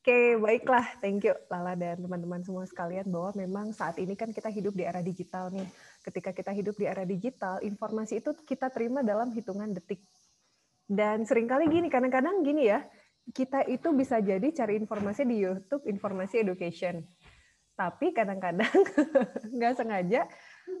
Oke, 0.00 0.40
baiklah. 0.40 0.96
Thank 1.04 1.28
you 1.28 1.36
Lala 1.52 1.76
dan 1.76 2.00
teman-teman 2.00 2.40
semua 2.40 2.64
sekalian 2.64 3.04
bahwa 3.12 3.36
memang 3.36 3.76
saat 3.76 4.00
ini 4.00 4.16
kan 4.16 4.32
kita 4.32 4.48
hidup 4.48 4.72
di 4.72 4.88
era 4.88 5.04
digital 5.04 5.52
nih. 5.52 5.68
Ketika 6.00 6.32
kita 6.32 6.56
hidup 6.56 6.72
di 6.80 6.88
era 6.88 7.04
digital, 7.04 7.60
informasi 7.60 8.24
itu 8.24 8.32
kita 8.48 8.72
terima 8.72 9.04
dalam 9.04 9.28
hitungan 9.36 9.76
detik. 9.76 10.00
Dan 10.88 11.28
sering 11.28 11.44
kali 11.44 11.68
gini, 11.68 11.92
kadang-kadang 11.92 12.40
gini 12.40 12.72
ya, 12.72 12.80
kita 13.36 13.68
itu 13.68 13.92
bisa 13.92 14.24
jadi 14.24 14.48
cari 14.48 14.80
informasi 14.80 15.28
di 15.28 15.36
YouTube, 15.36 15.84
informasi 15.84 16.48
education. 16.48 17.04
Tapi 17.76 18.16
kadang-kadang 18.16 18.72
nggak 19.60 19.74
sengaja 19.76 20.24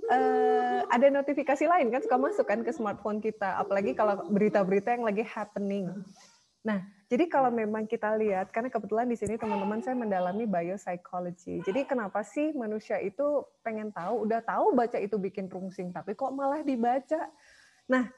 uh, 0.08 0.80
ada 0.88 1.12
notifikasi 1.12 1.68
lain 1.68 1.92
kan 1.92 2.00
suka 2.00 2.16
masuk 2.16 2.48
kan 2.48 2.64
ke 2.64 2.72
smartphone 2.72 3.20
kita, 3.20 3.60
apalagi 3.60 3.92
kalau 3.92 4.32
berita-berita 4.32 4.96
yang 4.96 5.04
lagi 5.04 5.28
happening. 5.28 5.92
Nah, 6.60 6.84
jadi 7.08 7.24
kalau 7.26 7.48
memang 7.48 7.88
kita 7.88 8.12
lihat, 8.20 8.52
karena 8.52 8.68
kebetulan 8.68 9.08
di 9.08 9.16
sini 9.16 9.40
teman-teman 9.40 9.80
saya 9.80 9.96
mendalami 9.96 10.44
biopsychology. 10.44 11.64
Jadi 11.64 11.88
kenapa 11.88 12.20
sih 12.20 12.52
manusia 12.52 13.00
itu 13.00 13.48
pengen 13.64 13.88
tahu, 13.90 14.28
udah 14.28 14.44
tahu 14.44 14.76
baca 14.76 15.00
itu 15.00 15.16
bikin 15.16 15.48
rungsing, 15.48 15.88
tapi 15.88 16.12
kok 16.12 16.30
malah 16.36 16.60
dibaca? 16.60 17.32
Nah, 17.88 18.12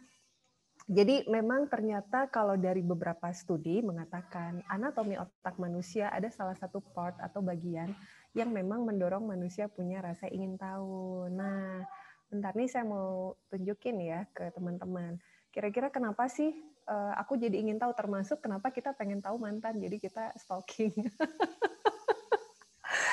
jadi 0.91 1.23
memang 1.31 1.71
ternyata 1.71 2.27
kalau 2.27 2.59
dari 2.59 2.83
beberapa 2.83 3.31
studi 3.31 3.79
mengatakan 3.79 4.67
anatomi 4.67 5.15
otak 5.15 5.55
manusia 5.63 6.11
ada 6.11 6.27
salah 6.27 6.59
satu 6.59 6.83
part 6.83 7.15
atau 7.23 7.39
bagian 7.39 7.95
yang 8.35 8.51
memang 8.51 8.83
mendorong 8.83 9.23
manusia 9.23 9.71
punya 9.71 10.03
rasa 10.03 10.27
ingin 10.27 10.59
tahu. 10.59 11.31
Nah, 11.31 11.87
bentar 12.27 12.51
nih 12.59 12.67
saya 12.67 12.83
mau 12.83 13.39
tunjukin 13.47 14.03
ya 14.03 14.27
ke 14.35 14.51
teman-teman. 14.51 15.23
Kira-kira 15.55 15.93
kenapa 15.95 16.27
sih 16.27 16.51
uh, 16.89 17.13
aku 17.19 17.39
jadi 17.39 17.59
ingin 17.59 17.79
tahu 17.79 17.93
termasuk 17.95 18.41
kenapa 18.43 18.71
kita 18.73 18.95
pengen 18.97 19.23
tahu 19.23 19.39
mantan 19.39 19.79
jadi 19.79 19.97
kita 19.99 20.35
stalking 20.39 20.93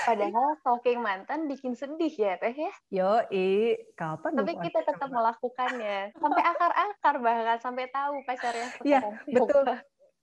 Padahal 0.09 0.57
stalking 0.65 0.99
mantan 1.05 1.45
bikin 1.45 1.77
sedih 1.77 2.09
ya 2.09 2.33
teh 2.41 2.51
ya. 2.51 2.73
Yo, 2.89 3.11
i, 3.29 3.77
kapan? 3.93 4.41
Tapi 4.41 4.57
kita 4.57 4.81
tetap 4.81 5.05
melakukannya 5.05 6.17
sampai 6.17 6.43
akar-akar 6.49 7.15
bahkan 7.21 7.59
sampai 7.61 7.85
tahu 7.93 8.15
pacarnya. 8.25 8.67
Iya, 8.81 8.99
betul. 9.29 9.69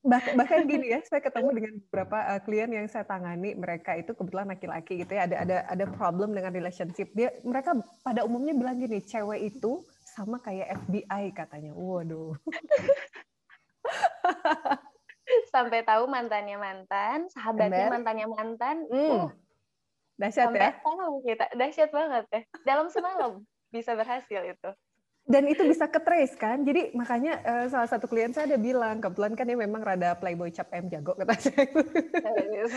Bah, 0.07 0.23
bahkan 0.39 0.67
gini 0.71 0.87
ya, 0.95 1.01
saya 1.03 1.23
ketemu 1.23 1.51
dengan 1.55 1.73
beberapa 1.87 2.19
uh, 2.35 2.41
klien 2.43 2.71
yang 2.71 2.87
saya 2.87 3.03
tangani, 3.03 3.59
mereka 3.59 3.99
itu 3.99 4.15
kebetulan 4.15 4.51
laki-laki 4.51 5.03
gitu 5.03 5.13
ya, 5.19 5.27
ada 5.27 5.37
ada 5.43 5.57
ada 5.67 5.85
problem 5.95 6.35
dengan 6.35 6.55
relationship. 6.55 7.11
Dia 7.15 7.35
mereka 7.43 7.75
pada 8.07 8.23
umumnya 8.23 8.55
bilang 8.55 8.79
gini, 8.79 9.03
cewek 9.03 9.55
itu 9.55 9.83
sama 10.03 10.39
kayak 10.43 10.83
FBI 10.87 11.35
katanya. 11.35 11.75
Waduh. 11.75 12.35
sampai 15.55 15.83
tahu 15.83 16.07
mantannya 16.07 16.57
mantan, 16.59 17.27
sahabatnya 17.31 17.91
Bener. 17.91 17.93
mantannya 17.93 18.27
mantan. 18.31 18.77
Hmm. 18.91 19.11
Uh, 19.11 19.29
dahsyat 20.17 20.49
sampai 20.49 20.61
ya. 20.61 20.71
tahu 20.81 21.15
kita, 21.27 21.45
dahsyat 21.55 21.91
banget 21.93 22.25
ya. 22.33 22.41
Dalam 22.65 22.87
semalam 22.89 23.43
bisa 23.69 23.93
berhasil 23.93 24.41
itu. 24.43 24.71
Dan 25.27 25.51
itu 25.51 25.67
bisa 25.67 25.91
ke 25.91 25.99
trace 25.99 26.39
kan, 26.39 26.63
jadi 26.63 26.95
makanya 26.95 27.43
uh, 27.43 27.67
salah 27.67 27.91
satu 27.91 28.07
klien 28.07 28.31
saya 28.31 28.47
ada 28.47 28.63
bilang, 28.63 29.03
kebetulan 29.03 29.35
kan 29.35 29.43
dia 29.43 29.59
memang 29.59 29.83
rada 29.83 30.15
playboy 30.15 30.55
cap 30.55 30.71
M 30.71 30.87
jago 30.87 31.19
kata 31.19 31.35
saya. 31.43 31.67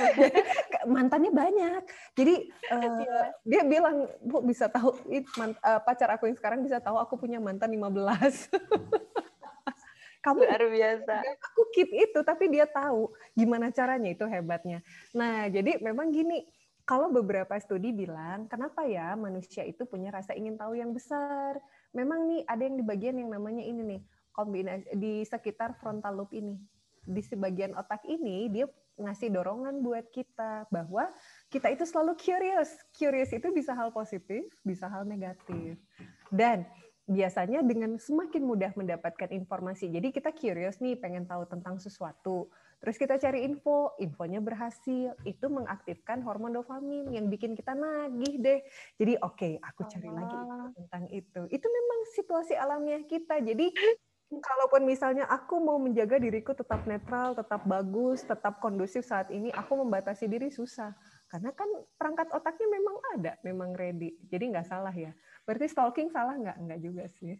mantannya 0.89 1.29
banyak, 1.29 1.85
jadi 2.17 2.49
uh, 2.73 3.29
dia 3.45 3.61
bilang, 3.69 4.09
bu 4.25 4.41
bisa 4.41 4.65
tahu, 4.65 4.97
uh, 4.97 5.77
pacar 5.85 6.09
aku 6.17 6.25
yang 6.25 6.41
sekarang 6.41 6.65
bisa 6.65 6.81
tahu 6.81 6.97
aku 6.97 7.21
punya 7.21 7.37
mantan 7.37 7.69
15. 7.69 8.49
Kamu 10.19 10.39
luar 10.45 10.63
biasa. 10.67 11.15
Aku 11.51 11.61
keep 11.71 11.89
itu, 11.95 12.19
tapi 12.23 12.51
dia 12.51 12.67
tahu 12.67 13.11
gimana 13.35 13.71
caranya 13.71 14.11
itu 14.11 14.27
hebatnya. 14.27 14.83
Nah, 15.15 15.47
jadi 15.47 15.79
memang 15.79 16.11
gini, 16.11 16.43
kalau 16.83 17.13
beberapa 17.13 17.53
studi 17.61 17.93
bilang, 17.93 18.49
kenapa 18.49 18.81
ya 18.89 19.13
manusia 19.13 19.61
itu 19.61 19.85
punya 19.85 20.09
rasa 20.09 20.33
ingin 20.33 20.57
tahu 20.57 20.73
yang 20.73 20.89
besar? 20.89 21.61
Memang 21.93 22.25
nih 22.25 22.41
ada 22.49 22.65
yang 22.65 22.75
di 22.81 22.85
bagian 22.85 23.15
yang 23.21 23.29
namanya 23.29 23.61
ini 23.61 23.81
nih, 23.95 24.01
kombinasi 24.33 24.97
di 24.97 25.21
sekitar 25.21 25.77
frontal 25.77 26.17
lobe 26.17 26.33
ini. 26.33 26.57
Di 27.05 27.21
sebagian 27.21 27.77
otak 27.77 28.03
ini 28.09 28.49
dia 28.49 28.65
ngasih 28.99 29.31
dorongan 29.31 29.79
buat 29.79 30.11
kita 30.11 30.67
bahwa 30.67 31.07
kita 31.47 31.71
itu 31.71 31.87
selalu 31.87 32.19
curious. 32.19 32.75
Curious 32.91 33.31
itu 33.31 33.47
bisa 33.55 33.71
hal 33.71 33.95
positif, 33.95 34.49
bisa 34.65 34.91
hal 34.91 35.07
negatif. 35.07 35.79
Dan 36.27 36.67
biasanya 37.09 37.65
dengan 37.65 37.97
semakin 37.97 38.45
mudah 38.45 38.71
mendapatkan 38.77 39.33
informasi. 39.33 39.89
Jadi 39.89 40.13
kita 40.13 40.29
curious 40.29 40.77
nih, 40.77 40.93
pengen 40.93 41.25
tahu 41.25 41.49
tentang 41.49 41.81
sesuatu. 41.81 42.53
Terus 42.79 42.95
kita 42.95 43.17
cari 43.17 43.43
info, 43.49 43.97
infonya 43.97 44.37
berhasil. 44.39 45.17
Itu 45.25 45.49
mengaktifkan 45.49 46.21
hormon 46.21 46.53
dopamin 46.53 47.09
yang 47.09 47.25
bikin 47.27 47.57
kita 47.57 47.73
nagih 47.73 48.37
deh. 48.37 48.59
Jadi 49.01 49.17
oke, 49.19 49.35
okay, 49.35 49.53
aku 49.57 49.89
cari 49.89 50.09
lagi 50.13 50.37
tentang 50.77 51.03
itu. 51.09 51.41
Itu 51.49 51.67
memang 51.67 51.99
situasi 52.13 52.53
alamiah 52.53 53.03
kita. 53.03 53.41
Jadi 53.41 53.73
kalaupun 54.37 54.85
misalnya 54.85 55.25
aku 55.25 55.57
mau 55.57 55.81
menjaga 55.81 56.21
diriku 56.21 56.53
tetap 56.53 56.85
netral, 56.85 57.33
tetap 57.33 57.65
bagus, 57.65 58.21
tetap 58.21 58.61
kondusif 58.61 59.01
saat 59.01 59.33
ini, 59.33 59.49
aku 59.49 59.81
membatasi 59.81 60.29
diri 60.29 60.53
susah. 60.53 60.93
Karena 61.25 61.49
kan 61.57 61.65
perangkat 61.97 62.29
otaknya 62.29 62.69
memang 62.69 62.95
ada, 63.17 63.33
memang 63.41 63.73
ready. 63.73 64.13
Jadi 64.29 64.53
nggak 64.53 64.69
salah 64.69 64.93
ya. 64.93 65.09
Berarti 65.49 65.65
stalking 65.65 66.13
salah 66.13 66.37
nggak? 66.37 66.57
Nggak 66.61 66.79
juga 66.85 67.03
sih. 67.17 67.33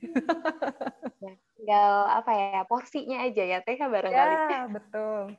ya, 1.21 1.33
tinggal 1.53 1.93
apa 2.09 2.31
ya, 2.33 2.61
porsinya 2.65 3.21
aja 3.21 3.43
ya, 3.45 3.61
Teh 3.61 3.77
barangkali. 3.77 4.35
Ya, 4.49 4.65
betul. 4.65 5.37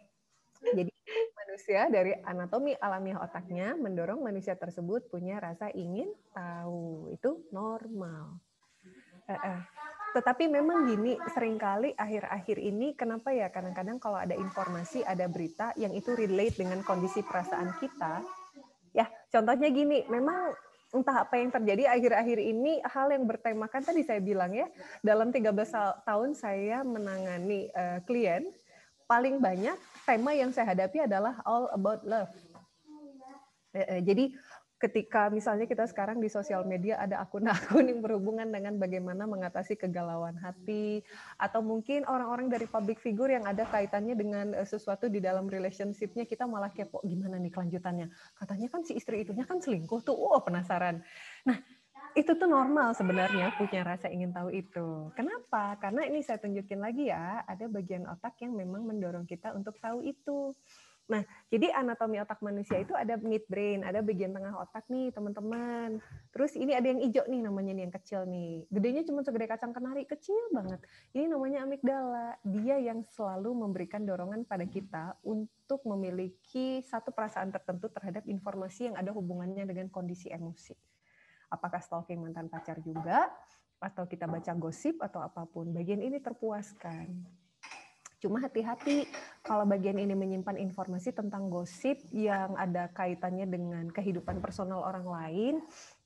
Jadi 0.63 0.93
manusia 1.35 1.91
dari 1.91 2.15
anatomi 2.23 2.79
alamiah 2.79 3.27
otaknya 3.27 3.75
mendorong 3.75 4.23
manusia 4.23 4.55
tersebut 4.55 5.11
punya 5.11 5.43
rasa 5.43 5.67
ingin 5.75 6.15
tahu. 6.31 7.11
Itu 7.11 7.43
normal. 7.51 8.39
Eh, 9.27 9.35
eh. 9.35 9.61
Tetapi 10.15 10.47
memang 10.47 10.87
gini, 10.87 11.19
sering 11.35 11.59
kali 11.59 11.91
akhir-akhir 11.99 12.55
ini 12.55 12.95
kenapa 12.95 13.35
ya 13.35 13.51
kadang-kadang 13.51 13.99
kalau 13.99 14.23
ada 14.23 14.39
informasi, 14.39 15.03
ada 15.03 15.27
berita 15.27 15.75
yang 15.75 15.91
itu 15.91 16.15
relate 16.15 16.55
dengan 16.55 16.87
kondisi 16.87 17.23
perasaan 17.23 17.75
kita, 17.79 18.23
ya 18.91 19.07
contohnya 19.31 19.71
gini, 19.71 20.03
memang 20.11 20.51
entah 20.91 21.23
apa 21.23 21.39
yang 21.39 21.55
terjadi 21.55 21.87
akhir-akhir 21.95 22.39
ini 22.43 22.83
hal 22.83 23.15
yang 23.15 23.25
bertemakan 23.27 23.83
tadi 23.83 24.03
saya 24.03 24.19
bilang 24.19 24.51
ya 24.51 24.67
dalam 25.07 25.31
13 25.31 25.55
tahun 26.03 26.31
saya 26.35 26.83
menangani 26.83 27.71
uh, 27.71 28.03
klien 28.05 28.43
paling 29.07 29.43
banyak 29.43 29.79
tema 30.07 30.35
yang 30.35 30.51
saya 30.55 30.71
hadapi 30.71 31.07
adalah 31.07 31.39
all 31.43 31.67
about 31.75 32.03
love. 32.07 32.31
Jadi 34.03 34.35
ketika 34.81 35.29
misalnya 35.29 35.69
kita 35.69 35.85
sekarang 35.85 36.25
di 36.25 36.33
sosial 36.33 36.65
media 36.65 36.97
ada 36.97 37.21
akun-akun 37.21 37.85
yang 37.93 38.01
berhubungan 38.01 38.49
dengan 38.49 38.81
bagaimana 38.81 39.29
mengatasi 39.29 39.77
kegalauan 39.77 40.41
hati 40.41 41.05
atau 41.37 41.61
mungkin 41.61 42.09
orang-orang 42.09 42.49
dari 42.49 42.65
public 42.65 42.97
figure 42.99 43.29
yang 43.29 43.45
ada 43.45 43.69
kaitannya 43.69 44.17
dengan 44.17 44.57
eh, 44.57 44.65
sesuatu 44.65 45.13
di 45.13 45.21
dalam 45.21 45.53
relationshipnya 45.53 46.25
kita 46.25 46.49
malah 46.49 46.73
kepo 46.73 47.05
gimana 47.05 47.37
nih 47.37 47.53
kelanjutannya 47.53 48.09
katanya 48.41 48.69
kan 48.73 48.81
si 48.89 48.97
istri 48.97 49.21
itunya 49.21 49.45
kan 49.45 49.61
selingkuh 49.61 50.01
tuh 50.01 50.17
oh 50.17 50.41
penasaran 50.41 51.05
nah 51.45 51.61
itu 52.19 52.35
tuh 52.35 52.49
normal 52.51 52.91
sebenarnya 52.99 53.55
punya 53.55 53.87
rasa 53.87 54.11
ingin 54.11 54.35
tahu 54.35 54.51
itu. 54.51 55.15
Kenapa? 55.15 55.79
Karena 55.79 56.03
ini 56.11 56.27
saya 56.27 56.43
tunjukin 56.43 56.83
lagi 56.83 57.07
ya, 57.07 57.47
ada 57.47 57.71
bagian 57.71 58.03
otak 58.11 58.35
yang 58.43 58.59
memang 58.59 58.83
mendorong 58.83 59.31
kita 59.31 59.55
untuk 59.55 59.79
tahu 59.79 60.03
itu. 60.03 60.51
Nah, 61.11 61.27
jadi 61.51 61.75
anatomi 61.75 62.23
otak 62.23 62.39
manusia 62.39 62.79
itu 62.79 62.95
ada 62.95 63.19
midbrain, 63.19 63.83
ada 63.83 63.99
bagian 63.99 64.31
tengah 64.31 64.55
otak 64.63 64.87
nih, 64.87 65.11
teman-teman. 65.11 65.99
Terus 66.31 66.55
ini 66.55 66.71
ada 66.71 66.87
yang 66.87 67.03
hijau 67.03 67.27
nih 67.27 67.43
namanya 67.43 67.75
nih 67.75 67.83
yang 67.91 67.95
kecil 67.99 68.23
nih. 68.31 68.63
Gedenya 68.71 69.03
cuma 69.03 69.27
segede 69.27 69.51
kacang 69.51 69.75
kenari, 69.75 70.07
kecil 70.07 70.39
banget. 70.55 70.79
Ini 71.11 71.27
namanya 71.27 71.67
amigdala. 71.67 72.39
Dia 72.47 72.79
yang 72.79 73.03
selalu 73.03 73.51
memberikan 73.59 74.07
dorongan 74.07 74.47
pada 74.47 74.63
kita 74.71 75.19
untuk 75.27 75.83
memiliki 75.83 76.79
satu 76.87 77.11
perasaan 77.11 77.51
tertentu 77.51 77.91
terhadap 77.91 78.23
informasi 78.31 78.95
yang 78.95 78.97
ada 78.97 79.11
hubungannya 79.11 79.67
dengan 79.67 79.91
kondisi 79.91 80.31
emosi. 80.31 80.79
Apakah 81.51 81.83
stalking 81.83 82.23
mantan 82.23 82.47
pacar 82.47 82.79
juga, 82.79 83.27
atau 83.81 84.05
kita 84.05 84.29
baca 84.29 84.53
gosip 84.55 85.01
atau 85.01 85.25
apa 85.25 85.49
pun, 85.49 85.73
bagian 85.73 86.05
ini 86.05 86.21
terpuaskan. 86.21 87.40
Cuma 88.21 88.37
hati-hati 88.37 89.09
kalau 89.41 89.65
bagian 89.65 89.97
ini 89.97 90.13
menyimpan 90.13 90.61
informasi 90.61 91.17
tentang 91.17 91.49
gosip 91.49 91.97
yang 92.13 92.53
ada 92.61 92.93
kaitannya 92.93 93.49
dengan 93.49 93.89
kehidupan 93.89 94.45
personal 94.45 94.85
orang 94.85 95.09
lain 95.09 95.55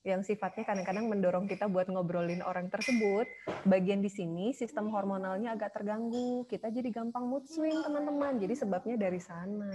yang 0.06 0.22
sifatnya 0.22 0.62
kadang-kadang 0.62 1.11
mendorong 1.11 1.50
kita 1.50 1.66
buat 1.66 1.90
ngobrolin 1.90 2.38
orang 2.46 2.70
tersebut. 2.70 3.26
Bagian 3.66 3.99
di 3.99 4.12
sini 4.12 4.55
sistem 4.55 4.94
hormonalnya 4.94 5.58
agak 5.58 5.75
terganggu. 5.75 6.46
Kita 6.46 6.70
jadi 6.70 6.87
gampang 6.94 7.26
mood 7.26 7.50
swing, 7.50 7.82
teman-teman. 7.82 8.38
Jadi 8.38 8.55
sebabnya 8.55 8.94
dari 8.94 9.19
sana. 9.19 9.75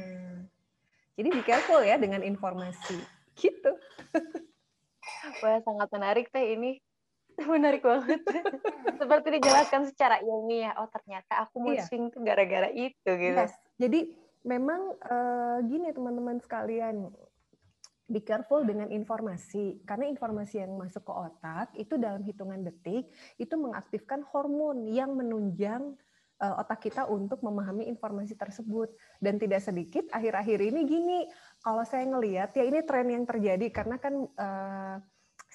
Jadi 1.20 1.28
be 1.36 1.44
careful 1.44 1.84
ya 1.84 2.00
dengan 2.00 2.24
informasi. 2.24 2.96
Gitu. 3.36 3.72
Wah, 5.44 5.60
sangat 5.66 5.90
menarik 5.92 6.32
teh 6.32 6.56
ini. 6.56 6.80
Menarik 7.54 7.84
banget. 7.84 8.22
Seperti 9.00 9.28
dijelaskan 9.40 9.88
secara 9.88 10.20
ilmiah. 10.20 10.76
Oh 10.80 10.90
ternyata 10.92 11.48
aku 11.48 11.64
mau 11.64 11.74
iya. 11.74 11.88
swing 11.88 12.12
tuh 12.12 12.22
gara-gara 12.24 12.68
itu 12.72 13.10
gitu. 13.10 13.40
Yes. 13.40 13.56
Jadi 13.80 14.12
memang 14.44 14.96
uh, 15.04 15.58
gini 15.64 15.92
teman-teman 15.92 16.40
sekalian, 16.44 17.12
be 18.10 18.26
careful 18.26 18.66
dengan 18.66 18.90
informasi 18.90 19.86
karena 19.86 20.10
informasi 20.10 20.66
yang 20.66 20.74
masuk 20.74 21.06
ke 21.06 21.14
otak 21.14 21.68
itu 21.78 21.94
dalam 22.02 22.26
hitungan 22.26 22.66
detik 22.66 23.06
itu 23.38 23.54
mengaktifkan 23.54 24.26
hormon 24.34 24.90
yang 24.90 25.14
menunjang 25.14 25.94
uh, 26.42 26.56
otak 26.58 26.90
kita 26.90 27.06
untuk 27.06 27.46
memahami 27.46 27.86
informasi 27.86 28.34
tersebut 28.34 28.90
dan 29.22 29.38
tidak 29.38 29.62
sedikit 29.62 30.10
akhir-akhir 30.10 30.58
ini 30.58 30.82
gini 30.90 31.20
kalau 31.62 31.86
saya 31.86 32.10
ngelihat 32.10 32.50
ya 32.58 32.66
ini 32.66 32.82
tren 32.82 33.08
yang 33.14 33.30
terjadi 33.30 33.70
karena 33.70 34.02
kan 34.02 34.26
uh, 34.26 34.98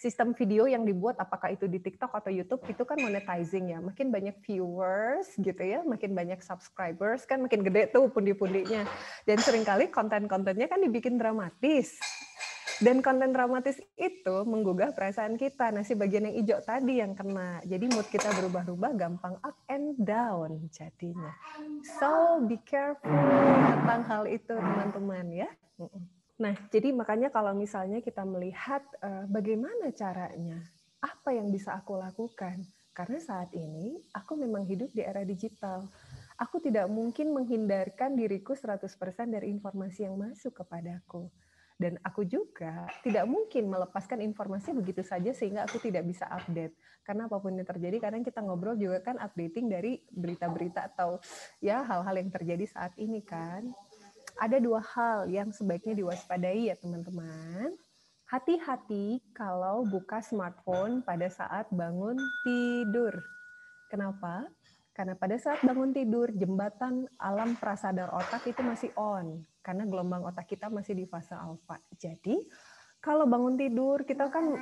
sistem 0.05 0.37
video 0.37 0.69
yang 0.69 0.85
dibuat 0.85 1.17
apakah 1.17 1.57
itu 1.57 1.65
di 1.65 1.81
TikTok 1.81 2.13
atau 2.13 2.29
YouTube 2.29 2.61
itu 2.69 2.85
kan 2.85 3.01
monetizing 3.01 3.73
ya 3.73 3.81
makin 3.81 4.13
banyak 4.13 4.37
viewers 4.45 5.33
gitu 5.41 5.65
ya 5.65 5.81
makin 5.81 6.13
banyak 6.13 6.45
subscribers 6.45 7.25
kan 7.25 7.41
makin 7.41 7.65
gede 7.65 7.89
tuh 7.89 8.13
pundi-pundinya 8.13 8.85
dan 9.25 9.39
sering 9.41 9.65
kali 9.65 9.89
konten-kontennya 9.89 10.69
kan 10.69 10.85
dibikin 10.85 11.17
dramatis 11.17 11.97
dan 12.83 13.01
konten 13.07 13.31
dramatis 13.31 13.79
itu 13.95 14.37
menggugah 14.43 14.91
perasaan 14.99 15.39
kita. 15.39 15.71
Nah, 15.71 15.87
si 15.87 15.95
bagian 15.95 16.27
yang 16.27 16.37
hijau 16.43 16.59
tadi 16.59 16.99
yang 16.99 17.15
kena. 17.15 17.63
Jadi 17.63 17.87
mood 17.87 18.11
kita 18.11 18.35
berubah-ubah 18.35 18.93
gampang 18.99 19.39
up 19.47 19.55
and 19.71 19.95
down 20.03 20.59
jadinya. 20.75 21.31
So, 22.03 22.43
be 22.51 22.59
careful 22.67 23.15
tentang 23.79 24.03
hal 24.11 24.27
itu, 24.27 24.59
teman-teman 24.59 25.47
ya. 25.47 25.51
Nah, 26.35 26.55
jadi 26.71 26.91
makanya 26.91 27.31
kalau 27.31 27.55
misalnya 27.55 28.03
kita 28.03 28.27
melihat 28.27 28.83
uh, 28.99 29.23
bagaimana 29.31 29.95
caranya, 29.95 30.59
apa 30.99 31.31
yang 31.31 31.53
bisa 31.55 31.79
aku 31.79 31.95
lakukan? 31.95 32.67
Karena 32.95 33.19
saat 33.23 33.51
ini 33.55 33.99
aku 34.11 34.39
memang 34.39 34.67
hidup 34.67 34.91
di 34.95 35.03
era 35.03 35.23
digital. 35.23 35.87
Aku 36.35 36.59
tidak 36.59 36.91
mungkin 36.91 37.31
menghindarkan 37.31 38.19
diriku 38.19 38.59
100% 38.59 38.91
dari 39.31 39.51
informasi 39.55 40.07
yang 40.07 40.19
masuk 40.19 40.63
kepadaku 40.63 41.31
dan 41.75 41.99
aku 42.07 42.23
juga 42.23 42.87
tidak 43.03 43.27
mungkin 43.27 43.67
melepaskan 43.67 44.23
informasi 44.23 44.71
begitu 44.71 45.03
saja 45.03 45.35
sehingga 45.35 45.67
aku 45.67 45.83
tidak 45.83 46.07
bisa 46.07 46.27
update. 46.31 46.79
Karena 47.03 47.27
apa 47.27 47.37
pun 47.43 47.53
yang 47.59 47.67
terjadi, 47.67 47.97
kadang 47.99 48.23
kita 48.23 48.41
ngobrol 48.41 48.79
juga 48.79 49.03
kan 49.03 49.19
updating 49.19 49.67
dari 49.67 49.99
berita-berita 50.09 50.95
atau 50.95 51.19
ya 51.59 51.83
hal-hal 51.83 52.15
yang 52.15 52.31
terjadi 52.31 52.65
saat 52.71 52.95
ini 52.97 53.21
kan. 53.27 53.75
Ada 54.35 54.59
dua 54.59 54.83
hal 54.83 55.31
yang 55.31 55.55
sebaiknya 55.55 55.95
diwaspadai 55.95 56.71
ya 56.71 56.77
teman-teman. 56.79 57.75
Hati-hati 58.27 59.23
kalau 59.31 59.87
buka 59.87 60.19
smartphone 60.19 61.07
pada 61.07 61.31
saat 61.31 61.71
bangun 61.71 62.19
tidur. 62.43 63.15
Kenapa? 63.87 64.49
Karena 64.95 65.15
pada 65.19 65.35
saat 65.39 65.63
bangun 65.63 65.91
tidur, 65.91 66.31
jembatan 66.35 67.07
alam 67.19 67.59
prasadar 67.59 68.11
otak 68.15 68.47
itu 68.47 68.63
masih 68.63 68.91
on. 68.95 69.43
Karena 69.63 69.87
gelombang 69.87 70.23
otak 70.23 70.51
kita 70.51 70.71
masih 70.71 70.95
di 70.95 71.07
fase 71.07 71.35
alfa. 71.35 71.79
Jadi, 71.99 72.47
kalau 73.03 73.27
bangun 73.27 73.59
tidur, 73.59 74.07
kita 74.07 74.31
kan 74.31 74.55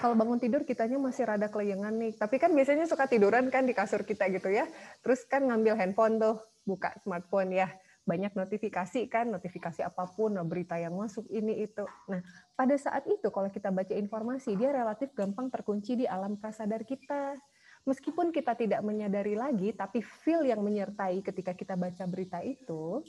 kalau 0.00 0.14
bangun 0.16 0.40
tidur 0.40 0.64
kitanya 0.64 0.96
masih 0.96 1.28
rada 1.28 1.52
kelayangan 1.52 1.96
nih. 1.96 2.12
Tapi 2.16 2.36
kan 2.40 2.52
biasanya 2.56 2.88
suka 2.88 3.08
tiduran 3.08 3.52
kan 3.52 3.68
di 3.68 3.76
kasur 3.76 4.08
kita 4.08 4.28
gitu 4.32 4.48
ya. 4.48 4.64
Terus 5.04 5.24
kan 5.28 5.44
ngambil 5.48 5.76
handphone 5.76 6.16
tuh, 6.16 6.40
buka 6.64 6.96
smartphone 7.04 7.52
ya. 7.52 7.68
Banyak 8.08 8.32
notifikasi 8.32 9.04
kan, 9.12 9.28
notifikasi 9.28 9.84
apa 9.84 10.08
pun, 10.08 10.40
berita 10.48 10.80
yang 10.80 10.96
masuk 10.96 11.28
ini 11.28 11.68
itu. 11.68 11.84
Nah, 12.08 12.24
pada 12.56 12.72
saat 12.80 13.04
itu 13.04 13.28
kalau 13.28 13.52
kita 13.52 13.68
baca 13.68 13.92
informasi, 13.92 14.56
dia 14.56 14.72
relatif 14.72 15.12
gampang 15.12 15.52
terkunci 15.52 16.00
di 16.00 16.08
alam 16.08 16.40
prasadar 16.40 16.88
kita 16.88 17.36
meskipun 17.88 18.28
kita 18.28 18.52
tidak 18.52 18.84
menyadari 18.84 19.32
lagi, 19.32 19.72
tapi 19.72 20.04
feel 20.04 20.44
yang 20.44 20.60
menyertai 20.60 21.24
ketika 21.24 21.56
kita 21.56 21.72
baca 21.72 22.04
berita 22.04 22.44
itu, 22.44 23.00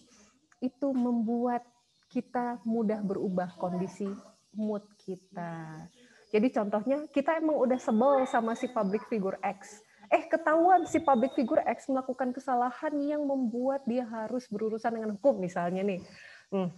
itu 0.63 0.87
membuat 0.95 1.67
kita 2.07 2.63
mudah 2.63 3.03
berubah 3.03 3.51
kondisi 3.59 4.07
mood 4.55 4.87
kita. 5.03 5.83
Jadi 6.29 6.47
contohnya 6.53 6.97
kita 7.09 7.41
emang 7.41 7.57
udah 7.57 7.79
sebel 7.81 8.23
sama 8.29 8.53
si 8.53 8.69
public 8.69 9.03
figure 9.09 9.37
X. 9.41 9.81
Eh 10.09 10.25
ketahuan 10.25 10.89
si 10.89 10.97
public 10.97 11.37
figure 11.37 11.61
X 11.69 11.85
melakukan 11.85 12.33
kesalahan 12.33 12.93
yang 12.97 13.21
membuat 13.25 13.85
dia 13.85 14.05
harus 14.09 14.49
berurusan 14.49 14.97
dengan 14.97 15.13
hukum 15.13 15.37
misalnya 15.37 15.85
nih. 15.85 16.01
Hmm. 16.49 16.73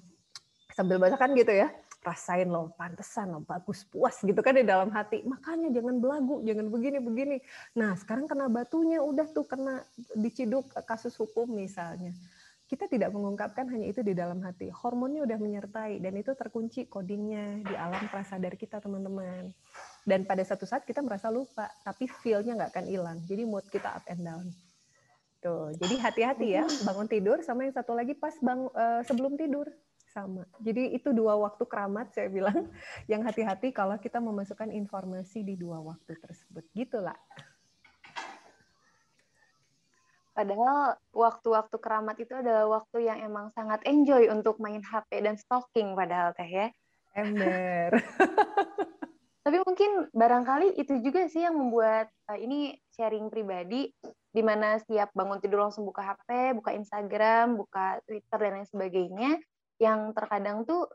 Sambil 0.76 1.00
baca 1.00 1.16
kan 1.16 1.32
gitu 1.36 1.52
ya 1.52 1.72
rasain 2.02 2.50
loh, 2.50 2.74
pantesan 2.74 3.30
loh, 3.30 3.44
bagus, 3.46 3.86
puas 3.86 4.18
gitu 4.26 4.42
kan 4.42 4.58
di 4.58 4.66
dalam 4.66 4.90
hati. 4.90 5.22
Makanya 5.22 5.70
jangan 5.70 6.02
belagu, 6.02 6.42
jangan 6.42 6.68
begini-begini. 6.74 7.38
Nah 7.78 7.94
sekarang 7.94 8.26
kena 8.26 8.50
batunya, 8.50 9.00
udah 9.06 9.30
tuh 9.30 9.46
kena 9.46 9.86
diciduk 10.18 10.74
kasus 10.90 11.14
hukum 11.22 11.46
misalnya. 11.54 12.10
Kita 12.66 12.88
tidak 12.90 13.14
mengungkapkan 13.14 13.68
hanya 13.70 13.92
itu 13.92 14.02
di 14.02 14.18
dalam 14.18 14.42
hati. 14.42 14.72
Hormonnya 14.74 15.28
udah 15.28 15.38
menyertai 15.38 16.02
dan 16.02 16.14
itu 16.18 16.34
terkunci 16.34 16.90
codingnya 16.90 17.68
di 17.68 17.76
alam 17.78 18.10
prasadar 18.10 18.58
kita 18.58 18.82
teman-teman. 18.82 19.54
Dan 20.02 20.26
pada 20.26 20.42
satu 20.42 20.66
saat 20.66 20.82
kita 20.82 21.06
merasa 21.06 21.30
lupa, 21.30 21.70
tapi 21.86 22.10
feel-nya 22.10 22.58
nggak 22.58 22.72
akan 22.74 22.86
hilang. 22.90 23.18
Jadi 23.30 23.44
mood 23.46 23.66
kita 23.70 24.02
up 24.02 24.06
and 24.10 24.26
down. 24.26 24.46
Tuh, 25.42 25.74
jadi 25.74 25.98
hati-hati 25.98 26.48
ya 26.54 26.70
bangun 26.86 27.10
tidur 27.10 27.42
sama 27.42 27.66
yang 27.66 27.74
satu 27.74 27.98
lagi 27.98 28.14
pas 28.14 28.38
bang 28.46 28.62
uh, 28.78 29.02
sebelum 29.02 29.34
tidur 29.34 29.66
sama. 30.14 30.46
Jadi 30.62 30.94
itu 30.94 31.10
dua 31.18 31.34
waktu 31.34 31.66
keramat 31.66 32.14
saya 32.14 32.30
bilang 32.30 32.70
yang 33.12 33.26
hati-hati 33.26 33.74
kalau 33.74 33.98
kita 33.98 34.22
memasukkan 34.22 34.70
informasi 34.70 35.42
di 35.42 35.58
dua 35.58 35.82
waktu 35.82 36.14
tersebut. 36.14 36.62
Gitulah. 36.78 37.18
Padahal 40.32 40.96
waktu-waktu 41.12 41.76
keramat 41.82 42.16
itu 42.22 42.38
adalah 42.38 42.70
waktu 42.70 43.04
yang 43.10 43.20
emang 43.20 43.52
sangat 43.52 43.84
enjoy 43.84 44.32
untuk 44.32 44.62
main 44.64 44.80
HP 44.80 45.26
dan 45.26 45.36
stalking 45.42 45.98
padahal 45.98 46.38
teh 46.38 46.48
ya. 46.48 46.68
Ember. 47.18 47.98
Tapi 49.42 49.58
mungkin 49.66 50.14
barangkali 50.14 50.78
itu 50.78 51.02
juga 51.02 51.26
sih 51.26 51.42
yang 51.42 51.58
membuat 51.58 52.14
uh, 52.30 52.38
ini 52.38 52.78
sharing 52.94 53.34
pribadi 53.34 53.90
di 54.32 54.42
mana 54.46 54.78
setiap 54.78 55.10
bangun 55.18 55.42
tidur 55.42 55.66
langsung 55.66 55.84
buka 55.84 56.06
HP, 56.06 56.54
buka 56.54 56.72
Instagram, 56.78 57.58
buka 57.58 58.00
Twitter 58.06 58.38
dan 58.38 58.52
lain 58.62 58.70
sebagainya 58.70 59.32
yang 59.82 60.14
terkadang 60.14 60.62
tuh 60.64 60.86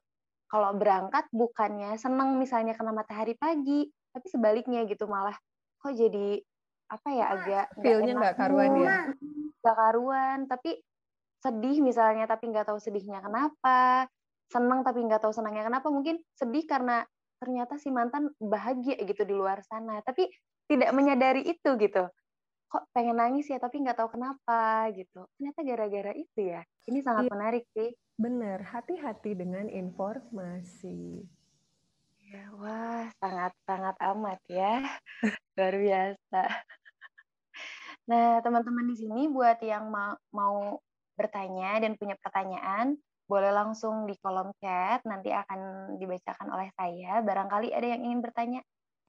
kalau 0.46 0.70
berangkat 0.78 1.26
bukannya 1.34 1.98
seneng 1.98 2.38
misalnya 2.38 2.78
kena 2.78 2.94
matahari 2.94 3.34
pagi, 3.34 3.90
tapi 4.14 4.26
sebaliknya 4.30 4.86
gitu 4.86 5.10
malah 5.10 5.34
kok 5.82 5.92
jadi 5.92 6.38
apa 6.86 7.08
ya 7.10 7.24
agak 7.34 7.66
feelnya 7.82 8.14
nggak 8.14 8.36
karuan 8.38 8.72
ya? 8.78 9.10
Nggak 9.58 9.76
karuan 9.76 10.38
tapi 10.46 10.70
sedih 11.42 11.82
misalnya 11.82 12.30
tapi 12.30 12.54
nggak 12.54 12.70
tahu 12.70 12.78
sedihnya 12.78 13.20
kenapa 13.20 14.06
senang 14.46 14.86
tapi 14.86 15.02
nggak 15.02 15.18
tahu 15.18 15.34
senangnya 15.34 15.66
kenapa 15.66 15.90
mungkin 15.90 16.22
sedih 16.38 16.62
karena 16.62 17.02
ternyata 17.36 17.76
si 17.76 17.92
mantan 17.92 18.32
bahagia 18.40 18.96
gitu 19.02 19.22
di 19.24 19.34
luar 19.36 19.60
sana 19.64 20.00
tapi 20.02 20.28
tidak 20.66 20.90
menyadari 20.96 21.44
itu 21.46 21.76
gitu 21.78 22.08
kok 22.66 22.84
pengen 22.90 23.22
nangis 23.22 23.46
ya 23.46 23.62
tapi 23.62 23.78
nggak 23.78 23.96
tahu 23.96 24.18
kenapa 24.18 24.90
gitu 24.96 25.24
ternyata 25.38 25.60
gara-gara 25.62 26.12
itu 26.16 26.40
ya 26.42 26.66
ini 26.90 26.98
sangat 27.04 27.28
iya. 27.28 27.32
menarik 27.32 27.64
sih 27.70 27.94
Benar, 28.16 28.64
hati-hati 28.72 29.36
dengan 29.36 29.68
informasi. 29.68 31.20
Ya, 32.24 32.48
wah, 32.56 33.12
sangat-sangat 33.20 33.96
amat 34.00 34.40
ya. 34.48 34.80
Luar 35.60 35.76
biasa. 35.76 36.42
Nah, 38.08 38.40
teman-teman 38.40 38.88
di 38.88 38.96
sini 38.96 39.28
buat 39.28 39.60
yang 39.60 39.92
ma 39.92 40.16
mau 40.32 40.80
bertanya 41.12 41.76
dan 41.84 41.92
punya 42.00 42.16
pertanyaan, 42.16 42.96
boleh 43.26 43.50
langsung 43.50 44.06
di 44.06 44.14
kolom 44.22 44.54
chat, 44.62 45.02
nanti 45.02 45.34
akan 45.34 45.94
dibacakan 45.98 46.48
oleh 46.54 46.70
saya. 46.78 47.20
Barangkali 47.20 47.74
ada 47.74 47.86
yang 47.86 48.06
ingin 48.06 48.22
bertanya 48.22 48.60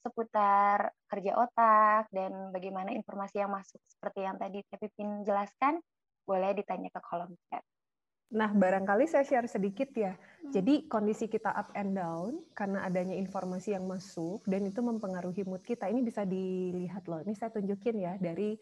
seputar 0.01 0.93
kerja 1.09 1.37
otak 1.37 2.09
dan 2.09 2.49
bagaimana 2.49 2.93
informasi 2.93 3.43
yang 3.43 3.53
masuk 3.53 3.81
seperti 3.85 4.25
yang 4.25 4.37
tadi 4.41 4.65
Pipin 4.73 5.21
jelaskan, 5.21 5.77
boleh 6.25 6.57
ditanya 6.57 6.89
ke 6.89 6.99
kolom 7.05 7.31
chat. 7.47 7.61
Nah, 8.27 8.51
barangkali 8.51 9.07
saya 9.07 9.23
share 9.23 9.47
sedikit 9.47 9.87
ya. 9.95 10.11
Hmm. 10.11 10.51
Jadi 10.51 10.91
kondisi 10.91 11.31
kita 11.31 11.47
up 11.55 11.71
and 11.79 11.95
down 11.95 12.43
karena 12.51 12.83
adanya 12.83 13.15
informasi 13.15 13.71
yang 13.71 13.87
masuk 13.87 14.43
dan 14.43 14.67
itu 14.67 14.83
mempengaruhi 14.83 15.47
mood 15.47 15.63
kita. 15.63 15.87
Ini 15.87 16.03
bisa 16.03 16.27
dilihat 16.27 17.07
loh. 17.07 17.23
Ini 17.23 17.31
saya 17.39 17.55
tunjukin 17.55 17.95
ya 18.03 18.19
dari 18.19 18.59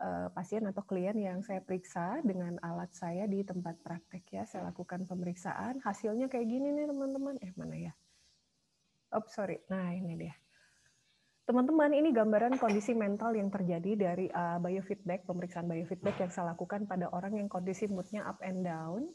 uh, 0.00 0.28
pasien 0.32 0.64
atau 0.68 0.82
klien 0.84 1.16
yang 1.16 1.40
saya 1.40 1.60
periksa 1.60 2.20
dengan 2.24 2.56
alat 2.60 2.92
saya 2.92 3.24
di 3.24 3.42
tempat 3.42 3.80
praktek 3.80 4.24
ya. 4.32 4.42
Saya 4.44 4.72
lakukan 4.72 5.04
pemeriksaan, 5.08 5.80
hasilnya 5.84 6.28
kayak 6.28 6.46
gini 6.48 6.72
nih 6.72 6.86
teman-teman. 6.88 7.36
Eh, 7.40 7.52
mana 7.56 7.76
ya? 7.76 7.92
Oh, 9.14 9.24
sorry. 9.30 9.62
Nah, 9.70 9.94
ini 9.94 10.14
dia. 10.18 10.34
Teman-teman, 11.46 11.94
ini 11.94 12.10
gambaran 12.10 12.58
kondisi 12.58 12.90
mental 12.90 13.38
yang 13.38 13.54
terjadi 13.54 13.94
dari 13.94 14.26
uh, 14.34 14.58
biofeedback, 14.58 15.30
pemeriksaan 15.30 15.70
biofeedback 15.70 16.26
yang 16.26 16.30
saya 16.34 16.50
lakukan 16.50 16.90
pada 16.90 17.06
orang 17.14 17.38
yang 17.38 17.46
kondisi 17.46 17.86
moodnya 17.86 18.26
up 18.26 18.42
and 18.42 18.66
down, 18.66 19.06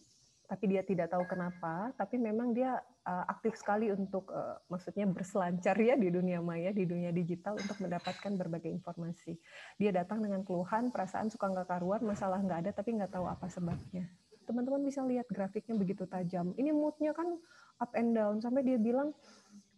tapi 0.52 0.68
dia 0.68 0.84
tidak 0.84 1.08
tahu 1.08 1.24
kenapa, 1.32 1.96
tapi 1.96 2.20
memang 2.20 2.52
dia 2.52 2.76
uh, 3.08 3.24
aktif 3.32 3.56
sekali 3.56 3.88
untuk, 3.88 4.28
uh, 4.36 4.60
maksudnya 4.68 5.08
berselancar 5.08 5.80
ya 5.80 5.96
di 5.96 6.12
dunia 6.12 6.44
maya, 6.44 6.76
di 6.76 6.84
dunia 6.84 7.16
digital 7.16 7.56
untuk 7.56 7.80
mendapatkan 7.80 8.36
berbagai 8.36 8.68
informasi. 8.68 9.40
Dia 9.80 9.96
datang 9.96 10.20
dengan 10.20 10.44
keluhan, 10.44 10.92
perasaan 10.92 11.32
suka 11.32 11.48
nggak 11.48 11.72
karuan, 11.72 12.04
masalah 12.04 12.44
nggak 12.44 12.68
ada, 12.68 12.72
tapi 12.76 13.00
nggak 13.00 13.16
tahu 13.16 13.32
apa 13.32 13.48
sebabnya. 13.48 14.12
teman-teman 14.42 14.84
bisa 14.84 15.00
lihat 15.08 15.32
grafiknya 15.32 15.80
begitu 15.80 16.04
tajam. 16.04 16.52
Ini 16.60 16.76
moodnya 16.76 17.16
kan 17.16 17.40
up 17.80 17.96
and 17.96 18.12
down 18.12 18.44
sampai 18.44 18.68
dia 18.68 18.76
bilang 18.76 19.16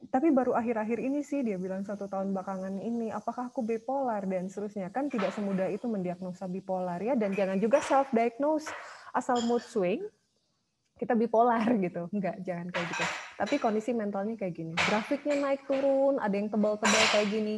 tapi 0.10 0.34
baru 0.34 0.58
akhir-akhir 0.58 0.98
ini 0.98 1.22
sih 1.22 1.46
dia 1.46 1.62
bilang 1.62 1.86
satu 1.86 2.10
tahun 2.10 2.34
belakangan 2.34 2.82
ini 2.82 3.14
apakah 3.14 3.54
aku 3.54 3.62
bipolar 3.62 4.26
dan 4.26 4.50
seterusnya 4.50 4.90
kan 4.90 5.08
tidak 5.08 5.30
semudah 5.36 5.70
itu 5.70 5.86
mendiagnosa 5.86 6.50
bipolar 6.50 6.98
ya 7.00 7.14
dan 7.14 7.32
jangan 7.38 7.62
juga 7.62 7.80
self 7.80 8.10
diagnose 8.12 8.68
asal 9.14 9.38
mood 9.46 9.62
swing 9.62 10.02
kita 10.98 11.14
bipolar 11.18 11.66
gitu. 11.86 12.10
Enggak 12.14 12.42
jangan 12.46 12.70
kayak 12.70 12.88
gitu. 12.94 13.04
Tapi 13.40 13.56
kondisi 13.58 13.92
mentalnya 13.92 14.36
kayak 14.38 14.54
gini. 14.54 14.74
Grafiknya 14.78 15.36
naik 15.42 15.66
turun 15.66 16.22
ada 16.22 16.36
yang 16.36 16.50
tebal-tebal 16.50 17.04
kayak 17.12 17.28
gini. 17.34 17.56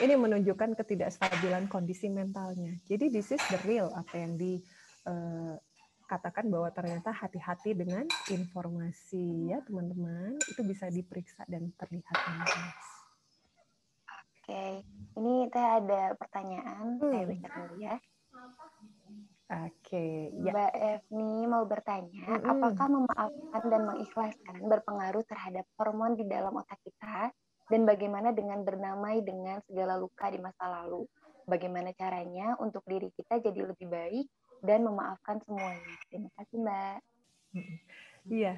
Ini 0.00 0.14
menunjukkan 0.16 0.74
ketidakstabilan 0.78 1.68
kondisi 1.68 2.08
mentalnya. 2.08 2.74
Jadi 2.88 3.12
this 3.12 3.32
is 3.32 3.42
the 3.52 3.60
real 3.68 3.92
apa 3.92 4.14
yang 4.16 4.40
di 4.40 4.58
uh, 5.04 5.54
katakan 6.08 6.48
bahwa 6.48 6.72
ternyata 6.72 7.12
hati-hati 7.12 7.76
dengan 7.76 8.08
informasi 8.32 9.52
ya 9.52 9.60
teman-teman. 9.62 10.40
Itu 10.48 10.64
bisa 10.64 10.88
diperiksa 10.88 11.44
dan 11.44 11.68
terlihat 11.76 12.16
jelas. 12.16 12.86
Oke, 14.48 14.80
ini 15.20 15.44
teh 15.52 15.60
ada 15.60 16.16
pertanyaan, 16.16 16.96
hmm. 16.96 17.12
saya 17.12 17.24
baca 17.28 17.48
dulu 17.52 17.74
ya. 17.84 18.00
Oke, 19.48 20.28
ya. 20.44 20.52
Mbak 20.52 20.72
Evni 20.76 21.48
mau 21.48 21.64
bertanya, 21.64 22.36
hmm. 22.36 22.52
apakah 22.52 22.86
memaafkan 22.92 23.62
dan 23.72 23.82
mengikhlaskan 23.88 24.60
berpengaruh 24.60 25.24
terhadap 25.24 25.64
hormon 25.80 26.20
di 26.20 26.28
dalam 26.28 26.52
otak 26.52 26.76
kita 26.84 27.32
dan 27.72 27.88
bagaimana 27.88 28.36
dengan 28.36 28.60
bernamai 28.60 29.24
dengan 29.24 29.56
segala 29.64 29.96
luka 29.96 30.28
di 30.28 30.36
masa 30.36 30.68
lalu? 30.68 31.08
Bagaimana 31.48 31.96
caranya 31.96 32.60
untuk 32.60 32.84
diri 32.84 33.08
kita 33.16 33.40
jadi 33.40 33.72
lebih 33.72 33.88
baik 33.88 34.28
dan 34.60 34.84
memaafkan 34.84 35.40
semuanya. 35.48 35.96
Terima 36.12 36.28
kasih 36.36 36.56
Mbak. 36.60 36.98
Iya. 38.28 38.54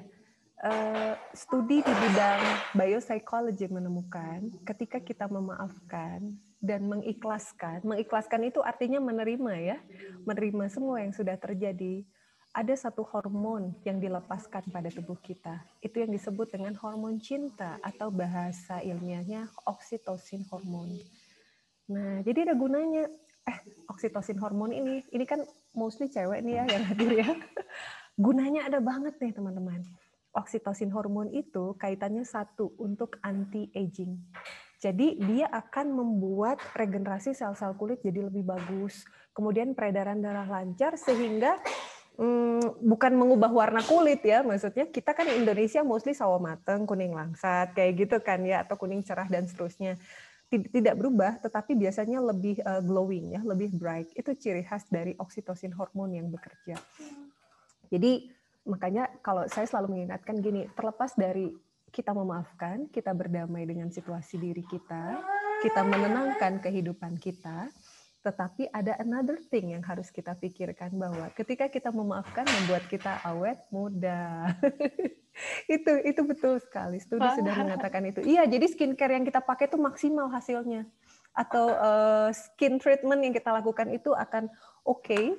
Uh, 0.61 1.15
studi 1.33 1.81
di 1.81 1.93
bidang 1.95 2.41
biopsychology 2.75 3.65
menemukan 3.71 4.51
ketika 4.67 4.99
kita 4.99 5.25
memaafkan 5.25 6.35
dan 6.61 6.85
mengikhlaskan, 6.85 7.81
mengikhlaskan 7.81 8.53
itu 8.53 8.61
artinya 8.61 9.01
menerima 9.01 9.53
ya, 9.57 9.77
menerima 10.29 10.69
semua 10.69 11.01
yang 11.01 11.11
sudah 11.11 11.33
terjadi. 11.35 12.05
Ada 12.51 12.87
satu 12.87 13.01
hormon 13.07 13.73
yang 13.87 13.97
dilepaskan 13.97 14.69
pada 14.69 14.91
tubuh 14.91 15.17
kita. 15.23 15.63
Itu 15.81 16.03
yang 16.03 16.11
disebut 16.11 16.51
dengan 16.53 16.77
hormon 16.77 17.17
cinta 17.17 17.81
atau 17.81 18.11
bahasa 18.13 18.83
ilmiahnya 18.83 19.49
oksitosin 19.65 20.45
hormon. 20.51 20.99
Nah, 21.89 22.21
jadi 22.21 22.51
ada 22.51 22.55
gunanya 22.59 23.07
eh 23.47 23.57
oksitosin 23.89 24.37
hormon 24.37 24.75
ini, 24.75 25.01
ini 25.15 25.25
kan 25.25 25.41
mostly 25.73 26.11
cewek 26.11 26.43
nih 26.45 26.61
ya 26.61 26.63
yang 26.77 26.83
hadir 26.85 27.11
ya. 27.23 27.29
Gunanya 28.25 28.67
ada 28.67 28.83
banget 28.83 29.17
nih 29.17 29.33
teman-teman. 29.33 29.81
Oksitosin 30.35 30.91
hormon 30.91 31.31
itu 31.31 31.73
kaitannya 31.79 32.27
satu 32.27 32.75
untuk 32.77 33.17
anti 33.23 33.71
aging. 33.71 34.19
Jadi 34.81 35.13
dia 35.21 35.45
akan 35.45 35.93
membuat 35.93 36.57
regenerasi 36.73 37.37
sel-sel 37.37 37.77
kulit 37.77 38.01
jadi 38.01 38.25
lebih 38.25 38.41
bagus. 38.41 39.05
Kemudian 39.29 39.77
peredaran 39.77 40.17
darah 40.25 40.49
lancar 40.49 40.97
sehingga 40.97 41.61
hmm, 42.17 42.81
bukan 42.81 43.13
mengubah 43.13 43.53
warna 43.53 43.85
kulit 43.85 44.25
ya, 44.25 44.41
maksudnya 44.41 44.89
kita 44.89 45.13
kan 45.13 45.29
Indonesia 45.29 45.85
mostly 45.85 46.17
sawo 46.17 46.41
mateng, 46.41 46.89
kuning 46.89 47.13
langsat 47.13 47.77
kayak 47.77 48.09
gitu 48.09 48.17
kan 48.25 48.41
ya 48.41 48.65
atau 48.65 48.73
kuning 48.73 49.05
cerah 49.05 49.29
dan 49.29 49.45
seterusnya 49.45 50.01
tidak 50.51 50.99
berubah, 50.99 51.39
tetapi 51.39 51.79
biasanya 51.79 52.19
lebih 52.19 52.59
uh, 52.67 52.83
glowing 52.83 53.39
ya, 53.39 53.39
lebih 53.39 53.71
bright. 53.71 54.11
Itu 54.11 54.35
ciri 54.35 54.67
khas 54.67 54.83
dari 54.91 55.15
oksitosin 55.15 55.71
hormon 55.71 56.11
yang 56.11 56.27
bekerja. 56.27 56.75
Jadi 57.87 58.27
makanya 58.67 59.07
kalau 59.23 59.47
saya 59.47 59.63
selalu 59.63 59.95
mengingatkan 59.95 60.43
gini, 60.43 60.67
terlepas 60.75 61.15
dari 61.15 61.55
kita 61.91 62.15
memaafkan, 62.15 62.87
kita 62.87 63.11
berdamai 63.11 63.67
dengan 63.67 63.91
situasi 63.91 64.39
diri 64.39 64.63
kita, 64.63 65.19
kita 65.61 65.83
menenangkan 65.83 66.63
kehidupan 66.63 67.19
kita, 67.19 67.67
tetapi 68.21 68.69
ada 68.69 68.95
another 69.01 69.41
thing 69.49 69.73
yang 69.73 69.83
harus 69.83 70.13
kita 70.13 70.37
pikirkan 70.37 70.93
bahwa 70.93 71.27
ketika 71.33 71.67
kita 71.67 71.89
memaafkan 71.89 72.45
membuat 72.45 72.85
kita 72.87 73.17
awet 73.25 73.59
muda. 73.73 74.53
itu 75.75 75.91
itu 76.05 76.21
betul 76.21 76.61
sekali. 76.61 77.01
Studi 77.01 77.25
Wah. 77.25 77.33
sudah 77.33 77.53
mengatakan 77.57 78.05
itu. 78.05 78.21
Iya, 78.21 78.45
jadi 78.45 78.65
skincare 78.69 79.17
yang 79.17 79.25
kita 79.25 79.41
pakai 79.41 79.65
itu 79.67 79.77
maksimal 79.81 80.29
hasilnya. 80.29 80.85
Atau 81.33 81.73
uh, 81.73 82.29
skin 82.29 82.77
treatment 82.77 83.25
yang 83.25 83.33
kita 83.33 83.49
lakukan 83.49 83.89
itu 83.89 84.13
akan 84.13 84.53
oke 84.85 85.01
okay, 85.01 85.33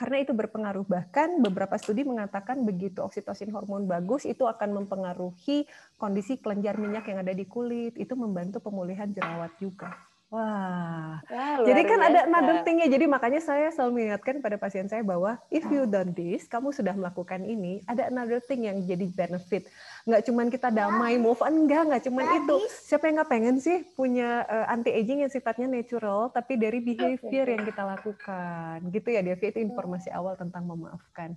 karena 0.00 0.24
itu 0.24 0.32
berpengaruh. 0.32 0.88
Bahkan 0.88 1.44
beberapa 1.44 1.76
studi 1.76 2.08
mengatakan 2.08 2.64
begitu 2.64 3.04
oksitosin 3.04 3.52
hormon 3.52 3.84
bagus 3.84 4.24
itu 4.24 4.48
akan 4.48 4.80
mempengaruhi 4.80 5.68
kondisi 6.00 6.40
kelenjar 6.40 6.80
minyak 6.80 7.04
yang 7.04 7.20
ada 7.20 7.36
di 7.36 7.44
kulit, 7.44 8.00
itu 8.00 8.16
membantu 8.16 8.64
pemulihan 8.64 9.12
jerawat 9.12 9.52
juga. 9.60 9.92
Wah, 10.30 11.18
jadi 11.66 11.82
kan 11.90 11.98
biasa. 11.98 12.10
ada 12.14 12.20
another 12.30 12.56
thing 12.62 12.78
ya. 12.78 12.86
Jadi 12.86 13.10
makanya 13.10 13.42
saya 13.42 13.66
selalu 13.74 13.98
mengingatkan 13.98 14.38
pada 14.38 14.54
pasien 14.62 14.86
saya 14.86 15.02
bahwa 15.02 15.42
if 15.50 15.66
you 15.66 15.90
done 15.90 16.14
this, 16.14 16.46
kamu 16.46 16.70
sudah 16.70 16.94
melakukan 16.94 17.42
ini, 17.42 17.82
ada 17.90 18.06
another 18.06 18.38
thing 18.38 18.62
yang 18.62 18.78
jadi 18.86 19.10
benefit. 19.10 19.66
Nggak 20.06 20.22
cuman 20.30 20.46
kita 20.46 20.70
damai, 20.70 21.18
move 21.18 21.42
on, 21.42 21.66
enggak, 21.66 21.82
nggak 21.82 22.02
cuman 22.06 22.46
itu. 22.46 22.56
Siapa 22.70 23.10
yang 23.10 23.18
nggak 23.18 23.30
pengen 23.34 23.56
sih 23.58 23.82
punya 23.98 24.46
uh, 24.46 24.62
eh, 24.62 24.66
anti 24.70 24.90
aging 24.94 25.26
yang 25.26 25.32
sifatnya 25.34 25.66
natural, 25.66 26.30
tapi 26.30 26.54
dari 26.54 26.78
behavior 26.78 27.50
yang 27.50 27.66
kita 27.66 27.82
lakukan, 27.82 28.86
gitu 28.94 29.08
ya. 29.10 29.26
Dia 29.26 29.34
itu 29.34 29.58
informasi 29.58 30.14
awal 30.14 30.38
tentang 30.38 30.62
memaafkan. 30.62 31.34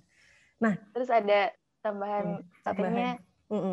Nah, 0.62 0.78
terus 0.94 1.10
ada 1.10 1.50
tambahan 1.82 2.46
hmm, 2.46 2.62
satunya, 2.62 3.18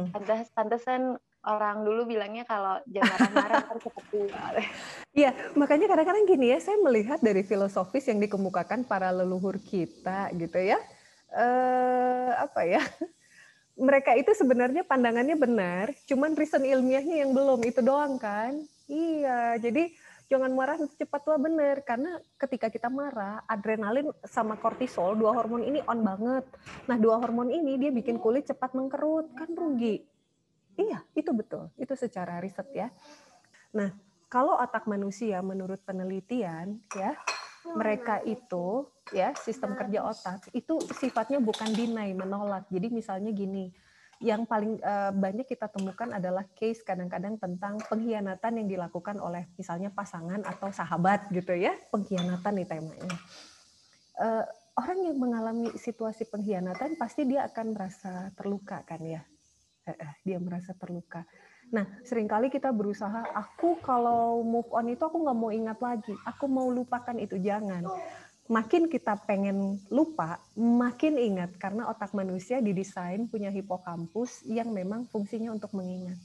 pantas 0.10 0.50
pantasan 0.58 1.22
orang 1.42 1.82
dulu 1.82 2.06
bilangnya 2.06 2.46
kalau 2.46 2.78
jangan 2.86 3.20
marah-marah 3.34 3.66
tua. 4.10 4.46
Iya, 5.12 5.36
makanya 5.60 5.92
kadang-kadang 5.92 6.24
gini 6.24 6.56
ya, 6.56 6.60
saya 6.64 6.80
melihat 6.80 7.20
dari 7.20 7.44
filosofis 7.44 8.08
yang 8.08 8.24
dikemukakan 8.24 8.88
para 8.88 9.12
leluhur 9.12 9.60
kita 9.60 10.32
gitu 10.40 10.56
ya. 10.56 10.80
Eh, 11.36 12.32
apa 12.40 12.64
ya? 12.64 12.80
Mereka 13.88 14.16
itu 14.16 14.32
sebenarnya 14.32 14.88
pandangannya 14.88 15.36
benar, 15.36 15.92
cuman 16.08 16.32
reason 16.40 16.64
ilmiahnya 16.64 17.28
yang 17.28 17.36
belum 17.36 17.60
itu 17.68 17.84
doang 17.84 18.16
kan. 18.16 18.56
Iya, 18.88 19.60
jadi 19.60 19.92
jangan 20.32 20.52
marah 20.56 20.80
cepat 20.96 21.22
tua 21.28 21.36
benar 21.36 21.84
karena 21.84 22.16
ketika 22.40 22.72
kita 22.72 22.88
marah 22.88 23.44
adrenalin 23.52 24.16
sama 24.24 24.56
kortisol 24.56 25.20
dua 25.20 25.36
hormon 25.36 25.60
ini 25.60 25.84
on 25.84 26.00
banget 26.08 26.48
nah 26.88 26.96
dua 26.96 27.20
hormon 27.20 27.52
ini 27.52 27.76
dia 27.76 27.92
bikin 27.92 28.16
kulit 28.16 28.48
cepat 28.48 28.72
mengkerut 28.72 29.28
kan 29.36 29.52
rugi 29.52 30.08
Iya, 30.80 31.04
itu 31.18 31.32
betul. 31.36 31.72
Itu 31.76 31.94
secara 31.98 32.40
riset 32.40 32.68
ya. 32.72 32.88
Nah, 33.76 33.92
kalau 34.32 34.56
otak 34.60 34.88
manusia 34.88 35.44
menurut 35.44 35.84
penelitian 35.84 36.80
ya, 36.96 37.16
mereka 37.76 38.24
itu 38.26 38.88
ya 39.14 39.36
sistem 39.38 39.78
kerja 39.78 40.02
otak 40.08 40.50
itu 40.56 40.82
sifatnya 40.98 41.38
bukan 41.44 41.70
deny 41.76 42.16
menolak. 42.16 42.66
Jadi 42.72 42.88
misalnya 42.90 43.36
gini, 43.36 43.70
yang 44.24 44.48
paling 44.48 44.80
uh, 44.82 45.12
banyak 45.12 45.46
kita 45.46 45.68
temukan 45.68 46.10
adalah 46.16 46.48
case 46.56 46.82
kadang-kadang 46.86 47.36
tentang 47.38 47.78
pengkhianatan 47.90 48.64
yang 48.64 48.68
dilakukan 48.70 49.18
oleh 49.20 49.50
misalnya 49.60 49.92
pasangan 49.92 50.42
atau 50.48 50.72
sahabat 50.72 51.28
gitu 51.34 51.54
ya, 51.54 51.76
pengkhianatan 51.92 52.54
nih 52.56 52.68
temanya. 52.70 53.16
Uh, 54.16 54.46
orang 54.80 55.00
yang 55.04 55.18
mengalami 55.20 55.68
situasi 55.76 56.30
pengkhianatan 56.30 56.96
pasti 56.96 57.28
dia 57.28 57.46
akan 57.50 57.76
merasa 57.76 58.32
terluka 58.38 58.86
kan 58.88 59.02
ya 59.04 59.22
dia 60.26 60.38
merasa 60.38 60.74
terluka. 60.78 61.26
Nah, 61.72 61.88
sering 62.04 62.28
kali 62.28 62.52
kita 62.52 62.68
berusaha, 62.76 63.32
aku 63.32 63.80
kalau 63.80 64.44
move 64.44 64.68
on 64.76 64.92
itu 64.92 65.02
aku 65.08 65.24
nggak 65.24 65.38
mau 65.40 65.52
ingat 65.56 65.80
lagi, 65.80 66.12
aku 66.28 66.46
mau 66.52 66.68
lupakan 66.68 67.16
itu, 67.16 67.40
jangan. 67.40 67.88
Makin 68.52 68.92
kita 68.92 69.16
pengen 69.24 69.80
lupa, 69.88 70.44
makin 70.60 71.16
ingat, 71.16 71.56
karena 71.56 71.88
otak 71.88 72.12
manusia 72.12 72.60
didesain 72.60 73.24
punya 73.32 73.48
hipokampus 73.48 74.44
yang 74.44 74.76
memang 74.76 75.08
fungsinya 75.08 75.56
untuk 75.56 75.72
mengingat. 75.72 76.20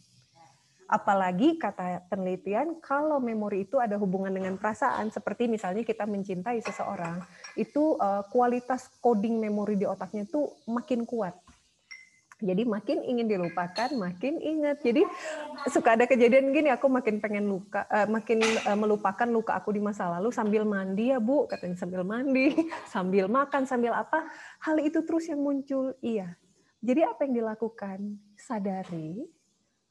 Apalagi 0.91 1.59
kata 1.59 2.03
penelitian, 2.11 2.83
kalau 2.83 3.23
memori 3.23 3.67
itu 3.67 3.79
ada 3.79 3.95
hubungan 3.95 4.35
dengan 4.35 4.59
perasaan, 4.59 5.15
seperti 5.15 5.47
misalnya 5.47 5.87
kita 5.87 6.11
mencintai 6.11 6.59
seseorang, 6.59 7.23
itu 7.55 7.95
eh, 8.03 8.23
kualitas 8.35 8.91
coding 8.99 9.39
memori 9.39 9.79
di 9.79 9.87
otaknya 9.87 10.27
itu 10.27 10.51
makin 10.67 11.07
kuat 11.07 11.46
jadi 12.37 12.69
makin 12.69 13.00
ingin 13.00 13.33
dilupakan, 13.33 13.88
makin 13.97 14.37
ingat. 14.37 14.85
Jadi 14.85 15.09
suka 15.73 15.97
ada 15.97 16.05
kejadian 16.05 16.52
gini, 16.52 16.69
aku 16.69 16.85
makin 16.93 17.16
pengen 17.16 17.49
luka, 17.49 17.88
uh, 17.88 18.05
makin 18.05 18.45
uh, 18.69 18.76
melupakan 18.76 19.25
luka 19.25 19.57
aku 19.57 19.73
di 19.73 19.81
masa 19.81 20.05
lalu 20.12 20.28
sambil 20.28 20.69
mandi 20.69 21.09
ya 21.09 21.16
bu, 21.16 21.49
katanya 21.49 21.81
sambil 21.81 22.05
mandi, 22.05 22.52
sambil 22.93 23.25
makan, 23.33 23.64
sambil 23.64 23.97
apa. 23.97 24.28
Hal 24.61 24.76
itu 24.85 25.00
terus 25.09 25.33
yang 25.33 25.40
muncul, 25.40 25.97
iya. 26.05 26.37
Jadi 26.85 27.09
apa 27.09 27.25
yang 27.25 27.40
dilakukan? 27.40 28.21
Sadari, 28.37 29.25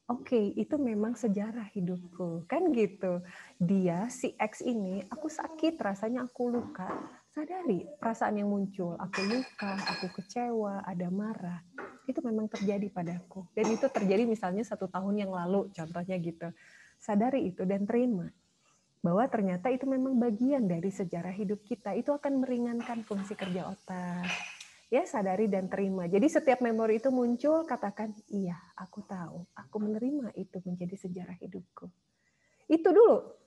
oke 0.06 0.30
okay, 0.30 0.54
itu 0.54 0.78
memang 0.78 1.18
sejarah 1.18 1.66
hidupku, 1.74 2.46
kan 2.46 2.70
gitu. 2.78 3.26
Dia 3.58 4.06
si 4.14 4.38
X 4.38 4.62
ini, 4.62 5.02
aku 5.10 5.34
sakit, 5.34 5.82
rasanya 5.82 6.30
aku 6.30 6.54
luka, 6.54 6.94
sadari 7.36 7.84
perasaan 8.00 8.40
yang 8.40 8.48
muncul. 8.48 8.96
Aku 8.96 9.20
luka, 9.28 9.76
aku 9.76 10.08
kecewa, 10.16 10.88
ada 10.88 11.12
marah. 11.12 11.60
Itu 12.08 12.24
memang 12.24 12.48
terjadi 12.48 12.88
padaku. 12.88 13.44
Dan 13.52 13.76
itu 13.76 13.92
terjadi 13.92 14.24
misalnya 14.24 14.64
satu 14.64 14.88
tahun 14.88 15.28
yang 15.28 15.32
lalu, 15.36 15.68
contohnya 15.76 16.16
gitu. 16.16 16.48
Sadari 16.96 17.52
itu 17.52 17.68
dan 17.68 17.84
terima 17.84 18.32
bahwa 19.04 19.28
ternyata 19.28 19.68
itu 19.70 19.84
memang 19.86 20.16
bagian 20.18 20.64
dari 20.64 20.88
sejarah 20.88 21.36
hidup 21.36 21.60
kita. 21.68 21.92
Itu 21.92 22.16
akan 22.16 22.40
meringankan 22.40 23.04
fungsi 23.04 23.36
kerja 23.36 23.68
otak. 23.68 24.32
Ya, 24.88 25.04
sadari 25.04 25.52
dan 25.52 25.68
terima. 25.68 26.08
Jadi 26.08 26.32
setiap 26.32 26.64
memori 26.64 27.04
itu 27.04 27.12
muncul, 27.12 27.68
katakan, 27.68 28.16
iya, 28.32 28.56
aku 28.80 29.04
tahu. 29.04 29.44
Aku 29.60 29.76
menerima 29.84 30.32
itu 30.40 30.64
menjadi 30.64 30.96
sejarah 30.96 31.36
hidupku. 31.36 31.92
Itu 32.72 32.96
dulu 32.96 33.45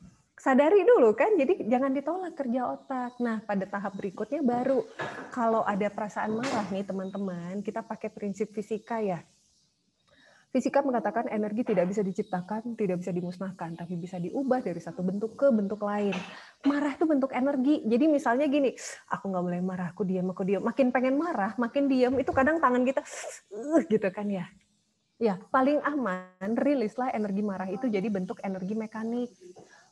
sadari 0.49 0.81
dulu 0.81 1.13
kan, 1.13 1.37
jadi 1.37 1.61
jangan 1.69 1.93
ditolak 1.93 2.33
kerja 2.33 2.73
otak. 2.73 3.21
Nah, 3.21 3.45
pada 3.45 3.69
tahap 3.69 3.93
berikutnya 4.01 4.41
baru 4.41 4.81
kalau 5.29 5.61
ada 5.61 5.93
perasaan 5.93 6.41
marah 6.41 6.65
nih 6.73 6.89
teman-teman, 6.89 7.61
kita 7.61 7.85
pakai 7.85 8.09
prinsip 8.09 8.57
fisika 8.57 8.97
ya. 9.05 9.21
Fisika 10.49 10.81
mengatakan 10.81 11.29
energi 11.29 11.61
tidak 11.69 11.93
bisa 11.93 12.01
diciptakan, 12.01 12.73
tidak 12.81 13.05
bisa 13.05 13.13
dimusnahkan, 13.13 13.77
tapi 13.77 14.01
bisa 14.01 14.17
diubah 14.17 14.65
dari 14.65 14.81
satu 14.81 15.05
bentuk 15.05 15.37
ke 15.37 15.53
bentuk 15.53 15.85
lain. 15.85 16.17
Marah 16.65 16.97
itu 16.97 17.05
bentuk 17.05 17.37
energi. 17.37 17.85
Jadi 17.85 18.09
misalnya 18.09 18.49
gini, 18.49 18.73
aku 19.13 19.29
nggak 19.29 19.45
boleh 19.45 19.61
marah, 19.61 19.93
aku 19.93 20.09
diam, 20.09 20.33
aku 20.33 20.49
diam. 20.49 20.65
Makin 20.65 20.89
pengen 20.89 21.21
marah, 21.21 21.53
makin 21.61 21.93
diam, 21.93 22.17
itu 22.17 22.33
kadang 22.33 22.57
tangan 22.57 22.89
kita 22.89 23.05
gitu 23.93 24.09
kan 24.09 24.25
ya. 24.33 24.49
Ya, 25.21 25.37
paling 25.53 25.85
aman 25.85 26.57
rilislah 26.57 27.13
energi 27.13 27.45
marah 27.45 27.69
itu 27.69 27.85
jadi 27.85 28.09
bentuk 28.09 28.41
energi 28.41 28.73
mekanik 28.73 29.29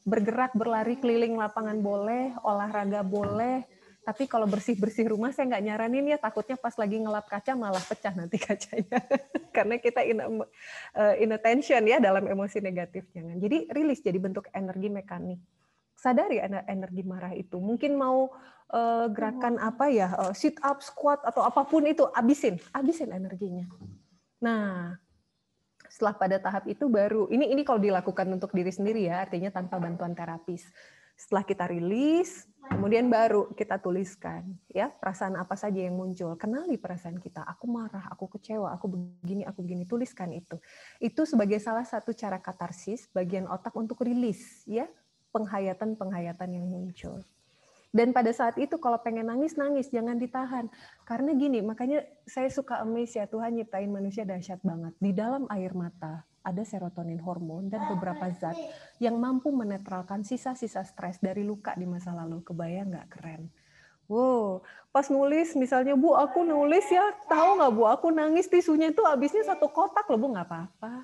bergerak, 0.06 0.54
berlari 0.54 0.94
keliling 1.02 1.34
lapangan 1.34 1.82
boleh, 1.82 2.30
olahraga 2.46 3.02
boleh, 3.02 3.66
tapi 4.06 4.30
kalau 4.30 4.46
bersih-bersih 4.46 5.10
rumah 5.10 5.34
saya 5.34 5.50
nggak 5.50 5.64
nyaranin 5.66 6.14
ya 6.14 6.18
takutnya 6.22 6.54
pas 6.54 6.70
lagi 6.78 7.02
ngelap 7.02 7.26
kaca 7.26 7.58
malah 7.58 7.82
pecah 7.82 8.14
nanti 8.14 8.38
kacanya. 8.46 9.02
Karena 9.50 9.82
kita 9.82 10.06
in, 10.06 10.22
uh, 10.22 11.14
in 11.18 11.34
attention 11.34 11.82
ya 11.90 11.98
dalam 11.98 12.22
emosi 12.22 12.62
negatif 12.62 13.10
jangan 13.10 13.34
jadi 13.42 13.66
rilis 13.75 13.98
jadi 13.98 14.14
bentuk 14.22 14.46
energi 14.54 14.94
mekanik. 14.94 15.42
Sadari 15.98 16.38
energi 16.70 17.02
marah 17.02 17.34
itu. 17.34 17.58
Mungkin 17.58 17.98
mau 17.98 18.30
uh, 18.70 19.10
gerakan 19.10 19.58
apa 19.58 19.90
ya 19.90 20.14
uh, 20.14 20.34
sit 20.38 20.54
up 20.62 20.86
squat 20.86 21.26
atau 21.26 21.42
apa 21.42 21.66
pun 21.66 21.82
itu 21.82 22.06
abisin. 22.14 22.62
Abisin 22.78 23.10
energinya. 23.10 23.66
Nah 24.38 24.94
setelah 25.96 26.12
pada 26.12 26.36
tahap 26.36 26.68
itu 26.68 26.92
baru 26.92 27.24
ini 27.32 27.56
ini 27.56 27.64
kalau 27.64 27.80
dilakukan 27.80 28.28
untuk 28.28 28.52
diri 28.52 28.68
sendiri 28.68 29.08
ya, 29.08 29.24
artinya 29.24 29.48
tanpa 29.48 29.80
bantuan 29.80 30.12
terapis. 30.12 30.68
Setelah 31.16 31.48
kita 31.48 31.64
rilis, 31.72 32.44
kemudian 32.68 33.08
baru 33.08 33.48
kita 33.56 33.80
tuliskan 33.80 34.44
ya 34.68 34.92
perasaan 34.92 35.40
apa 35.40 35.56
saja 35.56 35.80
yang 35.80 35.96
muncul. 35.96 36.36
Kenali 36.36 36.76
perasaan 36.76 37.16
kita. 37.16 37.48
Aku 37.48 37.64
marah, 37.64 38.12
aku 38.12 38.28
kecewa, 38.36 38.76
aku 38.76 38.92
begini, 38.92 39.48
aku 39.48 39.64
begini. 39.64 39.88
Tuliskan 39.88 40.36
itu. 40.36 40.60
Itu 41.00 41.24
sebagai 41.24 41.56
salah 41.64 41.88
satu 41.88 42.12
cara 42.12 42.36
katarsis 42.44 43.08
bagian 43.16 43.48
otak 43.48 43.72
untuk 43.72 44.04
rilis 44.04 44.68
ya 44.68 44.84
penghayatan-penghayatan 45.32 46.60
yang 46.60 46.68
muncul. 46.68 47.24
Dan 47.96 48.12
pada 48.12 48.28
saat 48.28 48.60
itu 48.60 48.76
kalau 48.76 49.00
pengen 49.00 49.32
nangis, 49.32 49.56
nangis. 49.56 49.88
Jangan 49.88 50.20
ditahan. 50.20 50.68
Karena 51.08 51.32
gini, 51.32 51.64
makanya 51.64 52.04
saya 52.28 52.52
suka 52.52 52.84
amaze 52.84 53.16
ya, 53.16 53.24
Tuhan 53.24 53.56
nyiptain 53.56 53.88
manusia 53.88 54.28
dahsyat 54.28 54.60
banget. 54.60 54.92
Di 55.00 55.16
dalam 55.16 55.48
air 55.48 55.72
mata 55.72 56.28
ada 56.44 56.60
serotonin 56.60 57.18
hormon 57.24 57.72
dan 57.72 57.88
beberapa 57.88 58.28
zat 58.36 58.54
yang 59.00 59.16
mampu 59.16 59.48
menetralkan 59.48 60.22
sisa-sisa 60.22 60.84
stres 60.84 61.16
dari 61.24 61.40
luka 61.40 61.72
di 61.72 61.88
masa 61.88 62.12
lalu. 62.12 62.44
Kebayang 62.44 62.92
nggak 62.92 63.08
keren? 63.16 63.48
Wow, 64.06 64.62
pas 64.94 65.10
nulis 65.10 65.58
misalnya 65.58 65.98
Bu 65.98 66.14
aku 66.14 66.46
nulis 66.46 66.86
ya, 66.86 67.02
tahu 67.26 67.58
nggak 67.58 67.72
Bu 67.74 67.82
aku 67.90 68.14
nangis 68.14 68.46
tisunya 68.46 68.94
itu 68.94 69.02
habisnya 69.02 69.42
satu 69.42 69.66
kotak 69.66 70.06
loh 70.06 70.20
Bu 70.22 70.30
nggak 70.30 70.46
apa-apa. 70.46 71.02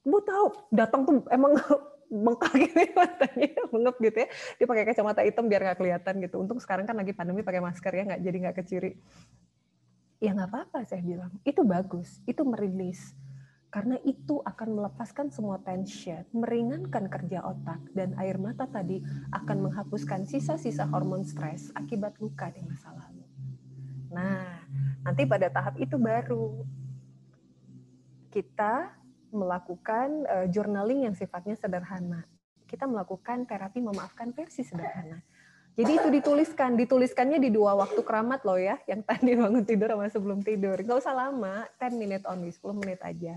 Bu 0.00 0.22
tahu 0.24 0.46
datang 0.72 1.04
tuh 1.04 1.20
emang 1.28 1.58
bengkak 2.06 2.52
gitu 2.54 2.76
ya 2.78 2.90
matanya 2.94 3.48
mengep 3.70 3.96
gitu 4.00 4.18
ya. 4.22 4.28
Dia 4.58 4.66
pakai 4.66 4.84
kacamata 4.86 5.20
hitam 5.26 5.44
biar 5.50 5.60
nggak 5.66 5.78
kelihatan 5.78 6.14
gitu. 6.22 6.36
Untung 6.42 6.58
sekarang 6.62 6.84
kan 6.86 6.96
lagi 6.96 7.12
pandemi 7.12 7.42
pakai 7.42 7.62
masker 7.62 7.92
ya 7.92 8.02
nggak 8.06 8.20
jadi 8.22 8.36
nggak 8.48 8.56
keciri. 8.62 8.90
Ya 10.22 10.32
nggak 10.32 10.48
apa-apa 10.48 10.86
saya 10.86 11.02
bilang. 11.02 11.32
Itu 11.42 11.66
bagus 11.66 12.22
itu 12.24 12.42
merilis. 12.46 13.14
Karena 13.66 14.00
itu 14.08 14.40
akan 14.40 14.78
melepaskan 14.78 15.28
semua 15.28 15.60
tension, 15.60 16.24
meringankan 16.32 17.12
kerja 17.12 17.44
otak, 17.44 17.82
dan 17.92 18.16
air 18.16 18.40
mata 18.40 18.64
tadi 18.64 19.04
akan 19.34 19.68
menghapuskan 19.68 20.24
sisa-sisa 20.24 20.88
hormon 20.88 21.26
stres 21.26 21.74
akibat 21.76 22.16
luka 22.16 22.48
di 22.54 22.64
masa 22.64 22.94
lalu. 22.94 23.26
Nah, 24.16 24.64
nanti 25.04 25.28
pada 25.28 25.52
tahap 25.52 25.76
itu 25.76 25.98
baru 26.00 26.64
kita 28.32 28.96
melakukan 29.36 30.24
uh, 30.24 30.46
journaling 30.48 31.04
yang 31.04 31.14
sifatnya 31.14 31.54
sederhana. 31.60 32.24
Kita 32.64 32.88
melakukan 32.88 33.44
terapi 33.44 33.84
memaafkan 33.84 34.32
versi 34.32 34.64
sederhana. 34.64 35.20
Jadi 35.76 35.92
itu 35.92 36.08
dituliskan, 36.08 36.72
dituliskannya 36.72 37.36
di 37.36 37.52
dua 37.52 37.76
waktu 37.76 38.00
keramat 38.00 38.48
loh 38.48 38.56
ya, 38.56 38.80
yang 38.88 39.04
tadi 39.04 39.36
bangun 39.36 39.60
tidur 39.60 39.92
sama 39.92 40.08
sebelum 40.08 40.40
tidur. 40.40 40.80
Nggak 40.80 41.04
usah 41.04 41.12
lama, 41.12 41.68
10 41.76 42.00
menit 42.00 42.24
only, 42.24 42.48
10 42.48 42.80
menit 42.80 43.00
aja. 43.04 43.36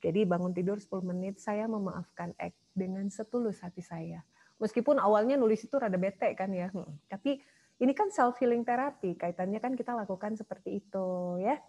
Jadi 0.00 0.24
bangun 0.24 0.56
tidur 0.56 0.80
10 0.80 1.04
menit, 1.04 1.36
saya 1.36 1.68
memaafkan 1.68 2.32
X 2.40 2.56
dengan 2.72 3.04
setulus 3.12 3.60
hati 3.60 3.84
saya. 3.84 4.24
Meskipun 4.56 4.96
awalnya 4.96 5.36
nulis 5.36 5.60
itu 5.68 5.76
rada 5.76 6.00
bete 6.00 6.32
kan 6.32 6.48
ya, 6.48 6.72
hmm. 6.72 7.12
tapi 7.12 7.44
ini 7.76 7.92
kan 7.92 8.08
self 8.08 8.40
healing 8.40 8.64
terapi, 8.64 9.20
kaitannya 9.20 9.60
kan 9.60 9.76
kita 9.76 9.92
lakukan 9.92 10.32
seperti 10.32 10.80
itu 10.80 11.36
ya. 11.44 11.60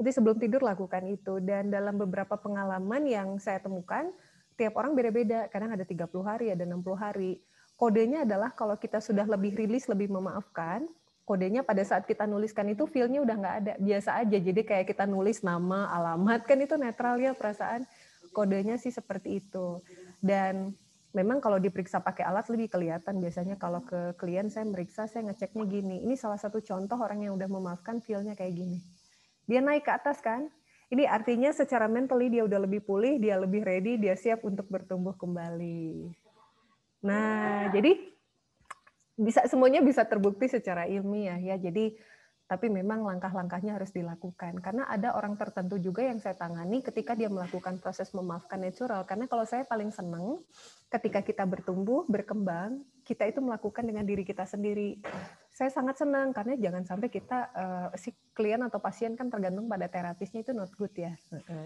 Jadi 0.00 0.10
sebelum 0.10 0.36
tidur 0.40 0.64
lakukan 0.64 1.04
itu 1.04 1.36
dan 1.44 1.68
dalam 1.68 2.00
beberapa 2.00 2.40
pengalaman 2.40 3.04
yang 3.04 3.36
saya 3.36 3.60
temukan 3.60 4.08
tiap 4.56 4.72
orang 4.80 4.96
beda-beda. 4.96 5.48
Kadang 5.52 5.76
ada 5.76 5.84
30 5.84 6.08
hari, 6.24 6.46
ada 6.52 6.64
60 6.64 6.96
hari. 6.96 7.44
Kodenya 7.76 8.24
adalah 8.24 8.54
kalau 8.56 8.78
kita 8.78 9.02
sudah 9.02 9.28
lebih 9.28 9.52
rilis, 9.58 9.90
lebih 9.90 10.08
memaafkan, 10.08 10.86
kodenya 11.28 11.66
pada 11.66 11.82
saat 11.84 12.08
kita 12.08 12.24
nuliskan 12.24 12.72
itu 12.72 12.88
feel-nya 12.88 13.20
udah 13.20 13.36
nggak 13.36 13.56
ada. 13.64 13.72
Biasa 13.80 14.22
aja. 14.22 14.38
Jadi 14.38 14.60
kayak 14.64 14.86
kita 14.88 15.04
nulis 15.04 15.44
nama, 15.44 15.92
alamat, 15.92 16.46
kan 16.48 16.56
itu 16.62 16.78
netral 16.80 17.20
ya 17.20 17.36
perasaan. 17.36 17.84
Kodenya 18.32 18.80
sih 18.80 18.94
seperti 18.94 19.44
itu. 19.44 19.84
Dan 20.24 20.72
memang 21.12 21.44
kalau 21.44 21.60
diperiksa 21.60 22.00
pakai 22.00 22.24
alat 22.24 22.48
lebih 22.48 22.72
kelihatan. 22.72 23.20
Biasanya 23.20 23.60
kalau 23.60 23.84
ke 23.84 24.16
klien 24.16 24.48
saya 24.48 24.64
meriksa, 24.64 25.04
saya 25.04 25.28
ngeceknya 25.28 25.64
gini. 25.68 25.96
Ini 26.06 26.16
salah 26.16 26.40
satu 26.40 26.64
contoh 26.64 26.96
orang 26.96 27.28
yang 27.28 27.36
udah 27.36 27.48
memaafkan 27.50 28.00
feel-nya 28.00 28.32
kayak 28.32 28.56
gini 28.56 28.80
dia 29.46 29.60
naik 29.60 29.86
ke 29.86 29.92
atas 29.92 30.22
kan? 30.22 30.50
Ini 30.92 31.08
artinya 31.08 31.48
secara 31.56 31.88
mentally 31.88 32.28
dia 32.28 32.44
udah 32.44 32.60
lebih 32.68 32.84
pulih, 32.84 33.16
dia 33.16 33.40
lebih 33.40 33.64
ready, 33.64 33.96
dia 33.96 34.12
siap 34.12 34.44
untuk 34.44 34.68
bertumbuh 34.68 35.16
kembali. 35.16 36.12
Nah, 37.00 37.72
jadi 37.72 37.96
bisa 39.16 39.44
semuanya 39.48 39.80
bisa 39.80 40.04
terbukti 40.04 40.52
secara 40.52 40.84
ilmiah 40.84 41.40
ya. 41.40 41.56
Jadi 41.56 41.96
tapi 42.52 42.68
memang 42.68 43.00
langkah-langkahnya 43.00 43.80
harus 43.80 43.96
dilakukan. 43.96 44.60
Karena 44.60 44.84
ada 44.84 45.16
orang 45.16 45.40
tertentu 45.40 45.80
juga 45.80 46.04
yang 46.04 46.20
saya 46.20 46.36
tangani 46.36 46.84
ketika 46.84 47.16
dia 47.16 47.32
melakukan 47.32 47.80
proses 47.80 48.12
memaafkan 48.12 48.60
natural. 48.60 49.08
Karena 49.08 49.24
kalau 49.24 49.48
saya 49.48 49.64
paling 49.64 49.88
senang 49.88 50.44
ketika 50.92 51.24
kita 51.24 51.48
bertumbuh 51.48 52.04
berkembang 52.04 52.84
kita 53.08 53.24
itu 53.24 53.40
melakukan 53.40 53.88
dengan 53.88 54.04
diri 54.04 54.20
kita 54.20 54.44
sendiri. 54.44 55.00
Saya 55.48 55.72
sangat 55.72 56.04
senang 56.04 56.36
karena 56.36 56.60
jangan 56.60 56.84
sampai 56.84 57.08
kita 57.08 57.38
uh, 57.56 57.88
si 57.96 58.12
klien 58.36 58.60
atau 58.60 58.76
pasien 58.84 59.16
kan 59.16 59.32
tergantung 59.32 59.64
pada 59.64 59.88
terapisnya 59.88 60.44
itu 60.44 60.52
not 60.52 60.68
good 60.76 60.92
ya. 60.92 61.16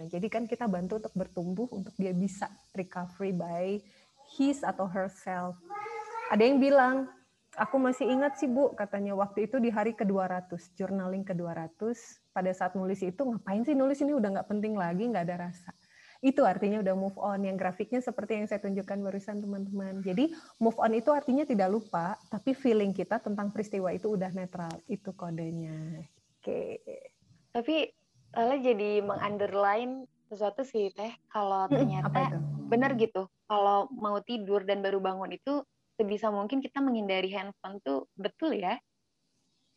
Jadi 0.07 0.27
kan 0.31 0.47
kita 0.47 0.71
bantu 0.71 1.03
untuk 1.03 1.13
bertumbuh 1.19 1.67
untuk 1.67 1.91
dia 1.99 2.15
bisa 2.15 2.47
recovery 2.71 3.35
by 3.35 3.75
his 4.39 4.63
atau 4.63 4.87
herself. 4.87 5.59
Ada 6.31 6.47
yang 6.47 6.63
bilang 6.63 7.11
Aku 7.57 7.81
masih 7.81 8.05
ingat 8.05 8.37
sih 8.37 8.45
Bu, 8.45 8.77
katanya 8.77 9.17
waktu 9.17 9.49
itu 9.49 9.57
di 9.57 9.73
hari 9.73 9.97
ke-200, 9.97 10.77
journaling 10.77 11.25
ke-200, 11.25 11.97
pada 12.29 12.53
saat 12.53 12.77
nulis 12.77 13.01
itu 13.01 13.17
ngapain 13.17 13.65
sih 13.65 13.73
nulis 13.73 13.97
ini 13.97 14.13
udah 14.13 14.29
nggak 14.37 14.49
penting 14.53 14.77
lagi, 14.77 15.09
nggak 15.09 15.25
ada 15.25 15.49
rasa. 15.49 15.73
Itu 16.21 16.45
artinya 16.45 16.85
udah 16.85 16.93
move 16.93 17.17
on. 17.17 17.45
Yang 17.45 17.57
grafiknya 17.61 18.01
seperti 18.01 18.37
yang 18.37 18.45
saya 18.45 18.61
tunjukkan 18.61 18.97
barusan 19.01 19.41
teman-teman. 19.41 20.05
Jadi 20.05 20.33
move 20.61 20.77
on 20.77 20.93
itu 20.93 21.09
artinya 21.09 21.49
tidak 21.49 21.69
lupa, 21.73 22.17
tapi 22.29 22.53
feeling 22.53 22.93
kita 22.93 23.17
tentang 23.21 23.49
peristiwa 23.49 23.89
itu 23.89 24.13
udah 24.13 24.29
netral. 24.33 24.73
Itu 24.85 25.17
kodenya. 25.17 26.05
Oke. 26.37 26.81
Tapi 27.53 27.89
Lala 28.37 28.57
jadi 28.61 29.01
mengunderline 29.01 30.05
sesuatu 30.29 30.61
sih 30.61 30.93
Teh, 30.93 31.09
kalau 31.31 31.65
ternyata 31.71 32.37
benar 32.69 32.93
gitu. 32.99 33.25
Kalau 33.47 33.87
mau 33.95 34.19
tidur 34.21 34.61
dan 34.67 34.83
baru 34.83 34.99
bangun 34.99 35.31
itu 35.33 35.63
sebisa 35.97 36.29
mungkin 36.29 36.61
kita 36.61 36.79
menghindari 36.79 37.33
handphone 37.33 37.81
tuh 37.81 38.05
betul 38.13 38.53
ya. 38.53 38.77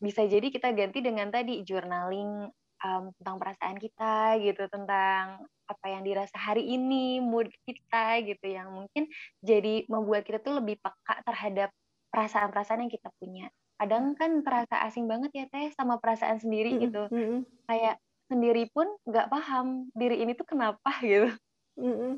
Bisa 0.00 0.24
jadi 0.24 0.48
kita 0.48 0.72
ganti 0.72 1.00
dengan 1.04 1.28
tadi 1.28 1.60
journaling 1.64 2.48
um, 2.84 3.04
tentang 3.20 3.36
perasaan 3.36 3.76
kita 3.76 4.40
gitu, 4.40 4.64
tentang 4.68 5.44
apa 5.68 5.86
yang 5.88 6.02
dirasa 6.04 6.36
hari 6.36 6.64
ini, 6.68 7.20
mood 7.20 7.48
kita 7.64 8.20
gitu 8.24 8.46
yang 8.48 8.68
mungkin 8.72 9.08
jadi 9.44 9.84
membuat 9.88 10.24
kita 10.24 10.40
tuh 10.40 10.60
lebih 10.60 10.80
peka 10.80 11.20
terhadap 11.24 11.70
perasaan-perasaan 12.10 12.86
yang 12.86 12.92
kita 12.92 13.08
punya. 13.16 13.48
kadang 13.80 14.12
kan 14.12 14.44
terasa 14.44 14.84
asing 14.84 15.08
banget 15.08 15.32
ya 15.32 15.44
teh 15.48 15.72
sama 15.72 15.96
perasaan 15.96 16.36
sendiri 16.36 16.76
gitu 16.84 17.08
mm-hmm. 17.08 17.48
kayak 17.64 17.96
sendiri 18.28 18.68
pun 18.68 18.84
nggak 19.08 19.32
paham 19.32 19.88
diri 19.96 20.20
ini 20.20 20.36
tuh 20.36 20.44
kenapa 20.44 20.92
gitu 21.00 21.32
mm-hmm. 21.80 22.12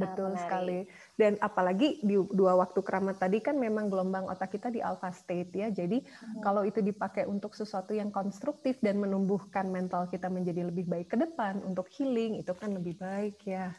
betul 0.00 0.32
menarik. 0.32 0.40
sekali 0.40 0.78
dan 1.16 1.40
apalagi 1.40 2.00
di 2.04 2.20
dua 2.36 2.60
waktu 2.60 2.84
keramat 2.84 3.16
tadi 3.16 3.40
kan 3.40 3.56
memang 3.56 3.88
gelombang 3.88 4.28
otak 4.28 4.52
kita 4.52 4.68
di 4.68 4.84
alpha 4.84 5.08
state 5.10 5.52
ya 5.56 5.72
jadi 5.72 6.04
hmm. 6.04 6.44
kalau 6.44 6.62
itu 6.62 6.84
dipakai 6.84 7.24
untuk 7.24 7.56
sesuatu 7.56 7.96
yang 7.96 8.12
konstruktif 8.12 8.76
dan 8.84 9.00
menumbuhkan 9.00 9.72
mental 9.72 10.06
kita 10.12 10.28
menjadi 10.28 10.68
lebih 10.68 10.84
baik 10.84 11.08
ke 11.12 11.16
depan 11.16 11.64
untuk 11.64 11.88
healing 11.96 12.36
itu 12.36 12.52
kan 12.52 12.76
lebih 12.76 13.00
baik 13.00 13.40
ya 13.48 13.72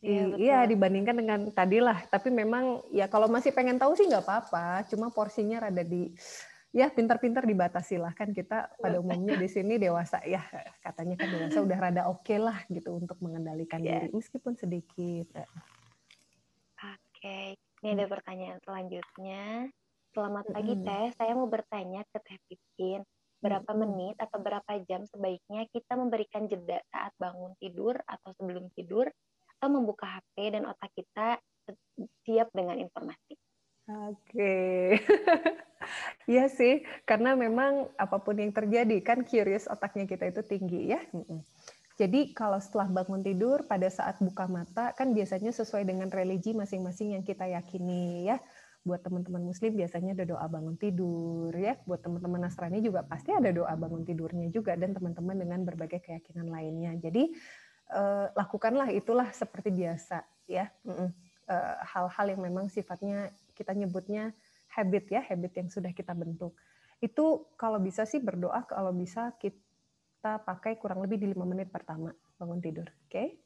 Iya, 0.00 0.24
iya 0.40 0.58
dibandingkan 0.64 1.12
dengan 1.12 1.40
tadi 1.52 1.76
lah. 1.76 2.00
Tapi 2.08 2.32
memang 2.32 2.88
ya 2.88 3.04
kalau 3.04 3.28
masih 3.28 3.52
pengen 3.52 3.76
tahu 3.76 3.92
sih 3.92 4.08
nggak 4.08 4.24
apa-apa. 4.24 4.88
Cuma 4.88 5.12
porsinya 5.12 5.60
rada 5.60 5.84
di 5.84 6.08
ya 6.70 6.86
pintar-pintar 6.88 7.44
dibatasi 7.44 7.98
lah 7.98 8.14
kan 8.14 8.30
kita 8.30 8.70
pada 8.78 8.96
umumnya 9.02 9.34
di 9.34 9.50
sini 9.50 9.74
dewasa 9.74 10.22
ya 10.22 10.38
katanya 10.78 11.18
kan 11.18 11.26
dewasa 11.26 11.58
udah 11.66 11.78
rada 11.82 12.02
oke 12.06 12.22
okay 12.22 12.38
lah 12.38 12.62
gitu 12.70 12.94
untuk 12.94 13.18
mengendalikan 13.18 13.82
yeah. 13.82 14.06
diri 14.06 14.14
meskipun 14.14 14.56
sedikit. 14.56 15.28
Oke, 17.20 17.28
okay. 17.28 17.84
ini 17.84 18.00
ada 18.00 18.08
hmm. 18.08 18.14
pertanyaan 18.16 18.58
selanjutnya. 18.64 19.68
Selamat 20.16 20.44
pagi 20.56 20.72
mm 20.72 20.80
-hmm. 20.80 20.88
Teh, 20.88 21.08
saya 21.20 21.32
mau 21.36 21.52
bertanya 21.52 22.00
ke 22.08 22.16
Teh 22.16 22.40
Pipin. 22.48 23.04
Berapa 23.44 23.76
menit 23.76 24.16
atau 24.16 24.40
berapa 24.40 24.72
jam 24.88 25.04
sebaiknya 25.04 25.68
kita 25.68 26.00
memberikan 26.00 26.48
jeda 26.48 26.80
saat 26.88 27.12
bangun 27.20 27.52
tidur 27.60 28.00
atau 28.08 28.32
sebelum 28.40 28.72
tidur 28.72 29.12
atau 29.52 29.68
membuka 29.68 30.08
HP 30.08 30.56
dan 30.56 30.64
otak 30.64 30.88
kita 30.96 31.36
siap 32.24 32.48
dengan 32.56 32.80
informasi. 32.80 33.36
Oke, 34.08 34.96
iya 36.32 36.48
sih, 36.48 36.88
karena 37.04 37.36
memang 37.36 37.84
apa 38.00 38.16
pun 38.16 38.40
yang 38.40 38.56
terjadi 38.56 38.96
kan 39.04 39.28
curious 39.28 39.68
otaknya 39.68 40.08
kita 40.08 40.24
itu 40.32 40.40
tinggi 40.40 40.96
ya. 40.96 41.04
Jadi 42.00 42.32
kalau 42.32 42.56
setelah 42.56 42.88
bangun 42.88 43.20
tidur 43.20 43.68
pada 43.68 43.84
saat 43.92 44.16
buka 44.24 44.48
mata 44.48 44.96
kan 44.96 45.12
biasanya 45.12 45.52
sesuai 45.52 45.84
dengan 45.84 46.08
religi 46.08 46.56
masing-masing 46.56 47.12
yang 47.12 47.20
kita 47.20 47.44
yakini 47.44 48.24
ya. 48.24 48.40
Buat 48.80 49.04
teman-teman 49.04 49.44
Muslim 49.44 49.76
biasanya 49.76 50.16
ada 50.16 50.24
doa 50.24 50.46
bangun 50.48 50.80
tidur 50.80 51.52
ya. 51.52 51.76
Buat 51.84 52.00
teman-teman 52.00 52.48
Nasrani 52.48 52.80
juga 52.80 53.04
pasti 53.04 53.36
ada 53.36 53.52
doa 53.52 53.76
bangun 53.76 54.08
tidurnya 54.08 54.48
juga 54.48 54.72
dan 54.80 54.96
teman-teman 54.96 55.36
dengan 55.36 55.60
berbagai 55.60 56.00
keyakinan 56.00 56.48
lainnya. 56.48 56.96
Jadi 56.96 57.36
uh, 57.92 58.32
lakukanlah 58.32 58.88
itulah 58.94 59.28
seperti 59.34 59.68
biasa 59.68 60.22
ya 60.48 60.72
hal-hal 61.84 62.26
uh, 62.26 62.30
yang 62.32 62.40
memang 62.42 62.66
sifatnya 62.72 63.30
kita 63.54 63.74
nyebutnya 63.74 64.34
habit 64.72 65.04
ya 65.10 65.20
habit 65.22 65.52
yang 65.58 65.68
sudah 65.70 65.90
kita 65.94 66.14
bentuk 66.14 66.54
itu 67.00 67.46
kalau 67.54 67.78
bisa 67.78 68.04
sih 68.04 68.18
berdoa 68.18 68.66
kalau 68.66 68.90
bisa 68.92 69.34
kita 69.38 69.69
pakai 70.20 70.76
kurang 70.76 71.00
lebih 71.00 71.16
di 71.16 71.32
lima 71.32 71.48
menit 71.48 71.72
pertama 71.72 72.12
bangun 72.36 72.60
tidur 72.60 72.88
oke 72.88 73.08
okay? 73.08 73.40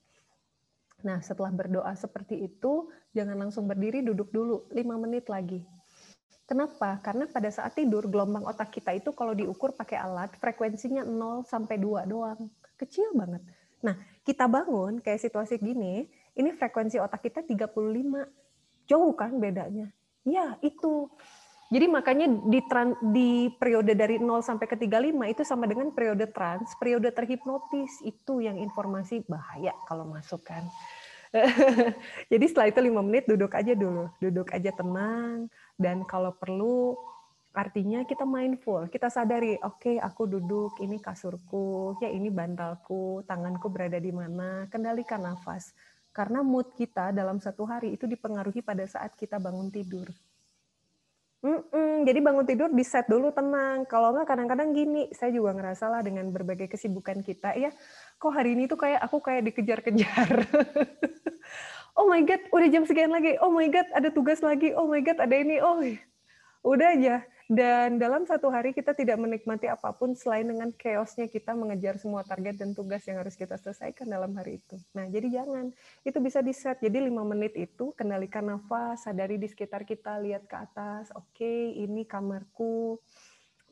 nah 1.06 1.22
setelah 1.22 1.54
berdoa 1.54 1.94
seperti 1.94 2.42
itu 2.42 2.90
jangan 3.14 3.38
langsung 3.38 3.70
berdiri 3.70 4.02
duduk 4.02 4.34
dulu 4.34 4.66
lima 4.74 4.98
menit 4.98 5.30
lagi 5.30 5.62
Kenapa? 6.44 7.00
Karena 7.00 7.24
pada 7.24 7.48
saat 7.48 7.72
tidur 7.72 8.04
gelombang 8.04 8.44
otak 8.44 8.68
kita 8.68 8.92
itu 8.92 9.16
kalau 9.16 9.32
diukur 9.32 9.72
pakai 9.72 9.96
alat 9.96 10.36
frekuensinya 10.36 11.00
0 11.00 11.40
sampai 11.48 11.80
2 11.80 12.04
doang. 12.04 12.52
Kecil 12.76 13.16
banget. 13.16 13.40
Nah, 13.80 13.96
kita 14.28 14.44
bangun 14.44 15.00
kayak 15.00 15.24
situasi 15.24 15.56
gini, 15.56 16.04
ini 16.36 16.50
frekuensi 16.52 17.00
otak 17.00 17.24
kita 17.24 17.40
35. 17.48 18.28
Jauh 18.84 19.16
kan 19.16 19.32
bedanya? 19.40 19.88
Ya, 20.28 20.60
itu. 20.60 21.08
Jadi 21.72 21.86
makanya 21.88 22.26
di, 22.28 22.60
di 23.12 23.30
periode 23.56 23.96
dari 23.96 24.20
0 24.20 24.44
sampai 24.44 24.66
ke 24.68 24.76
35 24.76 25.32
itu 25.32 25.42
sama 25.42 25.64
dengan 25.64 25.90
periode 25.90 26.28
trans, 26.28 26.76
periode 26.76 27.08
terhipnotis. 27.10 28.04
Itu 28.04 28.44
yang 28.44 28.60
informasi 28.60 29.24
bahaya 29.24 29.72
kalau 29.88 30.04
masuk 30.04 30.44
kan. 30.44 30.68
Jadi 32.32 32.44
setelah 32.46 32.68
itu 32.70 32.78
5 32.78 33.00
menit 33.00 33.24
duduk 33.26 33.52
aja 33.56 33.72
dulu. 33.72 34.12
Duduk 34.20 34.52
aja 34.52 34.70
tenang. 34.70 35.48
Dan 35.74 36.06
kalau 36.06 36.36
perlu 36.36 36.94
Artinya 37.54 38.02
kita 38.02 38.26
mindful, 38.26 38.90
kita 38.90 39.06
sadari, 39.06 39.54
oke 39.62 39.78
okay, 39.78 39.96
aku 40.02 40.26
duduk, 40.26 40.74
ini 40.82 40.98
kasurku, 40.98 41.94
ya 42.02 42.10
ini 42.10 42.26
bantalku, 42.26 43.22
tanganku 43.30 43.70
berada 43.70 43.94
di 44.02 44.10
mana, 44.10 44.66
kendalikan 44.66 45.22
nafas. 45.22 45.70
Karena 46.10 46.42
mood 46.42 46.74
kita 46.74 47.14
dalam 47.14 47.38
satu 47.38 47.62
hari 47.62 47.94
itu 47.94 48.10
dipengaruhi 48.10 48.58
pada 48.58 48.82
saat 48.90 49.14
kita 49.14 49.38
bangun 49.38 49.70
tidur. 49.70 50.10
Mm-mm, 51.44 52.08
jadi 52.08 52.24
bangun 52.24 52.48
tidur 52.48 52.72
di 52.72 52.80
set 52.80 53.04
dulu 53.04 53.28
tenang. 53.28 53.84
Kalau 53.84 54.16
nggak 54.16 54.24
kadang-kadang 54.32 54.72
gini, 54.72 55.12
saya 55.12 55.28
juga 55.28 55.52
ngerasa 55.52 55.92
lah 55.92 56.00
dengan 56.00 56.32
berbagai 56.32 56.72
kesibukan 56.72 57.20
kita 57.20 57.52
ya, 57.60 57.68
kok 58.16 58.32
hari 58.32 58.56
ini 58.56 58.64
tuh 58.64 58.80
kayak 58.80 59.04
aku 59.04 59.20
kayak 59.20 59.52
dikejar-kejar. 59.52 60.48
oh 62.00 62.08
my 62.08 62.24
god, 62.24 62.40
udah 62.48 62.68
jam 62.72 62.88
sekian 62.88 63.12
lagi. 63.12 63.36
Oh 63.44 63.52
my 63.52 63.68
god, 63.68 63.84
ada 63.92 64.08
tugas 64.08 64.40
lagi. 64.40 64.72
Oh 64.72 64.88
my 64.88 65.04
god, 65.04 65.20
ada 65.20 65.36
ini. 65.36 65.60
Oh, 65.60 65.84
udah 66.64 66.96
aja 66.96 67.20
dan 67.44 68.00
dalam 68.00 68.24
satu 68.24 68.48
hari 68.48 68.72
kita 68.72 68.96
tidak 68.96 69.20
menikmati 69.20 69.68
apa 69.68 69.92
pun 69.92 70.16
selain 70.16 70.48
dengan 70.48 70.72
chaosnya 70.72 71.28
kita 71.28 71.52
mengejar 71.52 72.00
semua 72.00 72.24
target 72.24 72.56
dan 72.56 72.72
tugas 72.72 73.04
yang 73.04 73.20
harus 73.20 73.36
kita 73.36 73.60
selesaikan 73.60 74.08
dalam 74.08 74.32
hari 74.32 74.64
itu. 74.64 74.80
Nah, 74.96 75.04
jadi 75.12 75.28
jangan. 75.28 75.68
Itu 76.08 76.24
bisa 76.24 76.40
di-set. 76.40 76.80
Jadi 76.80 77.04
lima 77.04 77.20
menit 77.20 77.52
itu 77.52 77.92
kendalikan 78.00 78.48
nafas, 78.48 79.04
sadari 79.04 79.36
di 79.36 79.44
sekitar 79.44 79.84
kita, 79.84 80.16
lihat 80.24 80.48
ke 80.48 80.56
atas. 80.56 81.12
Oke, 81.12 81.44
okay, 81.44 81.60
ini 81.84 82.08
kamarku. 82.08 82.96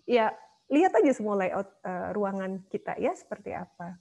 Ya, 0.05 0.37
lihat 0.69 0.93
aja 0.93 1.13
semua 1.17 1.41
layout 1.41 1.73
uh, 1.81 2.13
ruangan 2.13 2.61
kita 2.69 3.01
ya 3.01 3.17
seperti 3.17 3.57
apa. 3.57 3.97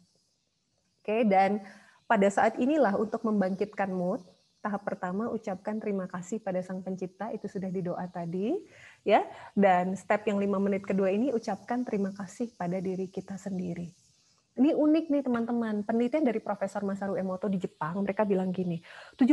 Oke, 1.00 1.16
okay, 1.16 1.22
dan 1.24 1.64
pada 2.12 2.28
saat 2.28 2.60
inilah 2.60 3.00
untuk 3.00 3.24
membangkitkan 3.24 3.88
mood, 3.88 4.20
tahap 4.62 4.86
pertama 4.86 5.28
ucapkan 5.34 5.82
terima 5.82 6.06
kasih 6.06 6.38
pada 6.38 6.62
sang 6.62 6.86
pencipta 6.86 7.34
itu 7.34 7.50
sudah 7.50 7.68
di 7.74 7.82
doa 7.82 8.06
tadi 8.06 8.54
ya. 9.08 9.26
Dan 9.54 9.98
step 9.98 10.26
yang 10.28 10.42
lima 10.42 10.58
menit 10.58 10.86
kedua 10.86 11.10
ini 11.12 11.34
ucapkan 11.34 11.86
terima 11.86 12.14
kasih 12.16 12.54
pada 12.56 12.78
diri 12.78 13.08
kita 13.10 13.38
sendiri. 13.38 13.92
Ini 14.52 14.76
unik 14.76 15.06
nih 15.08 15.24
teman-teman. 15.24 15.88
Penelitian 15.88 16.28
dari 16.28 16.44
Profesor 16.44 16.84
Masaru 16.84 17.16
Emoto 17.16 17.48
di 17.48 17.56
Jepang 17.56 18.04
mereka 18.04 18.28
bilang 18.28 18.52
gini 18.52 18.84
70% 19.16 19.32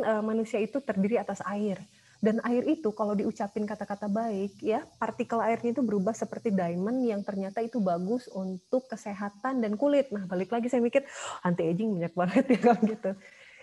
eh, 0.00 0.22
manusia 0.24 0.58
itu 0.58 0.80
terdiri 0.80 1.20
atas 1.20 1.44
air. 1.44 1.76
Dan 2.20 2.36
air 2.44 2.68
itu 2.68 2.92
kalau 2.92 3.16
diucapin 3.16 3.64
kata-kata 3.64 4.04
baik 4.04 4.60
ya 4.60 4.84
partikel 5.00 5.40
airnya 5.40 5.72
itu 5.72 5.80
berubah 5.80 6.12
seperti 6.12 6.52
diamond 6.52 7.00
yang 7.00 7.24
ternyata 7.24 7.64
itu 7.64 7.80
bagus 7.80 8.28
untuk 8.28 8.84
kesehatan 8.92 9.64
dan 9.64 9.72
kulit. 9.80 10.12
Nah 10.12 10.28
balik 10.28 10.52
lagi 10.52 10.68
saya 10.68 10.84
mikir 10.84 11.00
anti 11.40 11.64
aging 11.64 11.96
banyak 11.96 12.12
banget 12.12 12.44
ya 12.44 12.58
kalau 12.64 12.80
gitu 12.84 13.10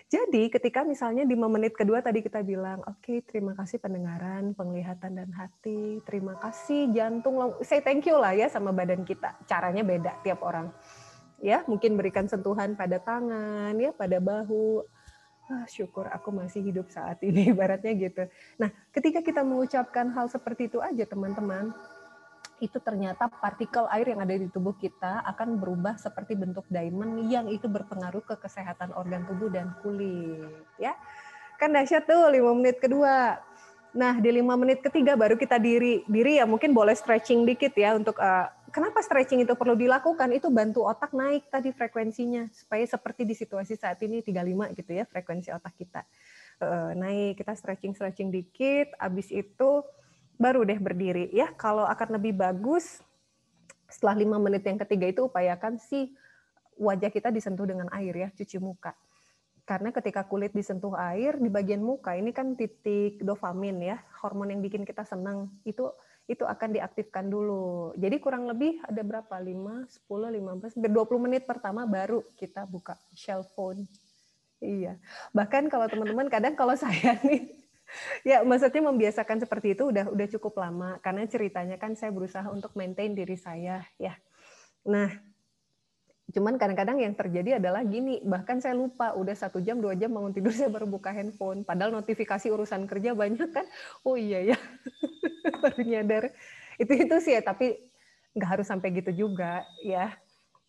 jadi 0.07 0.47
ketika 0.47 0.87
misalnya 0.87 1.27
di 1.27 1.35
menit 1.35 1.75
kedua 1.75 1.99
tadi 1.99 2.23
kita 2.23 2.39
bilang, 2.39 2.79
oke 2.87 3.03
okay, 3.03 3.19
terima 3.27 3.51
kasih 3.59 3.75
pendengaran, 3.75 4.55
penglihatan 4.55 5.19
dan 5.19 5.35
hati, 5.35 5.99
terima 6.07 6.39
kasih 6.39 6.95
jantung, 6.95 7.35
say 7.59 7.83
thank 7.83 8.07
you 8.07 8.15
lah 8.15 8.31
ya 8.31 8.47
sama 8.47 8.71
badan 8.71 9.03
kita. 9.03 9.35
Caranya 9.43 9.83
beda 9.83 10.15
tiap 10.23 10.39
orang. 10.47 10.71
Ya, 11.43 11.67
mungkin 11.67 11.99
berikan 11.99 12.23
sentuhan 12.31 12.79
pada 12.79 13.03
tangan, 13.03 13.75
ya 13.75 13.91
pada 13.91 14.23
bahu. 14.23 14.87
Ah, 15.51 15.67
syukur 15.67 16.07
aku 16.07 16.31
masih 16.31 16.63
hidup 16.63 16.87
saat 16.87 17.19
ini, 17.27 17.43
ibaratnya 17.51 17.91
gitu. 17.91 18.31
Nah, 18.63 18.71
ketika 18.95 19.19
kita 19.19 19.43
mengucapkan 19.43 20.07
hal 20.15 20.31
seperti 20.31 20.71
itu 20.71 20.79
aja 20.79 21.03
teman-teman, 21.03 21.75
itu 22.57 22.81
ternyata 22.81 23.29
partikel 23.29 23.85
air 23.93 24.09
yang 24.09 24.21
ada 24.25 24.33
di 24.33 24.49
tubuh 24.49 24.73
kita 24.73 25.21
akan 25.29 25.61
berubah 25.61 26.01
seperti 26.01 26.33
bentuk 26.33 26.65
diamond 26.73 27.29
yang 27.29 27.45
itu 27.53 27.69
berpengaruh 27.69 28.25
ke 28.25 28.35
kesehatan 28.41 28.97
organ 28.97 29.29
tubuh 29.29 29.53
dan 29.53 29.77
kulit 29.85 30.65
ya. 30.81 30.97
Kan 31.61 31.73
dahsyat 31.73 32.09
tuh 32.09 32.29
lima 32.33 32.53
menit 32.57 32.81
kedua. 32.81 33.37
Nah 33.93 34.17
di 34.17 34.29
lima 34.29 34.57
menit 34.57 34.81
ketiga 34.81 35.13
baru 35.13 35.37
kita 35.37 35.61
diri 35.61 36.01
diri 36.09 36.41
ya 36.41 36.45
mungkin 36.49 36.73
boleh 36.73 36.97
stretching 36.97 37.45
dikit 37.45 37.73
ya 37.77 37.93
untuk 37.97 38.17
uh, 38.17 38.49
kenapa 38.73 39.01
stretching 39.05 39.45
itu 39.45 39.53
perlu 39.53 39.77
dilakukan? 39.77 40.33
Itu 40.33 40.49
bantu 40.49 40.85
otak 40.85 41.13
naik 41.13 41.49
tadi 41.53 41.69
frekuensinya 41.73 42.49
supaya 42.53 42.85
seperti 42.85 43.25
di 43.25 43.37
situasi 43.37 43.77
saat 43.77 44.01
ini 44.01 44.25
35 44.25 44.77
gitu 44.77 44.91
ya 44.97 45.05
frekuensi 45.05 45.49
otak 45.53 45.77
kita 45.77 46.01
uh, 46.61 46.93
naik. 46.97 47.37
Kita 47.37 47.53
stretching 47.53 47.93
stretching 47.93 48.29
dikit 48.33 48.97
abis 48.97 49.29
itu 49.29 49.85
baru 50.37 50.63
deh 50.63 50.77
berdiri 50.77 51.33
ya. 51.33 51.51
Kalau 51.57 51.83
akan 51.83 52.21
lebih 52.21 52.37
bagus 52.37 53.01
setelah 53.89 54.15
lima 54.17 54.37
menit 54.37 54.63
yang 54.63 54.79
ketiga 54.79 55.09
itu 55.09 55.21
upayakan 55.25 55.81
sih 55.81 56.13
wajah 56.77 57.09
kita 57.09 57.33
disentuh 57.33 57.65
dengan 57.65 57.89
air 57.91 58.13
ya, 58.13 58.29
cuci 58.31 58.61
muka. 58.61 58.93
Karena 59.67 59.91
ketika 59.91 60.23
kulit 60.23 60.55
disentuh 60.55 60.95
air 60.95 61.35
di 61.35 61.51
bagian 61.51 61.83
muka 61.83 62.15
ini 62.15 62.31
kan 62.31 62.55
titik 62.55 63.19
dopamin 63.19 63.83
ya, 63.83 63.97
hormon 64.23 64.53
yang 64.53 64.63
bikin 64.63 64.87
kita 64.87 65.03
senang 65.03 65.51
itu 65.67 65.91
itu 66.27 66.43
akan 66.43 66.75
diaktifkan 66.75 67.27
dulu. 67.27 67.95
Jadi 67.95 68.19
kurang 68.19 68.47
lebih 68.47 68.79
ada 68.83 68.99
berapa? 68.99 69.35
5, 69.39 69.87
10, 70.07 70.75
15, 70.75 70.75
20 70.75 71.23
menit 71.23 71.43
pertama 71.47 71.87
baru 71.87 72.23
kita 72.35 72.67
buka 72.67 72.95
shell 73.15 73.43
phone. 73.55 73.87
Iya. 74.59 74.99
Bahkan 75.31 75.71
kalau 75.71 75.87
teman-teman 75.87 76.27
kadang 76.27 76.55
kalau 76.59 76.75
saya 76.83 77.15
nih 77.23 77.66
ya 78.27 78.43
maksudnya 78.43 78.83
membiasakan 78.87 79.43
seperti 79.43 79.73
itu 79.77 79.89
udah 79.89 80.11
udah 80.11 80.27
cukup 80.37 80.59
lama. 80.61 80.99
Karena 80.99 81.23
ceritanya 81.25 81.75
kan 81.79 81.95
saya 81.95 82.11
berusaha 82.11 82.45
untuk 82.51 82.75
maintain 82.75 83.13
diri 83.13 83.35
saya 83.39 83.83
ya. 83.97 84.15
Nah 84.87 85.11
cuman 86.27 86.59
kadang-kadang 86.59 86.99
yang 86.99 87.15
terjadi 87.15 87.57
adalah 87.57 87.81
gini. 87.87 88.19
Bahkan 88.23 88.59
saya 88.59 88.75
lupa 88.75 89.15
udah 89.15 89.35
satu 89.35 89.63
jam 89.63 89.79
dua 89.79 89.95
jam 89.95 90.11
bangun 90.11 90.35
tidur 90.35 90.51
saya 90.59 90.67
baru 90.67 90.87
buka 90.87 91.11
handphone. 91.15 91.63
Padahal 91.63 91.95
notifikasi 91.95 92.47
urusan 92.51 92.85
kerja 92.85 93.15
banyak 93.15 93.49
kan. 93.51 93.65
Oh 94.03 94.19
iya 94.19 94.55
ya. 94.55 94.57
Baru 95.63 95.81
nyadar. 95.81 96.35
Itu 96.77 96.93
itu 96.93 97.15
sih 97.23 97.33
ya 97.33 97.41
tapi 97.41 97.79
nggak 98.37 98.49
harus 98.59 98.67
sampai 98.69 98.93
gitu 98.93 99.25
juga 99.25 99.65
ya 99.81 100.13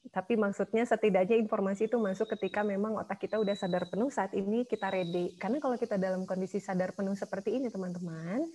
tapi 0.09 0.41
maksudnya 0.41 0.85
setidaknya 0.89 1.37
informasi 1.37 1.87
itu 1.89 2.01
masuk 2.01 2.33
ketika 2.37 2.65
memang 2.65 2.97
otak 2.97 3.21
kita 3.21 3.37
udah 3.37 3.53
sadar 3.53 3.89
penuh 3.89 4.09
saat 4.09 4.33
ini 4.33 4.65
kita 4.65 4.89
ready. 4.89 5.37
Karena 5.37 5.61
kalau 5.61 5.77
kita 5.77 6.01
dalam 6.01 6.25
kondisi 6.25 6.59
sadar 6.59 6.97
penuh 6.97 7.15
seperti 7.15 7.57
ini 7.61 7.69
teman-teman, 7.69 8.49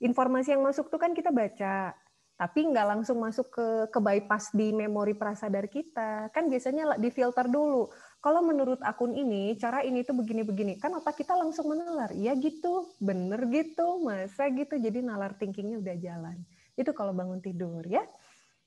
informasi 0.00 0.56
yang 0.56 0.62
masuk 0.64 0.92
tuh 0.92 1.00
kan 1.00 1.16
kita 1.16 1.32
baca, 1.32 1.96
tapi 2.40 2.60
nggak 2.72 2.86
langsung 2.88 3.20
masuk 3.20 3.52
ke 3.52 3.66
ke 3.92 3.98
bypass 4.00 4.52
di 4.56 4.72
memori 4.72 5.12
prasadar 5.12 5.68
kita. 5.68 6.32
Kan 6.32 6.48
biasanya 6.48 6.96
difilter 6.96 7.48
dulu. 7.52 7.92
Kalau 8.20 8.40
menurut 8.40 8.80
akun 8.80 9.12
ini, 9.12 9.56
cara 9.60 9.84
ini 9.84 10.04
tuh 10.04 10.16
begini-begini. 10.16 10.80
Kan 10.80 10.96
otak 10.96 11.20
kita 11.20 11.36
langsung 11.36 11.68
menalar. 11.68 12.12
Ya 12.16 12.32
gitu, 12.36 12.88
bener 13.00 13.44
gitu, 13.52 14.00
masa 14.00 14.48
gitu. 14.52 14.76
Jadi 14.76 15.04
nalar 15.04 15.36
thinkingnya 15.36 15.80
udah 15.84 15.96
jalan. 16.00 16.36
Itu 16.76 16.96
kalau 16.96 17.12
bangun 17.12 17.44
tidur 17.44 17.84
ya. 17.84 18.04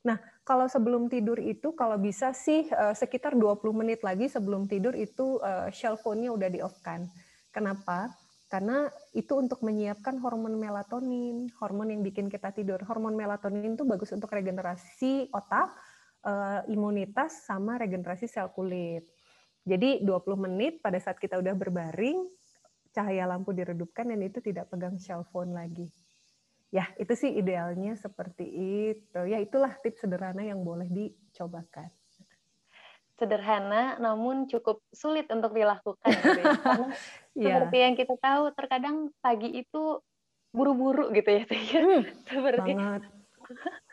Nah, 0.03 0.19
kalau 0.43 0.67
sebelum 0.67 1.07
tidur 1.07 1.39
itu 1.39 1.71
kalau 1.71 1.95
bisa 1.95 2.35
sih 2.35 2.67
uh, 2.75 2.91
sekitar 2.91 3.39
20 3.39 3.63
menit 3.71 4.03
lagi 4.03 4.27
sebelum 4.27 4.67
tidur 4.67 4.91
itu 4.91 5.39
uh, 5.39 5.71
shell 5.71 5.95
phone-nya 5.95 6.35
udah 6.35 6.51
di-off-kan. 6.51 7.07
Kenapa? 7.55 8.11
Karena 8.51 8.91
itu 9.15 9.39
untuk 9.39 9.63
menyiapkan 9.63 10.19
hormon 10.19 10.59
melatonin, 10.59 11.47
hormon 11.57 11.89
yang 11.89 12.03
bikin 12.03 12.27
kita 12.27 12.51
tidur. 12.51 12.83
Hormon 12.83 13.15
melatonin 13.15 13.79
itu 13.79 13.87
bagus 13.87 14.11
untuk 14.11 14.29
regenerasi 14.35 15.31
otak, 15.31 15.71
uh, 16.27 16.61
imunitas 16.67 17.47
sama 17.47 17.79
regenerasi 17.79 18.27
sel 18.27 18.51
kulit. 18.51 19.07
Jadi 19.63 20.03
20 20.03 20.35
menit 20.35 20.83
pada 20.83 20.99
saat 20.99 21.15
kita 21.15 21.39
udah 21.39 21.55
berbaring, 21.55 22.27
cahaya 22.91 23.23
lampu 23.23 23.55
diredupkan 23.55 24.11
dan 24.11 24.19
itu 24.19 24.43
tidak 24.43 24.67
pegang 24.67 24.99
shell 24.99 25.23
phone 25.31 25.55
lagi 25.55 25.87
ya 26.73 26.89
itu 26.97 27.13
sih 27.13 27.29
idealnya 27.37 27.93
seperti 27.93 28.49
itu 28.89 29.19
ya 29.29 29.37
itulah 29.37 29.77
tips 29.77 30.09
sederhana 30.09 30.41
yang 30.41 30.65
boleh 30.65 30.89
dicobakan 30.89 31.85
sederhana 33.13 33.95
namun 34.01 34.49
cukup 34.49 34.81
sulit 34.89 35.29
untuk 35.29 35.53
dilakukan 35.53 36.09
gitu 36.09 36.41
ya. 36.41 36.53
karena 36.65 36.87
yeah. 37.37 37.61
seperti 37.61 37.77
yang 37.77 37.93
kita 37.93 38.15
tahu 38.17 38.43
terkadang 38.57 39.13
pagi 39.21 39.53
itu 39.53 40.01
buru-buru 40.53 41.13
gitu 41.13 41.29
ya. 41.29 41.45
Hmm, 41.45 42.03
seperti 42.25 42.71
banget. 42.73 43.01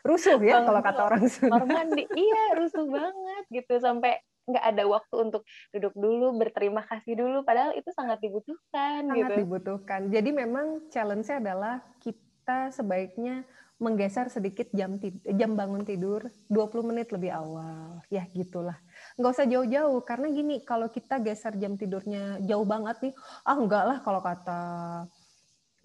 rusuh 0.01 0.41
ya 0.41 0.65
kalau 0.65 0.81
kata 0.81 1.01
orang 1.05 1.25
Sunda 1.29 1.61
mandi 1.61 2.09
iya 2.17 2.57
rusuh 2.57 2.89
banget 2.89 3.43
gitu 3.53 3.77
sampai 3.77 4.17
nggak 4.49 4.65
ada 4.73 4.83
waktu 4.89 5.15
untuk 5.21 5.45
duduk 5.69 5.93
dulu 5.93 6.33
berterima 6.33 6.81
kasih 6.89 7.13
dulu 7.13 7.45
padahal 7.45 7.77
itu 7.77 7.93
sangat 7.93 8.17
dibutuhkan 8.25 9.05
sangat 9.05 9.37
gitu. 9.37 9.45
dibutuhkan 9.45 10.09
jadi 10.09 10.29
memang 10.33 10.89
challenge-nya 10.89 11.37
adalah 11.37 11.85
kita 12.01 12.30
kita 12.41 12.73
sebaiknya 12.73 13.45
menggeser 13.77 14.25
sedikit 14.33 14.65
jam 14.73 14.97
jam 15.29 15.53
bangun 15.53 15.85
tidur 15.85 16.25
20 16.49 16.89
menit 16.89 17.13
lebih 17.13 17.29
awal. 17.29 18.01
Ya 18.09 18.25
gitulah. 18.33 18.81
Nggak 19.13 19.31
usah 19.37 19.45
jauh-jauh 19.45 20.01
karena 20.01 20.33
gini 20.33 20.65
kalau 20.65 20.89
kita 20.89 21.21
geser 21.21 21.53
jam 21.61 21.77
tidurnya 21.77 22.41
jauh 22.41 22.65
banget 22.65 22.97
nih, 23.05 23.13
ah 23.45 23.57
enggak 23.61 23.83
lah 23.85 23.97
kalau 24.01 24.25
kata 24.25 24.61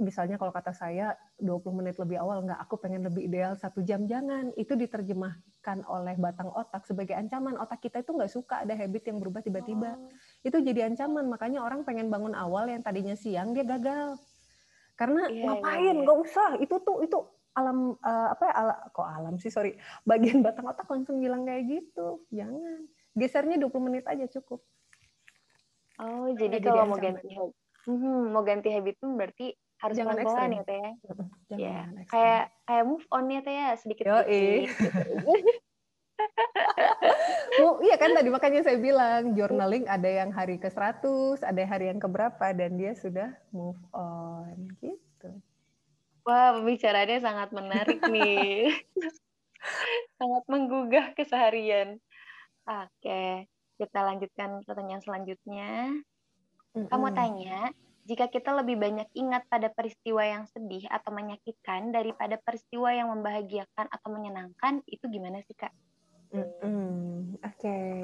misalnya 0.00 0.40
kalau 0.40 0.52
kata 0.52 0.72
saya 0.72 1.12
20 1.40 1.60
menit 1.76 1.96
lebih 2.00 2.20
awal 2.20 2.44
enggak 2.44 2.60
aku 2.60 2.80
pengen 2.80 3.04
lebih 3.04 3.28
ideal 3.28 3.56
satu 3.56 3.80
jam 3.80 4.04
jangan 4.04 4.52
itu 4.56 4.76
diterjemahkan 4.76 5.88
oleh 5.88 6.16
batang 6.20 6.52
otak 6.52 6.84
sebagai 6.84 7.16
ancaman 7.16 7.56
otak 7.56 7.80
kita 7.80 8.04
itu 8.04 8.12
nggak 8.12 8.28
suka 8.28 8.60
ada 8.64 8.76
habit 8.76 9.08
yang 9.08 9.16
berubah 9.16 9.40
tiba-tiba 9.40 9.96
oh. 9.96 10.12
itu 10.44 10.60
jadi 10.60 10.92
ancaman 10.92 11.32
makanya 11.32 11.64
orang 11.64 11.80
pengen 11.88 12.12
bangun 12.12 12.36
awal 12.36 12.68
yang 12.68 12.84
tadinya 12.84 13.16
siang 13.16 13.56
dia 13.56 13.64
gagal 13.64 14.20
karena 14.96 15.28
yeah, 15.28 15.36
iya, 15.36 15.44
ngapain? 15.46 15.78
yeah, 15.78 15.92
yeah. 15.92 16.02
nggak 16.02 16.18
usah. 16.24 16.48
Itu 16.60 16.74
tuh 16.82 16.96
itu 17.04 17.18
alam 17.56 17.96
uh, 18.00 18.28
apa 18.36 18.42
ya 18.48 18.54
ala, 18.56 18.74
kok 18.92 19.08
alam 19.08 19.34
sih? 19.36 19.52
Sorry. 19.52 19.76
Bagian 20.08 20.40
batang 20.40 20.66
otak 20.68 20.88
langsung 20.88 21.20
bilang 21.22 21.44
kayak 21.44 21.68
gitu. 21.68 22.24
Jangan. 22.32 22.88
Gesernya 23.16 23.56
20 23.56 23.86
menit 23.86 24.04
aja 24.04 24.26
cukup. 24.28 24.60
Oh 25.96 26.28
jadi 26.36 26.60
kalau 26.60 26.84
mau 26.92 27.00
ganti 27.00 27.32
habit 27.32 27.56
hmm, 27.86 28.22
mau 28.34 28.42
ganti 28.44 28.68
habit 28.68 29.00
tuh 29.00 29.16
berarti 29.16 29.56
harus 29.80 29.96
jangan 29.96 30.16
pelan 30.20 30.50
ya 30.52 30.62
teh 30.64 30.78
ya? 31.56 31.76
Kayak 32.08 32.44
kayak 32.68 32.84
move 32.84 33.06
on 33.12 33.24
ya 33.32 33.40
teh 33.40 33.54
ya? 33.54 33.68
Sedikit 33.80 34.04
sedikit 34.24 34.72
oh, 37.62 37.80
iya 37.84 37.96
kan 38.00 38.12
tadi 38.12 38.28
makanya 38.32 38.64
saya 38.64 38.78
bilang 38.80 39.36
journaling 39.36 39.84
ada 39.88 40.08
yang 40.08 40.30
hari 40.32 40.56
ke 40.56 40.68
100, 40.68 41.44
ada 41.44 41.62
hari 41.68 41.92
yang 41.92 42.00
ke 42.00 42.08
berapa 42.08 42.46
dan 42.56 42.76
dia 42.80 42.92
sudah 42.96 43.32
move 43.52 43.78
on 43.92 44.70
gitu. 44.80 45.30
Wah, 46.26 46.58
pembicaraannya 46.58 47.18
sangat 47.22 47.48
menarik 47.54 48.00
nih. 48.14 48.74
sangat 50.18 50.44
menggugah 50.50 51.14
keseharian. 51.14 51.98
Oke, 52.66 53.46
kita 53.78 53.98
lanjutkan 54.02 54.62
pertanyaan 54.66 55.02
selanjutnya. 55.02 55.94
Mm-hmm. 56.74 56.90
Kamu 56.90 57.08
tanya, 57.14 57.70
jika 58.06 58.30
kita 58.30 58.54
lebih 58.58 58.78
banyak 58.78 59.06
ingat 59.14 59.46
pada 59.50 59.70
peristiwa 59.70 60.22
yang 60.22 60.44
sedih 60.50 60.86
atau 60.90 61.10
menyakitkan 61.14 61.90
daripada 61.90 62.38
peristiwa 62.38 62.90
yang 62.94 63.10
membahagiakan 63.10 63.86
atau 63.90 64.08
menyenangkan, 64.10 64.82
itu 64.86 65.06
gimana 65.10 65.42
sih, 65.46 65.54
Kak? 65.54 65.74
Mm-hmm. 66.34 67.38
Oke. 67.38 67.54
Okay. 67.58 67.96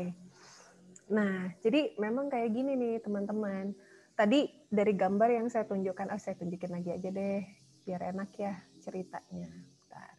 Nah, 1.13 1.53
jadi 1.61 1.93
memang 1.99 2.31
kayak 2.31 2.51
gini 2.55 2.73
nih 2.79 2.95
teman-teman. 3.03 3.75
Tadi 4.17 4.49
dari 4.69 4.93
gambar 4.95 5.29
yang 5.43 5.47
saya 5.51 5.67
tunjukkan, 5.67 6.13
oh 6.13 6.21
saya 6.21 6.39
tunjukin 6.39 6.73
lagi 6.73 6.95
aja 6.95 7.09
deh, 7.09 7.43
biar 7.85 8.13
enak 8.13 8.31
ya 8.39 8.55
ceritanya. 8.81 9.51
Bentar. 9.51 10.15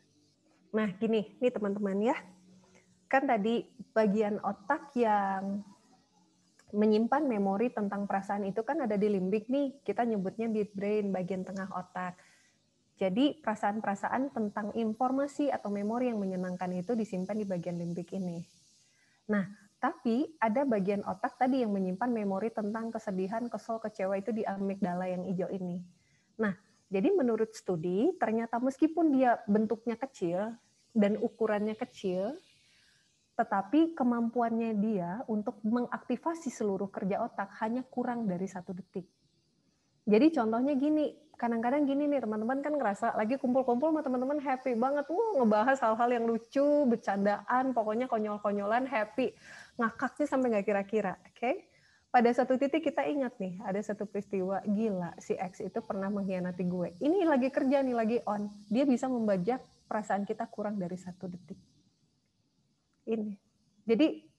Nah, 0.73 0.89
gini, 0.97 1.37
nih 1.39 1.53
teman-teman 1.53 1.97
ya. 2.01 2.17
Kan 3.07 3.29
tadi 3.29 3.65
bagian 3.93 4.41
otak 4.41 4.93
yang 4.97 5.61
menyimpan 6.73 7.29
memori 7.29 7.69
tentang 7.69 8.09
perasaan 8.09 8.49
itu 8.49 8.65
kan 8.65 8.81
ada 8.81 8.97
di 8.97 9.07
limbik 9.07 9.45
nih. 9.45 9.85
Kita 9.85 10.01
nyebutnya 10.03 10.49
midbrain, 10.49 11.13
bagian 11.13 11.45
tengah 11.45 11.69
otak. 11.69 12.17
Jadi 13.03 13.35
perasaan-perasaan 13.43 14.31
tentang 14.31 14.71
informasi 14.79 15.51
atau 15.51 15.67
memori 15.67 16.07
yang 16.07 16.23
menyenangkan 16.23 16.71
itu 16.71 16.95
disimpan 16.95 17.35
di 17.35 17.43
bagian 17.43 17.75
limbik 17.75 18.15
ini. 18.15 18.39
Nah, 19.27 19.43
tapi 19.75 20.23
ada 20.39 20.63
bagian 20.63 21.03
otak 21.03 21.35
tadi 21.35 21.67
yang 21.67 21.75
menyimpan 21.75 22.07
memori 22.07 22.47
tentang 22.47 22.95
kesedihan, 22.95 23.43
kesel, 23.51 23.83
kecewa 23.83 24.15
itu 24.15 24.31
di 24.31 24.47
amigdala 24.47 25.11
yang 25.11 25.27
hijau 25.27 25.51
ini. 25.51 25.83
Nah, 26.39 26.55
jadi 26.87 27.11
menurut 27.11 27.51
studi 27.51 28.15
ternyata 28.15 28.63
meskipun 28.63 29.11
dia 29.11 29.35
bentuknya 29.51 29.99
kecil 29.99 30.55
dan 30.95 31.19
ukurannya 31.19 31.75
kecil, 31.75 32.39
tetapi 33.35 33.99
kemampuannya 33.99 34.79
dia 34.79 35.27
untuk 35.27 35.59
mengaktifasi 35.67 36.47
seluruh 36.55 36.87
kerja 36.87 37.19
otak 37.19 37.51
hanya 37.59 37.83
kurang 37.83 38.31
dari 38.31 38.47
satu 38.47 38.71
detik. 38.71 39.11
Jadi 40.07 40.31
contohnya 40.31 40.71
gini, 40.79 41.22
kadang-kadang 41.37 41.83
gini 41.89 42.05
nih 42.07 42.21
teman-teman 42.23 42.61
kan 42.61 42.73
ngerasa 42.77 43.17
lagi 43.17 43.35
kumpul-kumpul 43.41 43.89
sama 43.89 44.01
teman-teman 44.05 44.39
happy 44.39 44.77
banget, 44.77 45.05
wah 45.09 45.29
ngebahas 45.41 45.77
hal-hal 45.81 46.09
yang 46.13 46.25
lucu, 46.29 46.85
bercandaan, 46.87 47.73
pokoknya 47.73 48.05
konyol-konyolan, 48.07 48.85
happy, 48.85 49.33
ngakaknya 49.81 50.25
sampai 50.29 50.47
nggak 50.53 50.65
kira-kira, 50.65 51.13
oke? 51.19 51.35
Okay? 51.35 51.55
Pada 52.13 52.29
satu 52.29 52.61
titik 52.61 52.85
kita 52.85 53.09
ingat 53.09 53.41
nih, 53.41 53.57
ada 53.65 53.81
satu 53.81 54.05
peristiwa 54.05 54.61
gila 54.69 55.17
si 55.17 55.33
X 55.33 55.65
itu 55.65 55.81
pernah 55.81 56.13
mengkhianati 56.13 56.61
gue. 56.61 56.93
Ini 57.01 57.25
lagi 57.25 57.49
kerja 57.49 57.81
nih, 57.81 57.95
lagi 57.97 58.17
on. 58.29 58.53
Dia 58.69 58.85
bisa 58.85 59.09
membajak 59.09 59.65
perasaan 59.89 60.21
kita 60.21 60.45
kurang 60.45 60.77
dari 60.77 60.93
satu 60.93 61.25
detik. 61.25 61.57
Ini. 63.09 63.33
Jadi 63.89 64.29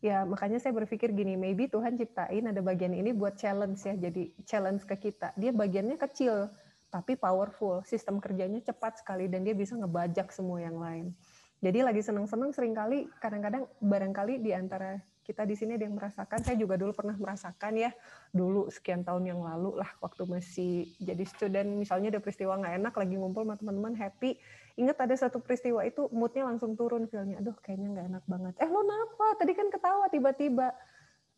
ya 0.00 0.24
makanya 0.24 0.56
saya 0.56 0.72
berpikir 0.72 1.12
gini 1.12 1.36
maybe 1.36 1.68
Tuhan 1.68 2.00
ciptain 2.00 2.48
ada 2.48 2.60
bagian 2.64 2.96
ini 2.96 3.12
buat 3.12 3.36
challenge 3.36 3.84
ya 3.84 3.94
jadi 3.96 4.32
challenge 4.48 4.84
ke 4.88 4.96
kita. 4.96 5.36
Dia 5.36 5.52
bagiannya 5.52 6.00
kecil 6.00 6.48
tapi 6.90 7.14
powerful. 7.14 7.84
Sistem 7.86 8.18
kerjanya 8.18 8.58
cepat 8.64 8.98
sekali 9.04 9.30
dan 9.30 9.46
dia 9.46 9.54
bisa 9.54 9.78
ngebajak 9.78 10.32
semua 10.34 10.58
yang 10.58 10.80
lain. 10.80 11.14
Jadi 11.60 11.84
lagi 11.84 12.00
seneng-seneng 12.00 12.56
sering 12.56 12.72
kali 12.72 13.04
kadang-kadang 13.20 13.68
barangkali 13.84 14.40
di 14.40 14.56
antara 14.56 14.96
kita 15.30 15.46
di 15.46 15.54
sini 15.54 15.78
ada 15.78 15.86
yang 15.86 15.94
merasakan 15.94 16.42
saya 16.42 16.56
juga 16.58 16.74
dulu 16.74 16.90
pernah 16.90 17.14
merasakan 17.14 17.78
ya 17.78 17.94
dulu 18.34 18.66
sekian 18.66 19.06
tahun 19.06 19.30
yang 19.30 19.38
lalu 19.38 19.78
lah 19.78 19.86
waktu 20.02 20.26
masih 20.26 20.90
jadi 20.98 21.22
student 21.22 21.70
misalnya 21.78 22.18
ada 22.18 22.20
peristiwa 22.24 22.58
nggak 22.58 22.82
enak 22.82 22.94
lagi 22.98 23.14
ngumpul 23.14 23.46
sama 23.46 23.54
teman-teman 23.54 23.94
happy 23.94 24.40
ingat 24.80 24.96
ada 24.96 25.12
satu 25.12 25.44
peristiwa 25.44 25.84
itu 25.84 26.08
moodnya 26.08 26.48
langsung 26.48 26.72
turun 26.72 27.04
feelnya 27.04 27.44
aduh 27.44 27.52
kayaknya 27.60 27.88
nggak 27.92 28.06
enak 28.16 28.24
banget. 28.24 28.54
Eh 28.64 28.68
lo 28.72 28.80
kenapa? 28.80 29.26
Tadi 29.36 29.52
kan 29.52 29.68
ketawa 29.68 30.04
tiba-tiba. 30.08 30.72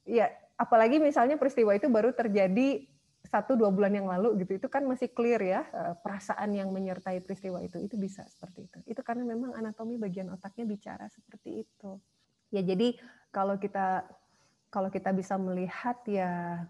Ya 0.07 0.31
apalagi 0.55 1.03
misalnya 1.03 1.35
peristiwa 1.35 1.75
itu 1.75 1.91
baru 1.91 2.15
terjadi 2.15 2.87
satu 3.27 3.55
dua 3.59 3.75
bulan 3.75 3.95
yang 3.99 4.07
lalu 4.07 4.47
gitu. 4.47 4.63
Itu 4.63 4.69
kan 4.71 4.87
masih 4.87 5.11
clear 5.11 5.43
ya 5.43 5.61
eh, 5.67 5.95
perasaan 5.99 6.55
yang 6.55 6.71
menyertai 6.71 7.19
peristiwa 7.27 7.59
itu. 7.59 7.83
Itu 7.83 7.99
bisa 7.99 8.23
seperti 8.31 8.71
itu. 8.71 8.79
Itu 8.87 9.01
karena 9.03 9.27
memang 9.27 9.59
anatomi 9.59 9.99
bagian 9.99 10.31
otaknya 10.31 10.63
bicara 10.63 11.11
seperti 11.11 11.67
itu. 11.67 11.99
Ya 12.55 12.63
jadi 12.63 12.95
kalau 13.35 13.59
kita 13.59 14.07
kalau 14.73 14.89
kita 14.89 15.11
bisa 15.11 15.37
melihat 15.37 15.99
ya 16.07 16.63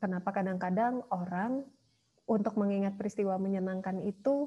kenapa 0.00 0.32
kadang-kadang 0.32 1.04
orang 1.12 1.62
untuk 2.30 2.54
mengingat 2.54 2.94
peristiwa 2.94 3.34
menyenangkan 3.42 3.98
itu 4.06 4.46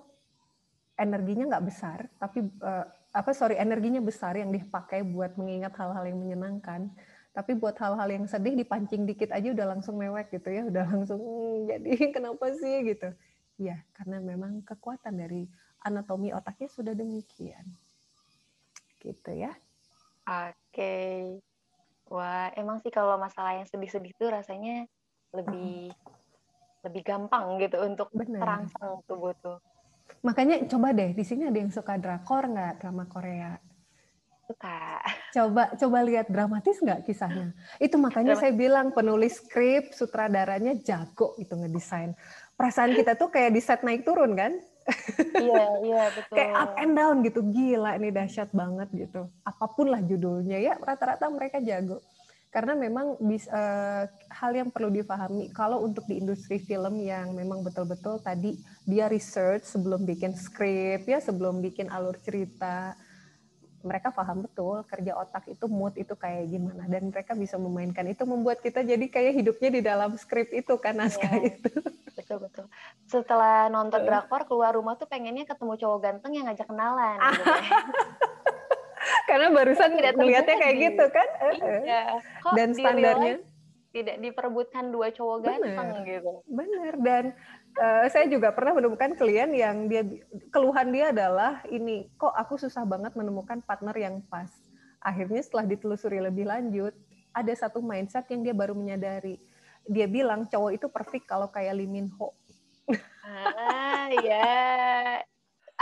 energinya 0.93 1.57
nggak 1.57 1.65
besar 1.65 1.99
tapi 2.21 2.45
uh, 2.61 2.85
apa 3.13 3.31
sorry 3.31 3.61
energinya 3.61 4.01
besar 4.01 4.33
yang 4.33 4.49
dipakai 4.49 5.05
buat 5.05 5.37
mengingat 5.37 5.77
hal-hal 5.77 6.03
yang 6.09 6.17
menyenangkan. 6.17 6.89
Tapi 7.33 7.57
buat 7.57 7.77
hal-hal 7.77 8.09
yang 8.09 8.25
sedih 8.29 8.53
dipancing 8.57 9.09
dikit 9.09 9.33
aja 9.33 9.53
udah 9.53 9.77
langsung 9.77 9.97
mewek 9.97 10.33
gitu 10.33 10.53
ya 10.53 10.69
udah 10.69 10.85
langsung 10.85 11.17
hmm, 11.17 11.57
jadi 11.69 11.91
kenapa 12.15 12.49
sih? 12.57 12.93
gitu. 12.93 13.13
Ya 13.61 13.81
karena 13.93 14.17
memang 14.17 14.65
kekuatan 14.65 15.13
dari 15.17 15.45
anatomi 15.85 16.33
otaknya 16.33 16.69
sudah 16.73 16.93
demikian. 16.97 17.65
Gitu 18.97 19.31
ya. 19.33 19.53
Oke. 20.25 21.37
Wah 22.09 22.49
emang 22.57 22.81
sih 22.81 22.93
kalau 22.93 23.17
masalah 23.17 23.57
yang 23.61 23.69
sedih-sedih 23.69 24.13
tuh 24.17 24.33
rasanya 24.33 24.89
lebih 25.33 25.93
uh 25.93 26.21
lebih 26.83 26.99
gampang 26.99 27.63
gitu 27.63 27.79
untuk 27.79 28.11
Bener. 28.11 28.43
terangsang 28.43 29.07
tubuh 29.07 29.31
tuh 29.39 29.55
makanya 30.23 30.63
coba 30.67 30.95
deh 30.95 31.11
di 31.11 31.23
sini 31.27 31.47
ada 31.47 31.59
yang 31.59 31.71
suka 31.71 31.99
drakor 31.99 32.47
nggak 32.47 32.79
drama 32.79 33.03
Korea 33.09 33.59
suka. 34.53 35.01
Coba 35.33 35.63
coba 35.73 35.97
lihat 36.05 36.27
dramatis 36.29 36.77
nggak 36.77 37.07
kisahnya? 37.09 37.55
Itu 37.81 37.97
makanya 37.97 38.37
saya 38.37 38.53
bilang 38.53 38.93
penulis 38.93 39.41
skrip, 39.41 39.95
sutradaranya 39.95 40.77
jago 40.83 41.33
itu 41.41 41.57
ngedesain. 41.57 42.13
Perasaan 42.53 42.93
kita 42.93 43.17
tuh 43.17 43.33
kayak 43.33 43.51
di 43.55 43.61
set 43.63 43.81
naik 43.81 44.05
turun 44.05 44.37
kan? 44.37 44.53
Iya, 45.39 45.65
iya 45.81 46.03
betul. 46.11 46.35
kayak 46.37 46.53
up 46.53 46.73
and 46.77 46.93
down 46.93 47.15
gitu. 47.25 47.39
Gila 47.41 47.97
ini 47.97 48.13
dahsyat 48.13 48.53
banget 48.53 48.89
gitu. 48.93 49.31
Apa 49.41 49.65
pun 49.73 49.89
lah 49.89 50.03
judulnya 50.05 50.61
ya 50.61 50.77
rata-rata 50.77 51.25
mereka 51.33 51.57
jago. 51.63 52.03
Karena 52.53 52.77
memang 52.77 53.17
bis, 53.17 53.49
uh, 53.49 54.05
hal 54.29 54.51
yang 54.53 54.69
perlu 54.69 54.93
difahami 54.93 55.49
kalau 55.57 55.81
untuk 55.81 56.05
di 56.05 56.21
industri 56.21 56.61
film 56.61 57.01
yang 57.01 57.33
memang 57.33 57.65
betul-betul 57.65 58.21
tadi 58.21 58.53
dia 58.85 59.09
research 59.09 59.65
sebelum 59.65 60.05
bikin 60.05 60.37
skrip 60.37 61.09
ya, 61.09 61.17
sebelum 61.17 61.65
bikin 61.65 61.89
alur 61.89 62.13
cerita 62.21 62.93
mereka 63.83 64.15
paham 64.15 64.47
betul 64.47 64.81
kerja 64.87 65.11
otak 65.19 65.43
itu 65.51 65.67
mood 65.67 65.93
itu 65.99 66.15
kayak 66.15 66.47
gimana 66.47 66.87
dan 66.87 67.11
mereka 67.11 67.35
bisa 67.35 67.59
memainkan 67.59 68.07
itu 68.07 68.23
membuat 68.23 68.63
kita 68.63 68.79
jadi 68.81 69.05
kayak 69.11 69.43
hidupnya 69.43 69.69
di 69.69 69.81
dalam 69.83 70.15
skrip 70.15 70.49
itu 70.55 70.79
kan 70.79 70.95
naskah 70.95 71.35
yeah. 71.35 71.51
itu 71.51 71.71
betul 72.15 72.37
betul 72.39 72.65
setelah 73.11 73.67
nonton 73.67 74.07
drakor 74.07 74.47
keluar 74.47 74.71
rumah 74.71 74.95
tuh 74.95 75.05
pengennya 75.05 75.43
ketemu 75.43 75.75
cowok 75.75 75.99
ganteng 75.99 76.31
yang 76.31 76.47
ngajak 76.47 76.65
kenalan 76.71 77.19
gitu 77.35 77.43
ya. 77.43 77.79
Karena 79.29 79.47
barusan 79.51 79.91
tidak 79.99 80.13
melihatnya 80.15 80.55
kayak 80.59 80.75
gitu 80.79 81.05
kan 81.11 81.27
iya. 81.83 82.03
dan 82.55 82.69
standarnya 82.75 83.35
tidak 83.93 84.17
diperebutkan 84.25 84.89
dua 84.89 85.13
cowok 85.13 85.37
ganteng 85.45 86.01
gitu 86.07 86.41
benar 86.49 86.93
dan 86.97 87.23
uh, 87.77 88.05
saya 88.09 88.29
juga 88.29 88.53
pernah 88.53 88.77
menemukan 88.77 89.17
klien 89.17 89.49
yang 89.53 89.89
dia 89.89 90.05
keluhan 90.53 90.93
dia 90.93 91.09
adalah 91.09 91.61
ini 91.69 92.09
kok 92.17 92.33
aku 92.33 92.57
susah 92.59 92.85
banget 92.85 93.13
menemukan 93.17 93.61
partner 93.65 93.95
yang 93.97 94.21
pas. 94.29 94.49
Akhirnya 95.03 95.41
setelah 95.43 95.67
ditelusuri 95.67 96.23
lebih 96.23 96.47
lanjut, 96.47 96.95
ada 97.35 97.53
satu 97.53 97.83
mindset 97.83 98.29
yang 98.31 98.45
dia 98.45 98.55
baru 98.55 98.71
menyadari. 98.77 99.35
Dia 99.83 100.07
bilang 100.07 100.47
cowok 100.47 100.71
itu 100.79 100.87
perfect 100.87 101.27
kalau 101.27 101.51
kayak 101.51 101.75
Lee 101.75 101.89
Min 101.89 102.07
Ho. 102.15 102.31
Ah 103.23 104.07
ya, 104.23 105.23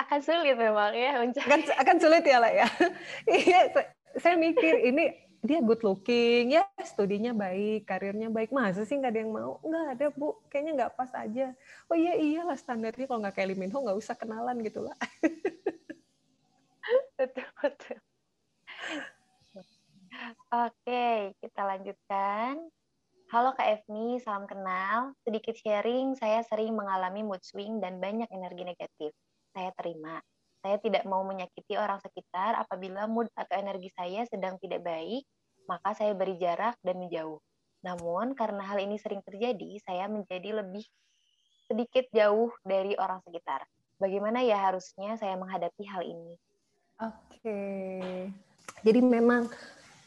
akan 0.08 0.20
sulit 0.22 0.56
memang 0.58 0.94
ya 0.94 1.22
Akan, 1.22 1.62
akan 1.66 1.98
sulit 2.02 2.24
ya 2.26 2.38
lah 2.42 2.52
ya. 2.52 2.68
Iya, 3.30 3.60
saya 4.18 4.36
mikir 4.36 4.88
ini 4.88 5.14
dia 5.42 5.58
good 5.58 5.82
looking 5.82 6.54
ya 6.54 6.62
studinya 6.86 7.34
baik 7.34 7.90
karirnya 7.90 8.30
baik. 8.30 8.54
Masa 8.54 8.86
sih 8.86 8.98
nggak 8.98 9.14
ada 9.14 9.22
yang 9.26 9.34
mau? 9.34 9.58
Nggak 9.66 9.86
ada 9.98 10.06
bu. 10.14 10.38
Kayaknya 10.50 10.72
nggak 10.78 10.94
pas 10.94 11.12
aja. 11.18 11.54
Oh 11.90 11.98
iya 11.98 12.14
iyalah 12.18 12.58
standarnya 12.58 13.06
kalau 13.10 13.26
nggak 13.26 13.36
kayak 13.38 13.50
Lee 13.54 13.60
Min 13.60 13.74
Ho 13.74 13.82
nggak 13.82 13.98
usah 13.98 14.14
kenalan 14.14 14.62
gitu 14.62 14.86
lah 14.86 14.98
betul 17.18 17.48
betul. 17.62 17.98
Oke 20.54 21.34
kita 21.42 21.62
lanjutkan. 21.66 22.62
Halo 23.32 23.56
Kak 23.56 23.64
Evni, 23.64 24.20
salam 24.20 24.44
kenal. 24.44 25.16
Sedikit 25.24 25.56
sharing, 25.56 26.20
saya 26.20 26.44
sering 26.44 26.76
mengalami 26.76 27.24
mood 27.24 27.40
swing 27.40 27.80
dan 27.80 28.04
banyak 28.04 28.28
energi 28.28 28.68
negatif. 28.68 29.16
Saya 29.52 29.72
terima. 29.76 30.24
Saya 30.62 30.78
tidak 30.78 31.04
mau 31.10 31.26
menyakiti 31.26 31.74
orang 31.74 31.98
sekitar 32.00 32.54
apabila 32.56 33.10
mood 33.10 33.28
atau 33.34 33.58
energi 33.58 33.90
saya 33.98 34.24
sedang 34.30 34.62
tidak 34.62 34.86
baik, 34.86 35.26
maka 35.66 35.98
saya 35.98 36.14
beri 36.14 36.38
jarak 36.38 36.78
dan 36.86 37.02
menjauh. 37.02 37.42
Namun, 37.82 38.38
karena 38.38 38.62
hal 38.62 38.78
ini 38.78 39.02
sering 39.02 39.26
terjadi, 39.26 39.82
saya 39.82 40.06
menjadi 40.06 40.62
lebih 40.62 40.86
sedikit 41.66 42.06
jauh 42.14 42.54
dari 42.62 42.94
orang 43.00 43.26
sekitar. 43.26 43.66
Bagaimana 43.98 44.46
ya 44.46 44.58
harusnya 44.58 45.18
saya 45.18 45.34
menghadapi 45.38 45.84
hal 45.90 46.06
ini? 46.06 46.34
Oke. 47.02 47.62
Jadi 48.86 49.00
memang 49.02 49.50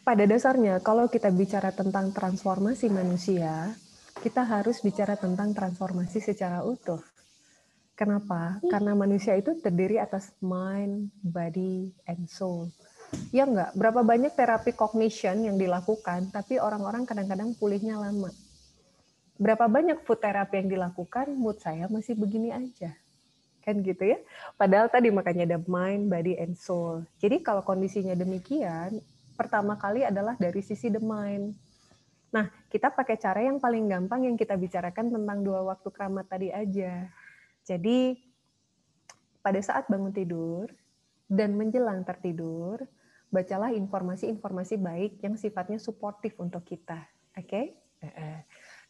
pada 0.06 0.26
dasarnya 0.26 0.78
kalau 0.82 1.10
kita 1.10 1.30
bicara 1.34 1.74
tentang 1.74 2.14
transformasi 2.14 2.90
manusia, 2.90 3.74
kita 4.22 4.46
harus 4.46 4.78
bicara 4.82 5.18
tentang 5.18 5.50
transformasi 5.50 6.22
secara 6.22 6.62
utuh. 6.62 7.02
Kenapa? 7.94 8.58
Hmm. 8.58 8.70
Karena 8.70 8.92
manusia 8.98 9.38
itu 9.38 9.54
terdiri 9.62 10.02
atas 10.02 10.34
mind, 10.42 11.14
body, 11.22 11.94
and 12.10 12.26
soul. 12.26 12.66
Ya 13.30 13.46
enggak, 13.46 13.70
berapa 13.78 14.02
banyak 14.02 14.34
terapi 14.34 14.74
cognition 14.74 15.46
yang 15.46 15.54
dilakukan, 15.54 16.34
tapi 16.34 16.58
orang-orang 16.58 17.06
kadang-kadang 17.06 17.54
pulihnya 17.54 17.94
lama. 17.94 18.34
Berapa 19.38 19.70
banyak 19.70 20.02
food 20.02 20.18
terapi 20.18 20.66
yang 20.66 20.70
dilakukan, 20.74 21.30
mood 21.38 21.62
saya 21.62 21.86
masih 21.86 22.18
begini 22.18 22.50
aja. 22.50 22.90
Kan 23.62 23.78
gitu 23.86 24.02
ya. 24.02 24.18
Padahal 24.58 24.90
tadi 24.90 25.14
makanya 25.14 25.54
ada 25.54 25.58
mind, 25.62 26.10
body, 26.10 26.34
and 26.34 26.58
soul. 26.58 27.06
Jadi 27.22 27.46
kalau 27.46 27.62
kondisinya 27.62 28.18
demikian, 28.18 28.98
pertama 29.38 29.78
kali 29.78 30.02
adalah 30.02 30.34
dari 30.34 30.58
sisi 30.66 30.90
the 30.90 30.98
mind. 30.98 31.54
Nah, 32.34 32.50
kita 32.66 32.90
pakai 32.90 33.14
cara 33.14 33.46
yang 33.46 33.62
paling 33.62 33.86
gampang 33.86 34.26
yang 34.26 34.34
kita 34.34 34.58
bicarakan 34.58 35.14
tentang 35.14 35.46
dua 35.46 35.62
waktu 35.62 35.86
keramat 35.94 36.26
tadi 36.26 36.50
aja 36.50 37.06
jadi 37.64 38.16
pada 39.44 39.60
saat 39.60 39.88
bangun 39.88 40.12
tidur 40.12 40.68
dan 41.28 41.56
menjelang 41.56 42.04
tertidur, 42.04 42.80
bacalah 43.32 43.72
informasi-informasi 43.72 44.76
baik 44.78 45.12
yang 45.24 45.34
sifatnya 45.34 45.80
suportif 45.80 46.36
untuk 46.40 46.64
kita. 46.64 47.04
Oke? 47.34 47.48
Okay? 47.48 47.64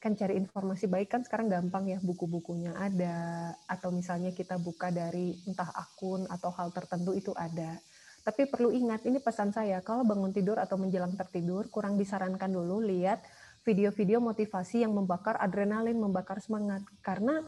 Kan 0.03 0.19
cari 0.19 0.37
informasi 0.37 0.85
baik 0.91 1.09
kan 1.09 1.23
sekarang 1.25 1.49
gampang 1.49 1.89
ya, 1.89 1.99
buku-bukunya 2.03 2.77
ada, 2.77 3.55
atau 3.71 3.89
misalnya 3.89 4.37
kita 4.37 4.61
buka 4.61 4.93
dari 4.93 5.33
entah 5.49 5.71
akun 5.73 6.29
atau 6.29 6.53
hal 6.53 6.75
tertentu 6.75 7.17
itu 7.17 7.33
ada. 7.33 7.79
Tapi 8.25 8.49
perlu 8.49 8.73
ingat, 8.73 9.05
ini 9.05 9.21
pesan 9.21 9.53
saya, 9.53 9.81
kalau 9.81 10.05
bangun 10.05 10.33
tidur 10.33 10.57
atau 10.57 10.81
menjelang 10.81 11.13
tertidur, 11.17 11.69
kurang 11.69 11.97
disarankan 12.01 12.53
dulu 12.53 12.85
lihat 12.85 13.21
video-video 13.65 14.21
motivasi 14.21 14.85
yang 14.85 14.93
membakar 14.93 15.41
adrenalin, 15.41 15.97
membakar 15.97 16.41
semangat. 16.41 16.85
Karena 17.01 17.41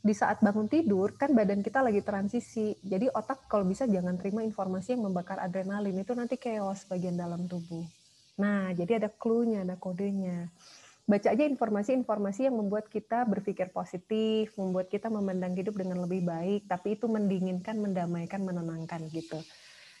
di 0.00 0.16
saat 0.16 0.40
bangun 0.40 0.64
tidur 0.64 1.12
kan 1.12 1.36
badan 1.36 1.60
kita 1.60 1.84
lagi 1.84 2.00
transisi. 2.00 2.72
Jadi 2.80 3.12
otak 3.12 3.44
kalau 3.52 3.68
bisa 3.68 3.84
jangan 3.84 4.16
terima 4.16 4.40
informasi 4.40 4.96
yang 4.96 5.12
membakar 5.12 5.36
adrenalin 5.36 5.92
itu 6.00 6.16
nanti 6.16 6.40
chaos 6.40 6.88
bagian 6.88 7.20
dalam 7.20 7.44
tubuh. 7.44 7.84
Nah, 8.40 8.72
jadi 8.72 8.96
ada 8.96 9.12
clue-nya, 9.12 9.68
ada 9.68 9.76
kodenya. 9.76 10.48
Baca 11.04 11.28
aja 11.28 11.44
informasi-informasi 11.44 12.48
yang 12.48 12.56
membuat 12.56 12.88
kita 12.88 13.28
berpikir 13.28 13.68
positif, 13.68 14.56
membuat 14.56 14.88
kita 14.88 15.12
memandang 15.12 15.52
hidup 15.52 15.76
dengan 15.76 16.00
lebih 16.00 16.24
baik, 16.24 16.64
tapi 16.64 16.96
itu 16.96 17.04
mendinginkan, 17.04 17.76
mendamaikan, 17.76 18.40
menenangkan 18.40 19.04
gitu. 19.12 19.36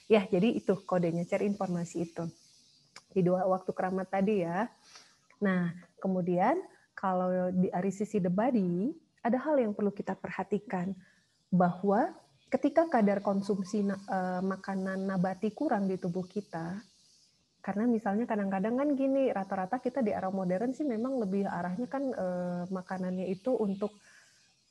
Ya, 0.08 0.24
jadi 0.24 0.56
itu 0.56 0.80
kodenya, 0.88 1.28
cari 1.28 1.44
informasi 1.50 2.08
itu. 2.08 2.24
Di 3.12 3.20
dua 3.20 3.44
waktu 3.44 3.74
keramat 3.76 4.08
tadi 4.08 4.46
ya. 4.46 4.70
Nah, 5.44 5.74
kemudian 6.00 6.56
kalau 6.96 7.52
di 7.52 7.68
dari 7.68 7.92
sisi 7.92 8.22
the 8.22 8.32
body, 8.32 8.94
ada 9.20 9.38
hal 9.40 9.60
yang 9.60 9.72
perlu 9.76 9.92
kita 9.92 10.16
perhatikan 10.16 10.96
bahwa 11.52 12.14
ketika 12.48 12.88
kadar 12.88 13.20
konsumsi 13.20 13.84
uh, 13.84 14.42
makanan 14.42 15.06
nabati 15.06 15.52
kurang 15.52 15.86
di 15.86 16.00
tubuh 16.00 16.24
kita, 16.24 16.80
karena 17.60 17.84
misalnya 17.84 18.24
kadang-kadang 18.24 18.80
kan 18.80 18.88
gini, 18.96 19.28
rata-rata 19.28 19.76
kita 19.76 20.00
di 20.00 20.10
era 20.10 20.32
modern 20.32 20.72
sih 20.72 20.88
memang 20.88 21.20
lebih 21.20 21.44
arahnya 21.44 21.86
kan 21.86 22.04
uh, 22.10 22.64
makanannya 22.72 23.28
itu 23.28 23.52
untuk 23.52 23.92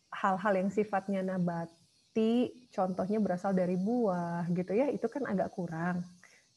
hal-hal 0.10 0.54
yang 0.58 0.74
sifatnya 0.74 1.22
nabati, 1.22 2.68
contohnya 2.74 3.22
berasal 3.22 3.54
dari 3.54 3.78
buah 3.78 4.50
gitu 4.50 4.74
ya, 4.74 4.89
itu 4.89 5.06
kan 5.06 5.30
agak 5.30 5.54
kurang. 5.54 6.02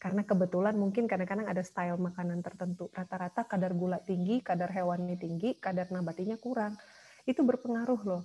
Karena 0.01 0.27
kebetulan 0.27 0.75
mungkin 0.75 1.07
kadang-kadang 1.07 1.47
ada 1.47 1.63
style 1.63 2.01
makanan 2.01 2.43
tertentu. 2.43 2.91
Rata-rata 2.91 3.47
kadar 3.47 3.71
gula 3.71 4.03
tinggi, 4.03 4.43
kadar 4.43 4.73
hewani 4.75 5.15
tinggi, 5.15 5.55
kadar 5.61 5.87
nabatinya 5.95 6.35
kurang 6.41 6.75
itu 7.29 7.41
berpengaruh 7.41 8.01
loh. 8.03 8.23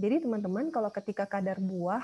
Jadi 0.00 0.24
teman-teman 0.24 0.72
kalau 0.72 0.88
ketika 0.88 1.28
kadar 1.28 1.60
buah 1.60 2.02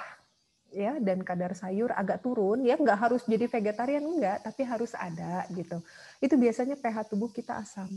ya 0.74 0.98
dan 1.00 1.24
kadar 1.24 1.56
sayur 1.56 1.94
agak 1.94 2.20
turun 2.20 2.66
ya 2.66 2.76
nggak 2.76 2.98
harus 2.98 3.22
jadi 3.24 3.48
vegetarian 3.48 4.04
enggak 4.04 4.44
tapi 4.44 4.62
harus 4.68 4.92
ada 4.92 5.48
gitu. 5.54 5.80
Itu 6.20 6.36
biasanya 6.36 6.76
pH 6.76 7.08
tubuh 7.08 7.32
kita 7.32 7.56
asam. 7.56 7.88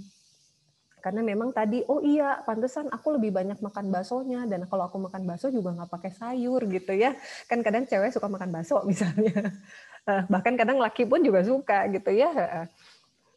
Karena 0.99 1.23
memang 1.23 1.55
tadi 1.55 1.83
oh 1.87 2.03
iya 2.03 2.43
pantesan 2.43 2.91
aku 2.91 3.15
lebih 3.15 3.31
banyak 3.31 3.59
makan 3.63 3.87
baksonya 3.91 4.43
dan 4.47 4.67
kalau 4.67 4.87
aku 4.87 4.99
makan 4.99 5.23
bakso 5.27 5.47
juga 5.47 5.75
nggak 5.75 5.91
pakai 5.91 6.11
sayur 6.15 6.63
gitu 6.67 6.95
ya. 6.95 7.15
Kan 7.47 7.63
kadang 7.63 7.87
cewek 7.87 8.11
suka 8.15 8.27
makan 8.31 8.51
bakso 8.51 8.83
misalnya. 8.89 9.51
Eh, 10.07 10.23
bahkan 10.31 10.55
kadang 10.55 10.79
laki 10.79 11.03
pun 11.03 11.19
juga 11.19 11.43
suka 11.43 11.87
gitu 11.91 12.11
ya 12.15 12.65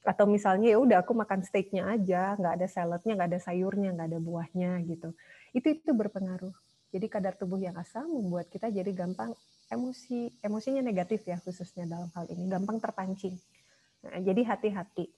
atau 0.03 0.27
misalnya 0.27 0.75
ya 0.75 0.79
udah 0.83 1.07
aku 1.07 1.15
makan 1.15 1.47
steaknya 1.47 1.87
aja 1.87 2.35
nggak 2.35 2.55
ada 2.59 2.67
saladnya 2.67 3.13
nggak 3.15 3.31
ada 3.31 3.41
sayurnya 3.41 3.91
nggak 3.95 4.09
ada 4.11 4.21
buahnya 4.21 4.71
gitu. 4.87 5.15
Itu 5.55 5.67
itu 5.79 5.91
berpengaruh. 5.95 6.53
Jadi 6.93 7.07
kadar 7.09 7.39
tubuh 7.41 7.57
yang 7.57 7.73
asam 7.81 8.05
membuat 8.05 8.53
kita 8.53 8.69
jadi 8.69 8.93
gampang 8.93 9.33
emosi. 9.73 10.29
Emosinya 10.45 10.85
negatif 10.85 11.25
ya 11.25 11.41
khususnya 11.41 11.89
dalam 11.89 12.13
hal 12.13 12.29
ini. 12.29 12.45
Gampang 12.51 12.83
terpancing. 12.83 13.41
Nah, 14.05 14.21
jadi 14.21 14.43
hati-hati. 14.45 15.09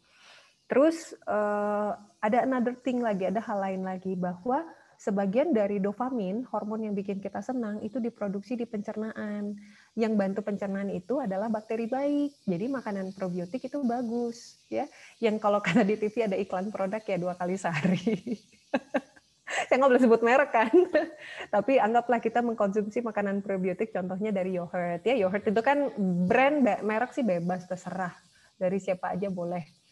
Terus 0.71 1.13
uh, 1.27 1.93
ada 2.23 2.39
another 2.47 2.79
thing 2.79 3.03
lagi, 3.03 3.29
ada 3.29 3.43
hal 3.43 3.59
lain 3.61 3.83
lagi 3.85 4.17
bahwa 4.17 4.65
sebagian 4.97 5.53
dari 5.53 5.83
dopamin, 5.83 6.47
hormon 6.49 6.89
yang 6.89 6.95
bikin 6.97 7.21
kita 7.21 7.43
senang 7.45 7.83
itu 7.85 8.01
diproduksi 8.01 8.57
di 8.57 8.65
pencernaan. 8.65 9.59
Yang 9.95 10.13
bantu 10.19 10.41
pencernaan 10.43 10.91
itu 10.91 11.23
adalah 11.23 11.47
bakteri 11.47 11.87
baik. 11.87 12.35
Jadi 12.47 12.67
makanan 12.67 13.15
probiotik 13.15 13.63
itu 13.71 13.79
bagus, 13.87 14.59
ya. 14.67 14.91
Yang 15.23 15.39
kalau 15.39 15.63
karena 15.65 15.87
di 15.87 15.95
TV 15.95 16.27
ada 16.27 16.37
iklan 16.39 16.75
produk 16.75 17.03
ya 17.03 17.17
dua 17.19 17.35
kali 17.39 17.55
sehari. 17.55 18.39
Saya 19.71 19.77
nggak 19.79 19.91
boleh 19.95 20.03
sebut 20.03 20.21
merek 20.27 20.51
kan. 20.51 20.75
Tapi 21.55 21.79
anggaplah 21.79 22.19
kita 22.19 22.43
mengkonsumsi 22.43 23.07
makanan 23.07 23.41
probiotik 23.41 23.95
contohnya 23.95 24.35
dari 24.35 24.59
yogurt 24.59 25.07
ya. 25.07 25.15
Yogurt 25.15 25.47
itu 25.47 25.63
kan 25.63 25.95
brand 26.27 26.59
merek 26.83 27.15
sih 27.15 27.23
bebas 27.23 27.71
terserah. 27.71 28.13
Dari 28.59 28.83
siapa 28.83 29.15
aja 29.15 29.31
boleh 29.31 29.85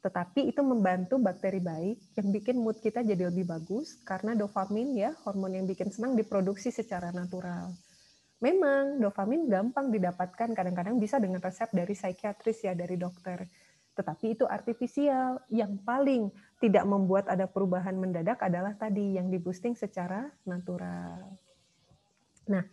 tetapi 0.00 0.48
itu 0.48 0.64
membantu 0.64 1.20
bakteri 1.20 1.60
baik 1.60 2.16
yang 2.16 2.32
bikin 2.32 2.56
mood 2.56 2.80
kita 2.80 3.04
jadi 3.04 3.28
lebih 3.28 3.44
bagus 3.44 4.00
karena 4.08 4.32
dopamin 4.32 4.96
ya, 4.96 5.12
hormon 5.28 5.52
yang 5.52 5.68
bikin 5.68 5.92
senang 5.92 6.16
diproduksi 6.16 6.72
secara 6.72 7.12
natural. 7.12 7.76
Memang 8.40 8.96
dopamin 8.96 9.44
gampang 9.52 9.92
didapatkan, 9.92 10.56
kadang-kadang 10.56 10.96
bisa 10.96 11.20
dengan 11.20 11.44
resep 11.44 11.68
dari 11.76 11.92
psikiatris 11.92 12.64
ya, 12.64 12.72
dari 12.72 12.96
dokter. 12.96 13.44
Tetapi 13.92 14.32
itu 14.32 14.48
artifisial. 14.48 15.44
Yang 15.52 15.76
paling 15.84 16.32
tidak 16.56 16.88
membuat 16.88 17.28
ada 17.28 17.44
perubahan 17.44 17.92
mendadak 18.00 18.40
adalah 18.40 18.72
tadi 18.72 19.20
yang 19.20 19.28
diboosting 19.28 19.76
secara 19.76 20.32
natural. 20.48 21.36
Nah, 22.48 22.64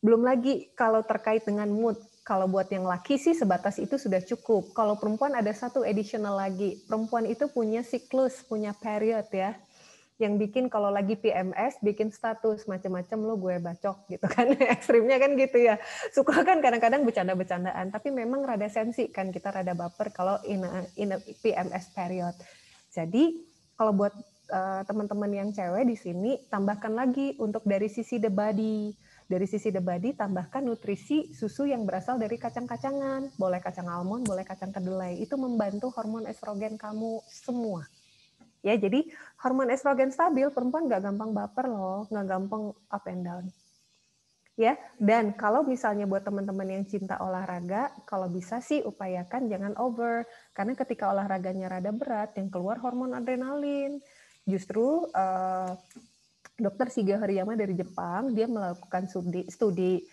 belum 0.00 0.24
lagi 0.24 0.72
kalau 0.72 1.04
terkait 1.04 1.44
dengan 1.44 1.68
mood, 1.68 2.00
kalau 2.24 2.48
buat 2.48 2.72
yang 2.72 2.88
laki 2.88 3.20
sih 3.20 3.36
sebatas 3.36 3.76
itu 3.76 4.00
sudah 4.00 4.24
cukup. 4.24 4.72
Kalau 4.72 4.96
perempuan 4.96 5.36
ada 5.36 5.52
satu 5.52 5.84
additional 5.84 6.40
lagi. 6.40 6.80
Perempuan 6.88 7.28
itu 7.28 7.44
punya 7.52 7.84
siklus, 7.84 8.40
punya 8.48 8.72
period 8.72 9.28
ya. 9.28 9.52
Yang 10.20 10.34
bikin 10.36 10.64
kalau 10.68 10.92
lagi 10.92 11.16
PMS 11.16 11.80
bikin 11.80 12.12
status 12.12 12.68
macam-macam 12.68 13.18
lo 13.24 13.34
gue 13.40 13.56
bacok 13.56 14.04
gitu 14.12 14.26
kan. 14.28 14.52
Ekstrimnya 14.76 15.16
kan 15.16 15.32
gitu 15.34 15.56
ya. 15.56 15.80
Suka 16.12 16.44
kan 16.44 16.60
kadang-kadang 16.60 17.08
bercanda-bercandaan, 17.08 17.88
tapi 17.88 18.12
memang 18.12 18.44
rada 18.44 18.68
sensi 18.68 19.08
kan 19.08 19.32
kita 19.32 19.48
rada 19.48 19.72
baper 19.72 20.12
kalau 20.12 20.36
in 20.44 20.60
a, 20.60 20.84
in 21.00 21.16
a 21.16 21.18
PMS 21.18 21.96
period. 21.96 22.36
Jadi 22.92 23.40
kalau 23.80 23.96
buat 23.96 24.12
uh, 24.52 24.84
teman-teman 24.84 25.32
yang 25.32 25.48
cewek 25.56 25.88
di 25.88 25.96
sini 25.96 26.32
tambahkan 26.52 26.92
lagi 26.92 27.40
untuk 27.40 27.64
dari 27.64 27.88
sisi 27.88 28.20
the 28.20 28.28
body 28.28 28.92
dari 29.30 29.46
sisi 29.46 29.70
the 29.70 29.78
body, 29.78 30.18
tambahkan 30.18 30.66
nutrisi 30.66 31.30
susu 31.30 31.70
yang 31.70 31.86
berasal 31.86 32.18
dari 32.18 32.34
kacang-kacangan. 32.34 33.38
Boleh 33.38 33.62
kacang 33.62 33.86
almond, 33.86 34.26
boleh 34.26 34.42
kacang 34.42 34.74
kedelai. 34.74 35.22
Itu 35.22 35.38
membantu 35.38 35.94
hormon 35.94 36.26
estrogen 36.26 36.74
kamu 36.74 37.22
semua. 37.30 37.86
Ya, 38.60 38.76
jadi 38.76 39.08
hormon 39.40 39.72
estrogen 39.72 40.12
stabil, 40.12 40.44
perempuan 40.52 40.84
nggak 40.84 41.00
gampang 41.00 41.32
baper 41.32 41.66
loh, 41.72 42.04
nggak 42.12 42.26
gampang 42.28 42.62
up 42.92 43.04
and 43.08 43.24
down. 43.24 43.44
Ya, 44.60 44.76
dan 45.00 45.32
kalau 45.32 45.64
misalnya 45.64 46.04
buat 46.04 46.20
teman-teman 46.20 46.68
yang 46.68 46.84
cinta 46.84 47.16
olahraga, 47.24 47.88
kalau 48.04 48.28
bisa 48.28 48.60
sih 48.60 48.84
upayakan 48.84 49.48
jangan 49.48 49.72
over, 49.80 50.28
karena 50.52 50.76
ketika 50.76 51.08
olahraganya 51.08 51.72
rada 51.72 51.88
berat, 51.96 52.36
yang 52.36 52.52
keluar 52.52 52.76
hormon 52.84 53.16
adrenalin. 53.16 54.04
Justru 54.44 55.08
uh, 55.16 55.72
dokter 56.60 56.92
Siga 56.92 57.16
Hariyama 57.16 57.56
dari 57.56 57.72
Jepang, 57.72 58.36
dia 58.36 58.44
melakukan 58.44 59.08
studi, 59.08 59.48
studi 59.48 60.04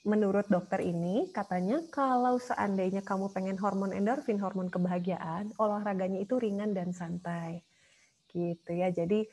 menurut 0.00 0.48
dokter 0.48 0.80
ini 0.80 1.28
katanya 1.28 1.84
kalau 1.92 2.40
seandainya 2.40 3.04
kamu 3.04 3.28
pengen 3.36 3.60
hormon 3.60 3.92
endorfin, 3.92 4.40
hormon 4.40 4.72
kebahagiaan, 4.72 5.52
olahraganya 5.60 6.24
itu 6.24 6.40
ringan 6.40 6.72
dan 6.72 6.96
santai. 6.96 7.60
Gitu 8.32 8.70
ya. 8.72 8.88
Jadi 8.94 9.26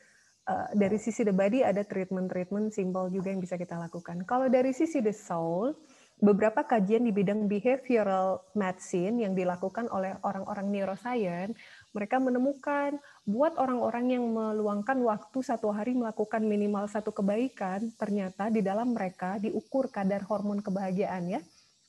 uh, 0.50 0.70
dari 0.74 0.98
sisi 0.98 1.22
the 1.22 1.36
body 1.36 1.62
ada 1.62 1.86
treatment-treatment 1.86 2.74
simpel 2.74 3.10
juga 3.14 3.32
yang 3.32 3.42
bisa 3.42 3.56
kita 3.56 3.78
lakukan. 3.78 4.24
Kalau 4.26 4.50
dari 4.50 4.74
sisi 4.74 5.00
the 5.00 5.14
soul, 5.14 5.76
beberapa 6.18 6.66
kajian 6.66 7.06
di 7.06 7.14
bidang 7.14 7.46
behavioral 7.46 8.42
medicine 8.58 9.22
yang 9.22 9.38
dilakukan 9.38 9.86
oleh 9.94 10.18
orang-orang 10.26 10.74
neuroscience 10.74 11.54
mereka 11.94 12.18
menemukan 12.18 12.98
buat 13.30 13.54
orang-orang 13.62 14.18
yang 14.18 14.26
meluangkan 14.26 14.98
waktu 15.06 15.46
satu 15.46 15.70
hari 15.70 15.94
melakukan 15.94 16.42
minimal 16.42 16.90
satu 16.90 17.14
kebaikan, 17.14 17.94
ternyata 18.02 18.50
di 18.50 18.66
dalam 18.66 18.98
mereka 18.98 19.38
diukur 19.38 19.94
kadar 19.94 20.26
hormon 20.26 20.62
kebahagiaan 20.66 21.38
ya, 21.38 21.42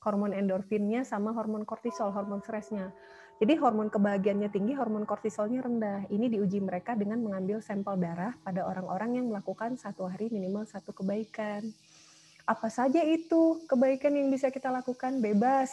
hormon 0.05 0.37
endorfinnya 0.37 1.09
sama 1.09 1.33
hormon 1.33 1.65
kortisol, 1.65 2.13
hormon 2.13 2.45
stresnya. 2.45 2.93
Jadi 3.39 3.55
hormon 3.55 3.87
kebahagiaannya 3.87 4.51
tinggi, 4.51 4.75
hormon 4.75 5.07
kortisolnya 5.07 5.63
rendah. 5.63 6.11
Ini 6.11 6.27
diuji 6.27 6.59
mereka 6.59 6.99
dengan 6.99 7.23
mengambil 7.23 7.63
sampel 7.63 7.95
darah 7.95 8.35
pada 8.43 8.67
orang-orang 8.67 9.23
yang 9.23 9.31
melakukan 9.31 9.79
satu 9.79 10.11
hari 10.11 10.27
minimal 10.27 10.67
satu 10.67 10.91
kebaikan. 10.91 11.63
Apa 12.51 12.67
saja 12.67 12.99
itu 13.07 13.63
kebaikan 13.71 14.11
yang 14.19 14.27
bisa 14.35 14.51
kita 14.51 14.75
lakukan? 14.75 15.23
Bebas 15.23 15.71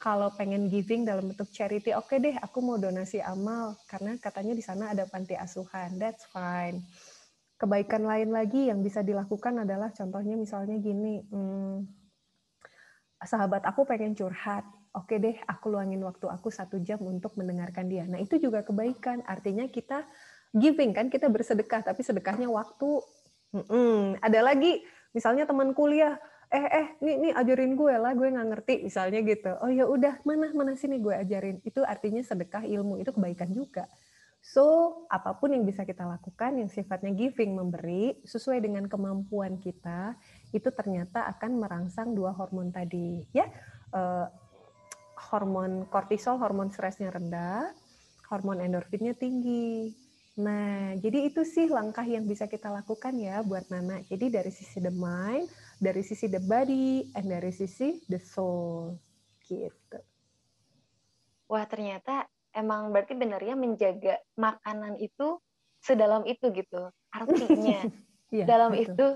kalau 0.00 0.32
pengen 0.34 0.72
giving 0.72 1.06
dalam 1.06 1.30
bentuk 1.30 1.52
charity, 1.54 1.94
oke 1.94 2.10
okay 2.10 2.18
deh, 2.18 2.34
aku 2.40 2.58
mau 2.58 2.74
donasi 2.74 3.22
amal 3.22 3.78
karena 3.86 4.18
katanya 4.18 4.56
di 4.56 4.64
sana 4.64 4.90
ada 4.90 5.06
panti 5.06 5.36
asuhan. 5.36 6.00
That's 6.00 6.26
fine. 6.32 6.82
Kebaikan 7.60 8.02
lain 8.02 8.34
lagi 8.34 8.72
yang 8.72 8.82
bisa 8.82 9.06
dilakukan 9.06 9.62
adalah 9.62 9.94
contohnya 9.94 10.34
misalnya 10.34 10.80
gini, 10.82 11.22
hmm, 11.28 11.86
sahabat 13.22 13.62
aku 13.62 13.86
pengen 13.86 14.18
curhat, 14.18 14.66
oke 14.92 15.14
deh, 15.16 15.36
aku 15.48 15.72
luangin 15.72 16.00
waktu 16.04 16.28
aku 16.28 16.52
satu 16.52 16.80
jam 16.84 17.00
untuk 17.00 17.32
mendengarkan 17.40 17.88
dia. 17.88 18.04
Nah 18.04 18.20
itu 18.20 18.36
juga 18.36 18.60
kebaikan, 18.60 19.24
artinya 19.24 19.64
kita 19.68 20.04
giving 20.52 20.92
kan, 20.92 21.08
kita 21.08 21.32
bersedekah, 21.32 21.80
tapi 21.80 22.04
sedekahnya 22.04 22.48
waktu. 22.52 23.00
Hmm, 23.52 24.16
ada 24.20 24.40
lagi, 24.40 24.84
misalnya 25.16 25.48
teman 25.48 25.72
kuliah, 25.76 26.16
eh 26.52 26.66
eh 26.68 26.86
nih 27.00 27.16
nih 27.16 27.32
ajarin 27.32 27.72
gue 27.72 27.94
lah 27.96 28.12
gue 28.12 28.28
nggak 28.28 28.48
ngerti 28.52 28.74
misalnya 28.84 29.24
gitu. 29.24 29.52
Oh 29.64 29.72
ya 29.72 29.88
udah 29.88 30.20
mana 30.28 30.52
mana 30.52 30.76
sini 30.76 31.00
gue 31.00 31.16
ajarin. 31.16 31.64
Itu 31.64 31.80
artinya 31.80 32.20
sedekah 32.20 32.68
ilmu 32.68 33.00
itu 33.00 33.08
kebaikan 33.12 33.48
juga. 33.56 33.88
So 34.44 35.06
apa 35.08 35.38
pun 35.38 35.54
yang 35.56 35.64
bisa 35.64 35.86
kita 35.86 36.04
lakukan 36.04 36.60
yang 36.60 36.68
sifatnya 36.68 37.14
giving 37.14 37.56
memberi 37.56 38.20
sesuai 38.26 38.58
dengan 38.60 38.84
kemampuan 38.90 39.56
kita 39.56 40.18
itu 40.52 40.68
ternyata 40.74 41.24
akan 41.30 41.62
merangsang 41.62 42.12
dua 42.12 42.36
hormon 42.36 42.68
tadi 42.68 43.24
ya. 43.32 43.48
Eh, 43.92 44.26
hormon 45.30 45.86
kortisol 45.86 46.40
hormon 46.42 46.72
stresnya 46.74 47.12
rendah 47.14 47.70
hormon 48.26 48.58
endorfinnya 48.58 49.14
tinggi 49.14 49.92
Nah, 50.32 50.96
jadi 50.96 51.28
itu 51.28 51.44
sih 51.44 51.68
langkah 51.68 52.08
yang 52.08 52.24
bisa 52.24 52.48
kita 52.48 52.72
lakukan 52.72 53.12
ya 53.20 53.44
buat 53.44 53.68
Nana. 53.68 54.00
Jadi 54.08 54.32
dari 54.32 54.48
sisi 54.48 54.80
the 54.80 54.88
mind, 54.88 55.44
dari 55.76 56.00
sisi 56.00 56.24
the 56.24 56.40
body, 56.40 57.12
and 57.12 57.28
dari 57.28 57.52
sisi 57.52 58.00
the 58.08 58.16
soul. 58.16 58.96
Gitu. 59.44 59.98
Wah, 61.52 61.68
ternyata 61.68 62.24
emang 62.56 62.96
berarti 62.96 63.12
benar 63.12 63.44
ya 63.44 63.52
menjaga 63.52 64.24
makanan 64.40 64.96
itu 65.04 65.36
sedalam 65.84 66.24
itu 66.24 66.48
gitu. 66.48 66.88
Artinya, 67.12 67.84
yeah, 68.32 68.48
dalam 68.48 68.72
betul. 68.72 68.88
itu 68.88 69.06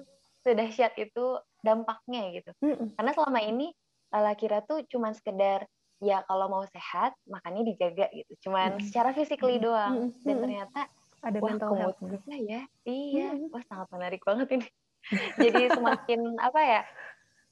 sedahsyat 0.44 1.00
itu 1.00 1.40
dampaknya 1.64 2.28
gitu. 2.36 2.52
Mm 2.61 2.74
-mm. 2.76 2.88
Karena 2.92 3.12
selama 3.16 3.40
ini 3.40 3.72
Lala 4.12 4.38
kira 4.38 4.62
tuh 4.62 4.86
cuman 4.86 5.16
sekedar 5.16 5.66
ya 6.03 6.20
kalau 6.28 6.51
mau 6.53 6.64
sehat 6.68 7.16
makannya 7.28 7.72
dijaga 7.72 8.09
gitu. 8.12 8.49
Cuman 8.49 8.80
mm. 8.80 8.90
secara 8.90 9.16
physically 9.16 9.57
doang. 9.61 10.12
Mm. 10.12 10.24
Dan 10.24 10.36
ternyata 10.42 10.80
ada 11.26 11.38
Wah, 11.42 11.51
mental 11.51 11.72
health 11.74 11.99
juga 11.99 12.34
ya 12.38 12.62
iya 12.86 13.28
hmm. 13.34 13.51
wah 13.51 13.64
sangat 13.66 13.88
menarik 13.90 14.22
banget 14.22 14.49
ini 14.55 14.66
jadi 15.42 15.74
semakin 15.74 16.20
apa 16.38 16.61
ya 16.62 16.82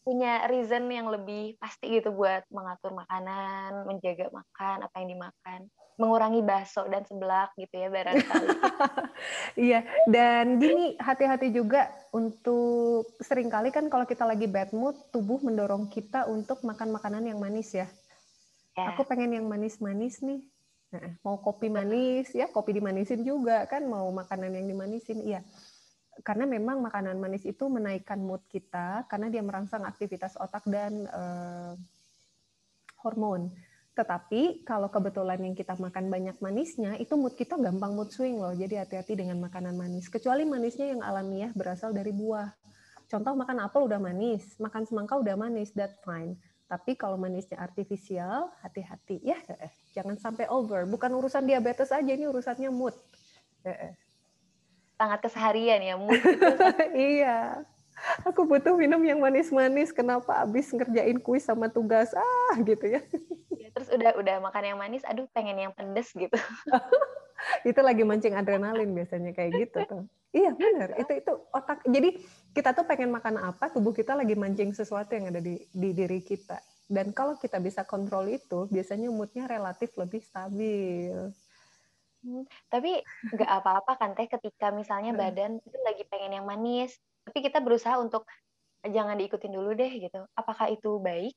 punya 0.05 0.45
reason 0.53 0.85
yang 0.93 1.09
lebih 1.09 1.57
pasti 1.57 1.97
gitu 1.97 2.13
buat 2.13 2.45
mengatur 2.53 2.93
makanan 2.93 3.89
menjaga 3.89 4.29
makan 4.31 4.85
apa 4.85 4.95
yang 5.01 5.09
dimakan 5.17 5.61
mengurangi 5.95 6.43
bakso 6.43 6.85
dan 6.91 7.07
seblak 7.07 7.55
gitu 7.55 7.71
ya 7.79 7.87
barangkali. 7.87 8.49
iya, 9.71 9.87
dan 10.11 10.59
gini 10.59 10.99
hati-hati 10.99 11.55
juga 11.55 11.87
untuk 12.11 13.15
sering 13.23 13.47
kali 13.47 13.71
kan 13.71 13.87
kalau 13.87 14.03
kita 14.03 14.27
lagi 14.27 14.51
bad 14.51 14.75
mood, 14.75 14.99
tubuh 15.15 15.39
mendorong 15.39 15.87
kita 15.87 16.27
untuk 16.27 16.67
makan 16.67 16.99
makanan 16.99 17.31
yang 17.31 17.39
manis 17.39 17.79
ya. 17.79 17.87
Ya. 18.75 18.95
Aku 18.95 19.07
pengen 19.07 19.35
yang 19.35 19.47
manis-manis 19.47 20.21
nih. 20.21 20.43
Nah, 20.95 21.11
mau 21.27 21.43
kopi 21.43 21.67
manis 21.67 22.31
ya, 22.31 22.47
kopi 22.47 22.79
dimanisin 22.79 23.27
juga 23.27 23.67
kan, 23.67 23.83
mau 23.83 24.07
makanan 24.15 24.55
yang 24.55 24.67
dimanisin, 24.71 25.19
iya. 25.27 25.43
Karena 26.23 26.47
memang 26.47 26.79
makanan 26.79 27.19
manis 27.19 27.43
itu 27.43 27.67
menaikkan 27.67 28.23
mood 28.23 28.47
kita 28.47 29.03
karena 29.11 29.27
dia 29.27 29.43
merangsang 29.43 29.83
aktivitas 29.83 30.39
otak 30.39 30.63
dan 30.71 31.11
uh, 31.11 31.75
hormon. 33.03 33.51
Tetapi 33.99 34.63
kalau 34.63 34.87
kebetulan 34.91 35.43
yang 35.43 35.55
kita 35.59 35.75
makan 35.75 36.11
banyak 36.11 36.39
manisnya, 36.39 36.95
itu 37.03 37.19
mood 37.19 37.35
kita 37.35 37.59
gampang 37.59 37.95
mood 37.99 38.15
swing 38.15 38.39
loh. 38.39 38.55
Jadi 38.55 38.79
hati-hati 38.79 39.19
dengan 39.19 39.43
makanan 39.43 39.75
manis. 39.75 40.07
Kecuali 40.07 40.47
manisnya 40.47 40.95
yang 40.95 41.03
alamiah 41.03 41.51
berasal 41.55 41.91
dari 41.91 42.15
buah. 42.15 42.51
Contoh 43.11 43.35
makan 43.35 43.67
apel 43.67 43.87
udah 43.87 43.99
manis, 43.99 44.55
makan 44.63 44.87
semangka 44.87 45.19
udah 45.19 45.35
manis, 45.35 45.71
that 45.75 45.99
fine. 46.07 46.39
Tapi 46.65 46.97
kalau 46.97 47.21
manisnya 47.21 47.61
artifisial, 47.61 48.49
hati-hati. 48.65 49.21
Ya, 49.21 49.37
jangan 49.93 50.17
sampai 50.17 50.49
over. 50.49 50.89
Bukan 50.89 51.13
urusan 51.13 51.45
diabetes 51.45 51.93
aja, 51.93 52.09
ini 52.09 52.25
urusannya 52.25 52.73
mood. 52.73 52.97
Sangat 54.97 55.19
keseharian 55.23 55.81
ya 55.85 55.95
mood. 56.01 56.17
iya. 56.97 57.61
Aku 58.27 58.49
butuh 58.49 58.75
minum 58.75 58.99
yang 59.05 59.21
manis-manis. 59.21 59.95
Kenapa 59.95 60.43
abis 60.43 60.73
ngerjain 60.73 61.21
kuis 61.21 61.47
sama 61.47 61.71
tugas? 61.71 62.11
Ah 62.17 62.57
gitu 62.65 62.99
ya. 62.99 63.01
Terus 63.75 63.89
udah 63.91 64.13
udah 64.19 64.37
makan 64.43 64.75
yang 64.75 64.79
manis 64.79 65.07
aduh 65.07 65.27
pengen 65.31 65.59
yang 65.59 65.73
pedes 65.75 66.11
gitu. 66.15 66.35
Itu 67.69 67.81
lagi 67.85 68.03
mancing 68.03 68.35
adrenalin 68.35 68.91
biasanya 68.97 69.37
kayak 69.37 69.69
gitu 69.69 69.79
tuh. 69.85 70.03
Iya 70.35 70.51
benar 70.51 70.99
itu 70.99 71.13
itu 71.15 71.33
otak. 71.55 71.87
Jadi 71.87 72.19
kita 72.55 72.71
tuh 72.71 72.87
pengen 72.87 73.11
makan 73.11 73.43
apa 73.43 73.69
tubuh 73.75 73.91
kita 73.91 74.15
lagi 74.15 74.39
mancing 74.39 74.71
sesuatu 74.71 75.11
yang 75.13 75.35
ada 75.35 75.43
di 75.43 75.59
di 75.75 75.91
diri 75.91 76.23
kita. 76.23 76.63
Dan 76.87 77.11
kalau 77.11 77.35
kita 77.35 77.59
bisa 77.59 77.83
kontrol 77.83 78.31
itu 78.31 78.71
biasanya 78.71 79.11
moodnya 79.11 79.51
relatif 79.51 79.91
lebih 79.99 80.23
stabil. 80.23 81.35
Hmm, 82.25 82.45
tapi 82.73 83.03
nggak 83.35 83.51
apa-apa 83.61 83.93
kan 84.01 84.17
teh 84.17 84.31
ketika 84.31 84.73
misalnya 84.73 85.13
badan 85.13 85.61
itu 85.61 85.79
lagi 85.85 86.09
pengen 86.09 86.41
yang 86.41 86.47
manis 86.49 86.97
tapi 87.25 87.41
kita 87.41 87.61
berusaha 87.61 87.97
untuk 88.01 88.29
jangan 88.85 89.17
diikutin 89.17 89.53
dulu 89.53 89.73
deh 89.73 89.93
gitu. 89.97 90.25
Apakah 90.37 90.69
itu 90.69 91.01
baik? 91.01 91.33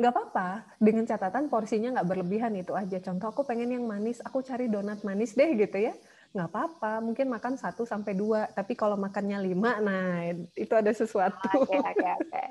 Nggak 0.00 0.12
apa-apa, 0.14 0.48
dengan 0.80 1.04
catatan 1.04 1.52
porsinya 1.52 1.98
nggak 1.98 2.08
berlebihan 2.08 2.54
itu 2.56 2.72
aja. 2.72 2.98
Contoh 3.02 3.28
aku 3.34 3.42
pengen 3.44 3.74
yang 3.74 3.84
manis, 3.84 4.22
aku 4.24 4.40
cari 4.40 4.70
donat 4.70 5.02
manis 5.04 5.36
deh 5.36 5.52
gitu 5.58 5.78
ya. 5.90 5.92
Nggak 6.34 6.50
apa-apa, 6.50 6.98
mungkin 6.98 7.30
makan 7.30 7.54
satu 7.54 7.86
sampai 7.86 8.18
dua. 8.18 8.50
Tapi 8.50 8.74
kalau 8.74 8.98
makannya 8.98 9.38
lima, 9.38 9.78
nah 9.78 10.26
itu 10.58 10.74
ada 10.74 10.90
sesuatu. 10.90 11.38
Okay, 11.46 11.78
okay, 11.78 12.10
okay. 12.18 12.46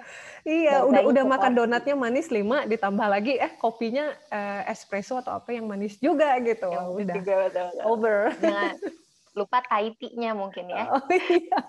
iya, 0.47 0.88
udah 0.88 1.03
udah 1.03 1.23
makan 1.27 1.51
donatnya 1.51 1.91
manis 1.99 2.31
lima, 2.31 2.63
ditambah 2.63 3.03
lagi 3.03 3.36
eh 3.36 3.51
kopinya 3.59 4.07
eh, 4.31 4.71
espresso 4.71 5.19
atau 5.19 5.36
apa 5.36 5.51
yang 5.51 5.67
manis 5.67 5.99
juga 5.99 6.31
gitu. 6.39 6.71
Ya, 6.71 6.88
udah 6.88 7.15
juga, 7.19 7.34
betul, 7.43 7.65
betul. 7.75 7.84
over. 7.84 8.17
Jangan 8.39 8.75
lupa 9.43 9.59
Thai-nya 9.67 10.31
mungkin 10.31 10.71
ya. 10.71 10.88
Oh, 10.88 11.03
iya. 11.11 11.59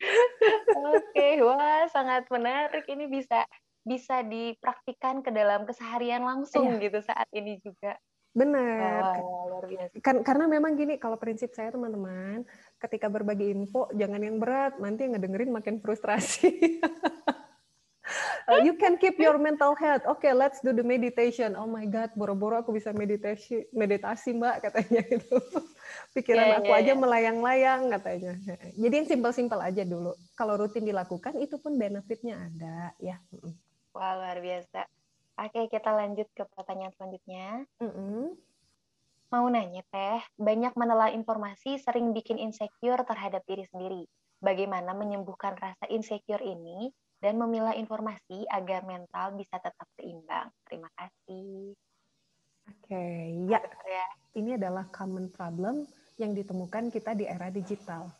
Oke, 1.00 1.28
wah 1.48 1.88
sangat 1.88 2.28
menarik. 2.28 2.84
Ini 2.84 3.08
bisa 3.08 3.48
bisa 3.80 4.20
dipraktikkan 4.20 5.24
ke 5.24 5.32
dalam 5.32 5.64
keseharian 5.64 6.20
langsung 6.20 6.76
iya. 6.76 6.84
gitu 6.84 7.00
saat 7.00 7.28
ini 7.32 7.56
juga. 7.64 7.96
Benar. 8.30 9.22
Wow, 9.22 9.66
biasa. 9.66 9.94
Kan, 10.00 10.22
karena 10.22 10.46
memang 10.46 10.78
gini, 10.78 10.96
kalau 11.02 11.18
prinsip 11.18 11.50
saya 11.50 11.74
teman-teman, 11.74 12.46
ketika 12.78 13.10
berbagi 13.10 13.50
info 13.50 13.90
jangan 13.90 14.22
yang 14.22 14.38
berat, 14.38 14.78
nanti 14.78 15.06
yang 15.06 15.18
ngedengerin 15.18 15.50
makin 15.50 15.82
frustrasi. 15.82 16.78
uh, 18.50 18.62
you 18.62 18.78
can 18.78 18.94
keep 19.02 19.18
your 19.18 19.34
mental 19.34 19.74
health. 19.74 20.06
Oke, 20.06 20.26
okay, 20.26 20.32
let's 20.34 20.62
do 20.62 20.70
the 20.70 20.86
meditation. 20.86 21.58
Oh 21.58 21.66
my 21.66 21.86
God, 21.90 22.14
boro-boro 22.14 22.62
aku 22.62 22.70
bisa 22.74 22.94
meditasi, 22.94 23.66
meditasi 23.74 24.34
mbak 24.34 24.70
katanya 24.70 25.02
gitu 25.12 25.38
pikiran 26.14 26.46
yeah, 26.46 26.58
aku 26.58 26.70
yeah, 26.70 26.80
aja 26.80 26.92
yeah. 26.92 26.98
melayang-layang 26.98 27.82
katanya. 27.98 28.32
Jadi 28.74 28.94
yang 28.94 29.08
simpel-simpel 29.08 29.60
aja 29.60 29.82
dulu. 29.86 30.14
Kalau 30.34 30.54
rutin 30.58 30.86
dilakukan 30.86 31.34
itu 31.38 31.58
pun 31.58 31.74
benefitnya 31.78 32.38
ada 32.38 32.94
ya. 32.98 33.18
Wah 33.94 34.14
luar 34.18 34.38
biasa. 34.38 34.86
Oke 35.40 35.72
kita 35.72 35.88
lanjut 35.96 36.28
ke 36.36 36.44
pertanyaan 36.52 36.92
selanjutnya. 37.00 37.64
Mm 37.80 37.90
-hmm. 37.90 38.24
Mau 39.30 39.46
nanya 39.46 39.80
teh, 39.88 40.20
banyak 40.36 40.74
menelan 40.74 41.16
informasi 41.16 41.78
sering 41.80 42.12
bikin 42.12 42.36
insecure 42.36 43.00
terhadap 43.06 43.46
diri 43.46 43.64
sendiri. 43.70 44.04
Bagaimana 44.42 44.92
menyembuhkan 44.92 45.54
rasa 45.54 45.86
insecure 45.88 46.42
ini 46.42 46.90
dan 47.22 47.38
memilah 47.38 47.72
informasi 47.78 48.44
agar 48.50 48.82
mental 48.82 49.38
bisa 49.38 49.56
tetap 49.62 49.86
seimbang. 49.94 50.50
Terima 50.66 50.90
kasih. 50.98 51.72
Oke, 52.68 52.90
okay. 52.90 53.24
ya. 53.46 53.60
ya. 53.86 54.06
Ini 54.34 54.58
adalah 54.58 54.90
common 54.92 55.30
problem 55.30 55.86
yang 56.18 56.34
ditemukan 56.34 56.92
kita 56.92 57.14
di 57.16 57.24
era 57.24 57.48
digital. 57.54 58.10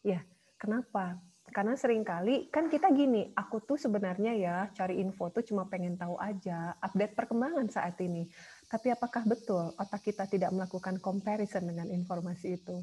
Ya, 0.00 0.24
kenapa? 0.56 1.20
Karena 1.48 1.74
sering 1.74 2.04
kali 2.04 2.52
kan 2.52 2.68
kita 2.68 2.92
gini, 2.92 3.32
aku 3.32 3.64
tuh 3.64 3.80
sebenarnya 3.80 4.32
ya 4.36 4.56
cari 4.76 5.00
info 5.00 5.32
tuh 5.32 5.40
cuma 5.40 5.64
pengen 5.66 5.96
tahu 5.96 6.20
aja, 6.20 6.76
update 6.84 7.16
perkembangan 7.16 7.66
saat 7.72 7.96
ini. 8.04 8.28
Tapi 8.68 8.92
apakah 8.92 9.24
betul 9.24 9.72
otak 9.80 10.04
kita 10.04 10.28
tidak 10.28 10.52
melakukan 10.52 11.00
comparison 11.00 11.64
dengan 11.64 11.88
informasi 11.88 12.60
itu? 12.60 12.76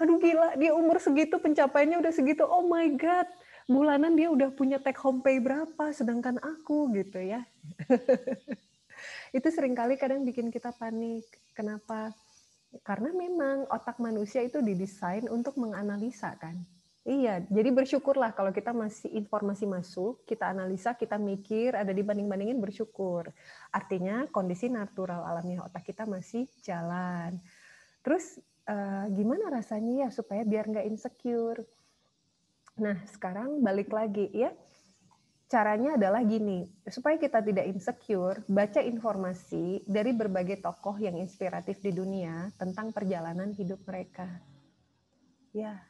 Aduh 0.00 0.16
gila, 0.16 0.56
dia 0.56 0.72
umur 0.72 0.96
segitu 0.96 1.36
pencapaiannya 1.36 2.00
udah 2.00 2.14
segitu, 2.14 2.46
oh 2.46 2.64
my 2.64 2.88
god, 2.96 3.28
bulanan 3.68 4.16
dia 4.16 4.32
udah 4.32 4.48
punya 4.54 4.80
take 4.80 4.96
home 4.96 5.20
pay 5.20 5.36
berapa, 5.42 5.92
sedangkan 5.92 6.40
aku 6.40 6.88
gitu 6.96 7.20
ya. 7.20 7.44
itu 9.36 9.48
sering 9.52 9.76
kali 9.76 10.00
kadang 10.00 10.24
bikin 10.24 10.48
kita 10.48 10.72
panik. 10.72 11.28
Kenapa? 11.52 12.16
Karena 12.86 13.12
memang 13.12 13.66
otak 13.68 13.98
manusia 14.00 14.40
itu 14.40 14.62
didesain 14.62 15.26
untuk 15.28 15.58
menganalisa 15.60 16.32
kan. 16.40 16.56
Iya, 17.10 17.42
jadi 17.50 17.74
bersyukurlah 17.74 18.30
kalau 18.38 18.54
kita 18.54 18.70
masih 18.70 19.10
informasi 19.18 19.66
masuk, 19.66 20.22
kita 20.30 20.54
analisa, 20.54 20.94
kita 20.94 21.18
mikir, 21.18 21.74
ada 21.74 21.90
dibanding-bandingin 21.90 22.62
bersyukur. 22.62 23.34
Artinya 23.74 24.30
kondisi 24.30 24.70
natural 24.70 25.26
alamiah 25.26 25.66
otak 25.66 25.90
kita 25.90 26.06
masih 26.06 26.46
jalan. 26.62 27.42
Terus 28.06 28.38
uh, 28.70 29.10
gimana 29.10 29.50
rasanya 29.50 30.06
ya 30.06 30.08
supaya 30.14 30.46
biar 30.46 30.70
nggak 30.70 30.86
insecure? 30.86 31.66
Nah 32.78 33.02
sekarang 33.10 33.58
balik 33.58 33.90
lagi 33.90 34.30
ya, 34.30 34.54
caranya 35.50 35.98
adalah 35.98 36.22
gini, 36.22 36.70
supaya 36.86 37.18
kita 37.18 37.42
tidak 37.42 37.66
insecure, 37.74 38.38
baca 38.46 38.78
informasi 38.86 39.82
dari 39.82 40.14
berbagai 40.14 40.62
tokoh 40.62 40.94
yang 41.02 41.18
inspiratif 41.18 41.82
di 41.82 41.90
dunia 41.90 42.54
tentang 42.54 42.94
perjalanan 42.94 43.50
hidup 43.50 43.82
mereka. 43.82 44.30
Ya, 45.50 45.89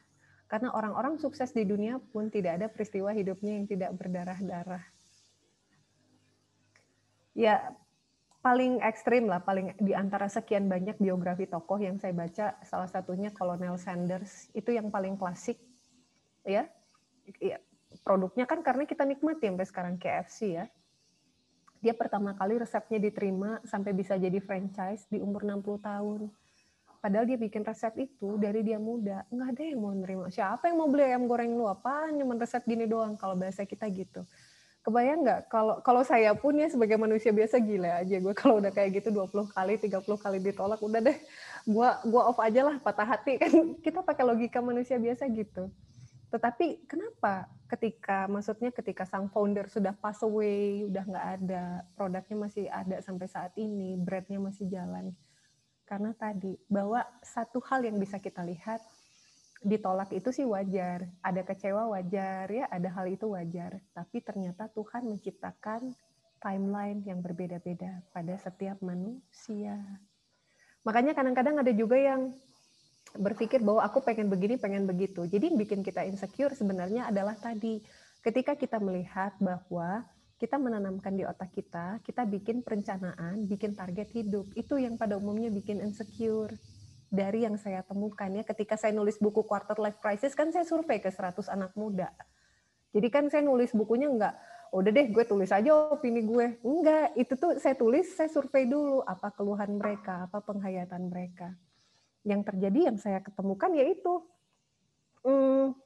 karena 0.51 0.67
orang-orang 0.75 1.15
sukses 1.15 1.55
di 1.55 1.63
dunia 1.63 1.95
pun 2.11 2.27
tidak 2.27 2.59
ada 2.59 2.67
peristiwa 2.67 3.15
hidupnya 3.15 3.55
yang 3.55 3.71
tidak 3.71 3.95
berdarah-darah. 3.95 4.83
Ya, 7.31 7.71
paling 8.43 8.83
ekstrim 8.83 9.31
lah, 9.31 9.39
paling 9.39 9.71
di 9.79 9.95
antara 9.95 10.27
sekian 10.27 10.67
banyak 10.67 10.99
biografi 10.99 11.47
tokoh 11.47 11.79
yang 11.79 11.95
saya 12.03 12.11
baca, 12.11 12.59
salah 12.67 12.91
satunya 12.91 13.31
Kolonel 13.31 13.79
Sanders, 13.79 14.51
itu 14.51 14.75
yang 14.75 14.91
paling 14.91 15.15
klasik, 15.15 15.55
ya. 16.43 16.67
ya 17.39 17.55
produknya 18.03 18.43
kan 18.43 18.59
karena 18.59 18.83
kita 18.83 19.07
nikmati 19.07 19.47
sampai 19.47 19.67
sekarang 19.71 19.95
KFC 19.95 20.59
ya. 20.59 20.67
Dia 21.79 21.95
pertama 21.95 22.35
kali 22.35 22.59
resepnya 22.59 22.99
diterima 22.99 23.63
sampai 23.63 23.95
bisa 23.95 24.19
jadi 24.19 24.37
franchise 24.43 25.07
di 25.07 25.23
umur 25.23 25.47
60 25.47 25.79
tahun. 25.79 26.27
Padahal 27.01 27.25
dia 27.25 27.33
bikin 27.33 27.65
resep 27.65 28.05
itu 28.05 28.37
dari 28.37 28.61
dia 28.61 28.77
muda. 28.77 29.25
Nggak 29.33 29.47
ada 29.57 29.63
yang 29.65 29.79
mau 29.81 29.93
nerima. 29.97 30.29
Siapa 30.29 30.69
yang 30.69 30.77
mau 30.77 30.85
beli 30.85 31.09
ayam 31.09 31.25
goreng 31.25 31.49
lu? 31.57 31.65
Apa? 31.65 32.13
Nyaman 32.13 32.37
resep 32.37 32.61
gini 32.69 32.85
doang 32.85 33.17
kalau 33.17 33.33
bahasa 33.33 33.65
kita 33.65 33.89
gitu. 33.89 34.21
Kebayang 34.85 35.25
nggak 35.25 35.39
kalau 35.49 35.81
kalau 35.81 36.01
saya 36.05 36.37
pun 36.37 36.57
ya 36.57 36.69
sebagai 36.69 36.97
manusia 37.01 37.33
biasa 37.33 37.57
gila 37.61 38.01
aja 38.01 38.17
gue 38.17 38.33
kalau 38.41 38.61
udah 38.61 38.69
kayak 38.69 39.01
gitu 39.01 39.09
20 39.13 39.49
kali, 39.49 39.77
30 39.77 40.01
kali 40.05 40.37
ditolak 40.41 40.81
udah 40.81 41.01
deh 41.05 41.17
gua 41.69 42.01
gua 42.01 42.33
off 42.33 42.41
aja 42.41 42.65
lah 42.65 42.81
patah 42.81 43.05
hati 43.05 43.37
kan 43.41 43.77
kita 43.77 44.01
pakai 44.01 44.25
logika 44.25 44.61
manusia 44.61 44.97
biasa 45.01 45.25
gitu. 45.33 45.69
Tetapi 46.31 46.87
kenapa 46.87 47.51
ketika 47.67 48.29
maksudnya 48.29 48.71
ketika 48.71 49.03
sang 49.03 49.27
founder 49.27 49.67
sudah 49.67 49.91
pass 49.97 50.23
away, 50.23 50.87
udah 50.87 51.03
nggak 51.03 51.27
ada, 51.43 51.83
produknya 51.93 52.37
masih 52.39 52.65
ada 52.71 53.03
sampai 53.03 53.27
saat 53.27 53.51
ini, 53.59 53.99
brandnya 53.99 54.39
masih 54.39 54.65
jalan. 54.71 55.11
Karena 55.91 56.15
tadi 56.15 56.55
bahwa 56.71 57.03
satu 57.19 57.59
hal 57.67 57.83
yang 57.83 57.99
bisa 57.99 58.15
kita 58.15 58.47
lihat 58.47 58.79
ditolak 59.59 60.07
itu 60.15 60.31
sih 60.31 60.47
wajar, 60.47 61.03
ada 61.19 61.43
kecewa 61.43 61.91
wajar 61.91 62.47
ya, 62.47 62.63
ada 62.71 62.87
hal 62.95 63.11
itu 63.11 63.27
wajar. 63.35 63.75
Tapi 63.91 64.23
ternyata 64.23 64.71
Tuhan 64.71 65.11
menciptakan 65.11 65.91
timeline 66.39 67.03
yang 67.03 67.19
berbeda-beda 67.19 68.07
pada 68.15 68.39
setiap 68.39 68.79
manusia. 68.79 69.75
Makanya 70.87 71.11
kadang-kadang 71.11 71.59
ada 71.59 71.75
juga 71.75 71.99
yang 71.99 72.31
berpikir 73.19 73.59
bahwa 73.59 73.83
aku 73.83 73.99
pengen 73.99 74.31
begini, 74.31 74.55
pengen 74.55 74.87
begitu. 74.87 75.27
Jadi 75.27 75.51
bikin 75.59 75.83
kita 75.83 76.07
insecure 76.07 76.55
sebenarnya 76.55 77.11
adalah 77.11 77.35
tadi 77.35 77.83
ketika 78.23 78.55
kita 78.55 78.79
melihat 78.79 79.35
bahwa 79.43 80.07
kita 80.41 80.57
menanamkan 80.57 81.13
di 81.13 81.21
otak 81.21 81.53
kita, 81.53 82.01
kita 82.01 82.25
bikin 82.25 82.65
perencanaan, 82.65 83.45
bikin 83.45 83.77
target 83.77 84.09
hidup. 84.09 84.49
Itu 84.57 84.81
yang 84.81 84.97
pada 84.97 85.21
umumnya 85.21 85.53
bikin 85.53 85.77
insecure. 85.85 86.57
Dari 87.13 87.45
yang 87.45 87.61
saya 87.61 87.85
temukan 87.85 88.25
ya, 88.33 88.41
ketika 88.41 88.73
saya 88.73 88.89
nulis 88.89 89.21
buku 89.21 89.45
Quarter 89.45 89.77
Life 89.77 90.01
Crisis, 90.01 90.33
kan 90.33 90.49
saya 90.49 90.65
survei 90.65 90.97
ke 90.97 91.13
100 91.13 91.45
anak 91.45 91.77
muda. 91.77 92.09
Jadi 92.89 93.07
kan 93.13 93.29
saya 93.29 93.45
nulis 93.45 93.69
bukunya 93.77 94.09
enggak, 94.09 94.33
udah 94.73 94.89
deh 94.89 95.13
gue 95.13 95.23
tulis 95.29 95.51
aja 95.53 95.93
opini 95.93 96.25
gue. 96.25 96.57
Enggak, 96.65 97.13
itu 97.13 97.37
tuh 97.37 97.61
saya 97.61 97.77
tulis, 97.77 98.09
saya 98.09 98.31
survei 98.31 98.65
dulu 98.65 99.05
apa 99.05 99.29
keluhan 99.37 99.77
mereka, 99.77 100.25
apa 100.25 100.41
penghayatan 100.41 101.05
mereka. 101.11 101.53
Yang 102.25 102.49
terjadi 102.49 102.79
yang 102.89 102.97
saya 102.97 103.19
ketemukan 103.21 103.69
yaitu, 103.77 104.25
hmm, 105.21 105.77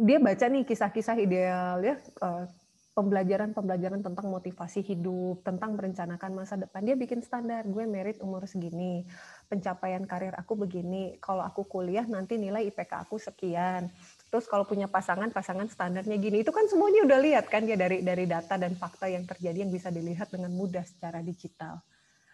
dia 0.00 0.16
baca 0.22 0.46
nih 0.48 0.64
kisah-kisah 0.64 1.18
ideal 1.20 1.82
ya, 1.84 1.98
eh, 1.98 2.44
pembelajaran-pembelajaran 2.90 4.02
tentang 4.02 4.26
motivasi 4.26 4.82
hidup, 4.82 5.46
tentang 5.46 5.78
merencanakan 5.78 6.30
masa 6.34 6.58
depan. 6.58 6.82
Dia 6.82 6.98
bikin 6.98 7.22
standar, 7.22 7.62
gue 7.62 7.86
merit 7.86 8.18
umur 8.18 8.50
segini, 8.50 9.06
pencapaian 9.46 10.02
karir 10.04 10.34
aku 10.34 10.58
begini, 10.58 11.14
kalau 11.22 11.46
aku 11.46 11.62
kuliah 11.70 12.02
nanti 12.04 12.34
nilai 12.34 12.66
IPK 12.66 13.06
aku 13.06 13.22
sekian. 13.22 13.88
Terus 14.28 14.50
kalau 14.50 14.66
punya 14.66 14.90
pasangan, 14.90 15.30
pasangan 15.30 15.70
standarnya 15.70 16.18
gini. 16.18 16.42
Itu 16.42 16.50
kan 16.50 16.66
semuanya 16.66 17.06
udah 17.06 17.18
lihat 17.22 17.46
kan 17.46 17.62
ya 17.62 17.78
dari 17.78 18.02
dari 18.02 18.26
data 18.26 18.58
dan 18.58 18.74
fakta 18.74 19.06
yang 19.06 19.22
terjadi 19.22 19.62
yang 19.66 19.72
bisa 19.72 19.94
dilihat 19.94 20.30
dengan 20.34 20.50
mudah 20.50 20.82
secara 20.82 21.22
digital. 21.22 21.78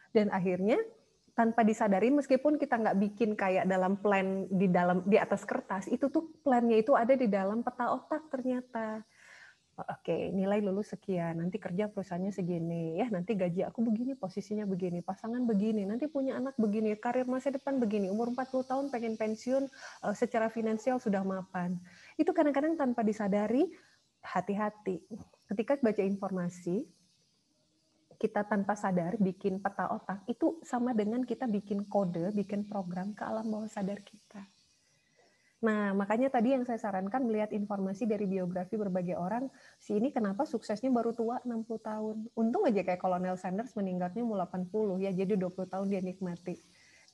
Dan 0.09 0.33
akhirnya 0.33 0.81
tanpa 1.37 1.61
disadari 1.69 2.09
meskipun 2.09 2.57
kita 2.57 2.81
nggak 2.81 2.97
bikin 2.97 3.37
kayak 3.37 3.69
dalam 3.69 4.01
plan 4.01 4.49
di 4.49 4.73
dalam 4.73 5.05
di 5.05 5.21
atas 5.21 5.45
kertas 5.45 5.85
itu 5.93 6.09
tuh 6.09 6.33
plannya 6.41 6.81
itu 6.81 6.97
ada 6.97 7.13
di 7.13 7.29
dalam 7.29 7.61
peta 7.61 7.93
otak 7.93 8.33
ternyata 8.33 9.05
Oke, 9.77 10.33
nilai 10.33 10.64
lulus 10.64 10.97
sekian, 10.97 11.37
nanti 11.37 11.61
kerja 11.61 11.93
perusahaannya 11.93 12.33
segini, 12.33 12.97
ya 12.97 13.12
nanti 13.12 13.37
gaji 13.37 13.61
aku 13.61 13.85
begini, 13.85 14.16
posisinya 14.16 14.64
begini, 14.64 15.05
pasangan 15.05 15.45
begini, 15.45 15.85
nanti 15.85 16.09
punya 16.09 16.41
anak 16.41 16.57
begini, 16.57 16.97
karir 16.97 17.29
masa 17.29 17.53
depan 17.53 17.77
begini, 17.77 18.09
umur 18.09 18.33
40 18.33 18.64
tahun 18.64 18.89
pengen 18.89 19.20
pensiun, 19.20 19.68
eh, 19.68 20.14
secara 20.16 20.49
finansial 20.49 20.97
sudah 20.97 21.20
mapan. 21.20 21.77
Itu 22.16 22.33
kadang-kadang 22.33 22.81
tanpa 22.81 23.05
disadari, 23.05 23.68
hati-hati. 24.24 25.05
Ketika 25.53 25.77
baca 25.85 26.01
informasi, 26.01 26.89
kita 28.16 28.49
tanpa 28.49 28.81
sadar 28.81 29.20
bikin 29.20 29.61
peta 29.61 29.93
otak, 29.93 30.24
itu 30.24 30.57
sama 30.64 30.97
dengan 30.97 31.20
kita 31.20 31.45
bikin 31.45 31.85
kode, 31.85 32.33
bikin 32.33 32.64
program 32.64 33.12
ke 33.12 33.29
alam 33.29 33.45
bawah 33.45 33.68
sadar 33.68 34.01
kita. 34.01 34.41
Nah, 35.57 35.97
makanya 35.97 36.29
tadi 36.29 36.53
yang 36.53 36.69
saya 36.69 36.77
sarankan 36.77 37.25
melihat 37.25 37.49
informasi 37.49 38.05
dari 38.05 38.29
biografi 38.29 38.77
berbagai 38.77 39.17
orang, 39.17 39.49
si 39.81 39.97
ini 39.97 40.13
kenapa 40.13 40.45
suksesnya 40.45 40.93
baru 40.93 41.17
tua 41.17 41.41
60 41.49 41.81
tahun. 41.81 42.17
Untung 42.37 42.69
aja 42.69 42.85
kayak 42.85 43.01
Kolonel 43.01 43.41
Sanders 43.41 43.73
meninggalnya 43.73 44.21
umur 44.21 44.45
80 44.45 45.01
ya, 45.01 45.11
jadi 45.17 45.33
20 45.33 45.73
tahun 45.73 45.87
dia 45.89 46.05
nikmati. 46.05 46.61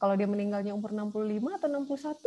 Kalau 0.03 0.18
dia 0.18 0.26
meninggalnya 0.26 0.74
umur 0.74 0.90
65 0.90 1.55
atau 1.55 1.68
61, 1.70 2.18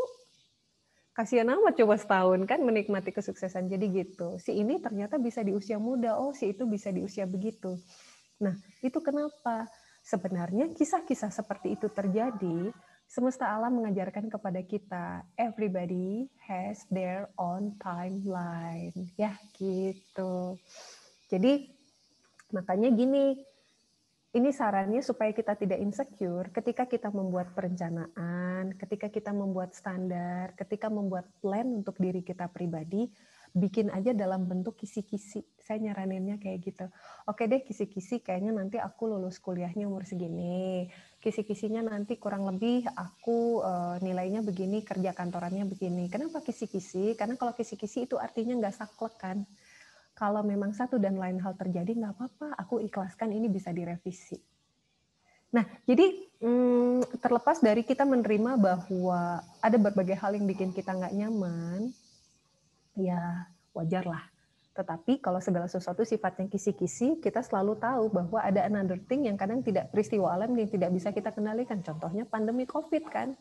kasihan 1.12 1.52
amat 1.52 1.76
coba 1.84 1.96
setahun 2.00 2.40
kan 2.48 2.64
menikmati 2.64 3.12
kesuksesan. 3.12 3.68
Jadi 3.68 3.86
gitu. 3.92 4.40
Si 4.40 4.56
ini 4.56 4.80
ternyata 4.80 5.20
bisa 5.20 5.44
di 5.44 5.52
usia 5.52 5.76
muda, 5.76 6.16
oh 6.16 6.32
si 6.32 6.56
itu 6.56 6.64
bisa 6.64 6.96
di 6.96 7.04
usia 7.04 7.28
begitu. 7.28 7.76
Nah, 8.40 8.56
itu 8.80 9.00
kenapa? 9.04 9.68
Sebenarnya 10.06 10.72
kisah-kisah 10.72 11.34
seperti 11.34 11.76
itu 11.76 11.92
terjadi 11.92 12.72
semesta 13.16 13.48
alam 13.48 13.80
mengajarkan 13.80 14.28
kepada 14.28 14.60
kita 14.60 15.24
everybody 15.40 16.28
has 16.36 16.84
their 16.92 17.32
own 17.40 17.72
timeline. 17.80 18.92
Ya 19.16 19.40
gitu. 19.56 20.60
Jadi 21.32 21.72
makanya 22.52 22.92
gini 22.92 23.40
ini 24.36 24.52
sarannya 24.52 25.00
supaya 25.00 25.32
kita 25.32 25.56
tidak 25.56 25.80
insecure 25.80 26.52
ketika 26.52 26.84
kita 26.84 27.08
membuat 27.08 27.56
perencanaan, 27.56 28.76
ketika 28.76 29.08
kita 29.08 29.32
membuat 29.32 29.72
standar, 29.72 30.52
ketika 30.60 30.92
membuat 30.92 31.32
plan 31.40 31.72
untuk 31.72 31.96
diri 31.96 32.20
kita 32.20 32.52
pribadi, 32.52 33.08
bikin 33.56 33.88
aja 33.88 34.12
dalam 34.12 34.44
bentuk 34.44 34.76
kisi-kisi. 34.76 35.48
Saya 35.64 35.80
nyaraninnya 35.80 36.36
kayak 36.36 36.60
gitu. 36.60 36.86
Oke 37.24 37.48
deh 37.48 37.64
kisi-kisi 37.64 38.20
kayaknya 38.20 38.52
nanti 38.52 38.78
aku 38.78 39.08
lulus 39.08 39.40
kuliahnya 39.40 39.88
umur 39.88 40.04
segini. 40.04 40.92
Kisi-kisinya 41.24 41.80
nanti 41.80 42.20
kurang 42.20 42.44
lebih 42.52 42.84
aku 42.92 43.64
uh, 43.64 43.96
nilainya 44.04 44.44
begini, 44.44 44.84
kerja 44.84 45.16
kantorannya 45.16 45.64
begini. 45.64 46.12
Kenapa 46.12 46.44
kisi-kisi? 46.44 47.16
Karena 47.16 47.40
kalau 47.40 47.56
kisi-kisi 47.56 48.12
itu 48.12 48.20
artinya 48.20 48.60
nggak 48.60 48.76
saklek 48.76 49.16
kan. 49.16 49.48
Kalau 50.16 50.44
memang 50.44 50.76
satu 50.76 51.00
dan 51.00 51.16
lain 51.16 51.40
hal 51.40 51.56
terjadi 51.56 51.96
nggak 51.96 52.14
apa-apa, 52.20 52.60
aku 52.60 52.84
ikhlaskan 52.84 53.32
ini 53.36 53.48
bisa 53.48 53.72
direvisi. 53.72 54.36
Nah, 55.56 55.64
jadi 55.88 56.12
hmm, 56.44 57.20
terlepas 57.24 57.64
dari 57.64 57.88
kita 57.88 58.04
menerima 58.04 58.60
bahwa 58.60 59.40
ada 59.64 59.78
berbagai 59.80 60.20
hal 60.20 60.36
yang 60.36 60.44
bikin 60.44 60.76
kita 60.76 60.92
nggak 60.92 61.16
nyaman, 61.16 61.96
ya 62.96 63.48
wajar 63.76 64.08
lah. 64.08 64.24
Tetapi 64.76 65.24
kalau 65.24 65.40
segala 65.40 65.72
sesuatu 65.72 66.04
sifatnya 66.04 66.52
kisi-kisi, 66.52 67.24
kita 67.24 67.40
selalu 67.40 67.80
tahu 67.80 68.12
bahwa 68.12 68.44
ada 68.44 68.68
another 68.68 69.00
thing 69.08 69.24
yang 69.24 69.40
kadang 69.40 69.64
tidak 69.64 69.88
peristiwa 69.88 70.36
alam 70.36 70.52
yang 70.52 70.68
tidak 70.68 70.92
bisa 70.92 71.16
kita 71.16 71.32
kendalikan. 71.32 71.80
Contohnya 71.80 72.28
pandemi 72.28 72.68
COVID 72.68 73.04
kan. 73.08 73.32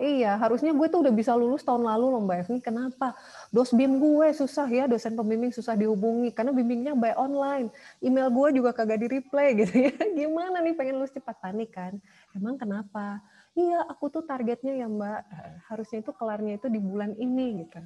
Iya, 0.00 0.38
harusnya 0.40 0.72
gue 0.72 0.88
tuh 0.88 1.04
udah 1.04 1.14
bisa 1.14 1.36
lulus 1.36 1.66
tahun 1.66 1.82
lalu 1.84 2.06
loh 2.14 2.22
Mbak 2.22 2.38
Evni. 2.46 2.58
Kenapa? 2.62 3.12
Dos 3.50 3.74
BIM 3.74 3.98
gue 3.98 4.30
susah 4.34 4.64
ya, 4.70 4.86
dosen 4.86 5.18
pembimbing 5.18 5.50
susah 5.50 5.74
dihubungi 5.74 6.30
karena 6.30 6.54
bimbingnya 6.54 6.94
by 6.94 7.12
online. 7.18 7.68
Email 7.98 8.30
gue 8.30 8.62
juga 8.62 8.70
kagak 8.72 9.02
di-reply 9.02 9.66
gitu 9.66 9.90
ya. 9.90 9.94
Gimana 10.18 10.62
nih 10.62 10.78
pengen 10.78 11.02
lulus 11.02 11.12
cepat 11.12 11.42
panik 11.42 11.74
kan? 11.74 11.98
Emang 12.32 12.54
kenapa? 12.54 13.18
Iya, 13.52 13.84
aku 13.84 14.08
tuh 14.08 14.24
targetnya 14.24 14.78
ya 14.78 14.86
Mbak, 14.88 15.20
harusnya 15.68 15.98
itu 16.00 16.10
kelarnya 16.14 16.56
itu 16.56 16.70
di 16.72 16.80
bulan 16.80 17.12
ini 17.18 17.66
gitu 17.66 17.82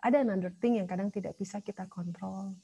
ada 0.00 0.24
another 0.24 0.52
thing 0.56 0.80
yang 0.80 0.88
kadang 0.88 1.12
tidak 1.12 1.36
bisa 1.36 1.60
kita 1.60 1.84
kontrol. 1.88 2.56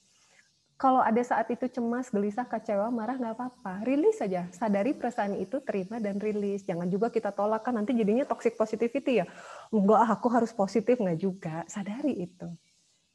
Kalau 0.76 1.00
ada 1.00 1.24
saat 1.24 1.48
itu 1.48 1.72
cemas, 1.72 2.12
gelisah, 2.12 2.44
kecewa, 2.44 2.92
marah, 2.92 3.16
nggak 3.16 3.32
apa-apa. 3.32 3.80
Rilis 3.88 4.20
saja. 4.20 4.44
Sadari 4.52 4.92
perasaan 4.92 5.32
itu, 5.40 5.56
terima 5.64 5.96
dan 5.96 6.20
rilis. 6.20 6.68
Jangan 6.68 6.84
juga 6.92 7.08
kita 7.08 7.32
tolak, 7.32 7.64
kan 7.64 7.80
nanti 7.80 7.96
jadinya 7.96 8.28
toxic 8.28 8.60
positivity 8.60 9.24
ya. 9.24 9.26
Enggak, 9.72 10.04
aku 10.04 10.28
harus 10.28 10.52
positif. 10.52 11.00
Nggak 11.00 11.16
juga. 11.16 11.64
Sadari 11.64 12.28
itu. 12.28 12.52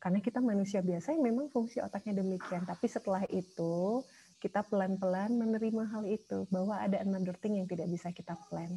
Karena 0.02 0.18
kita 0.18 0.42
manusia 0.42 0.82
biasa 0.82 1.14
yang 1.14 1.22
memang 1.22 1.54
fungsi 1.54 1.78
otaknya 1.86 2.26
demikian. 2.26 2.66
Tapi 2.66 2.86
setelah 2.90 3.22
itu, 3.30 4.02
kita 4.42 4.66
pelan-pelan 4.66 5.30
menerima 5.38 5.86
hal 5.86 6.10
itu. 6.10 6.50
Bahwa 6.50 6.82
ada 6.82 6.98
another 7.06 7.38
thing 7.38 7.62
yang 7.62 7.70
tidak 7.70 7.86
bisa 7.94 8.10
kita 8.10 8.42
plan. 8.50 8.74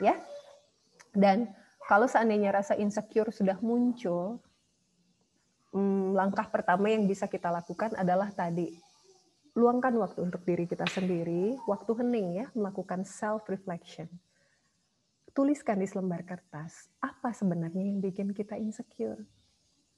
Ya. 0.00 0.16
Dan 1.12 1.52
kalau 1.84 2.08
seandainya 2.08 2.56
rasa 2.56 2.72
insecure 2.80 3.28
sudah 3.28 3.60
muncul, 3.60 4.40
hmm, 5.74 6.14
langkah 6.14 6.46
pertama 6.46 6.86
yang 6.88 7.04
bisa 7.10 7.26
kita 7.26 7.50
lakukan 7.50 7.92
adalah 7.98 8.30
tadi 8.30 8.94
luangkan 9.54 9.94
waktu 10.02 10.18
untuk 10.26 10.42
diri 10.42 10.66
kita 10.66 10.82
sendiri, 10.90 11.54
waktu 11.70 11.90
hening 12.02 12.42
ya, 12.42 12.46
melakukan 12.58 13.06
self 13.06 13.46
reflection. 13.46 14.10
Tuliskan 15.30 15.78
di 15.78 15.86
selembar 15.86 16.26
kertas, 16.26 16.90
apa 16.98 17.30
sebenarnya 17.30 17.86
yang 17.86 18.02
bikin 18.02 18.34
kita 18.34 18.58
insecure? 18.58 19.22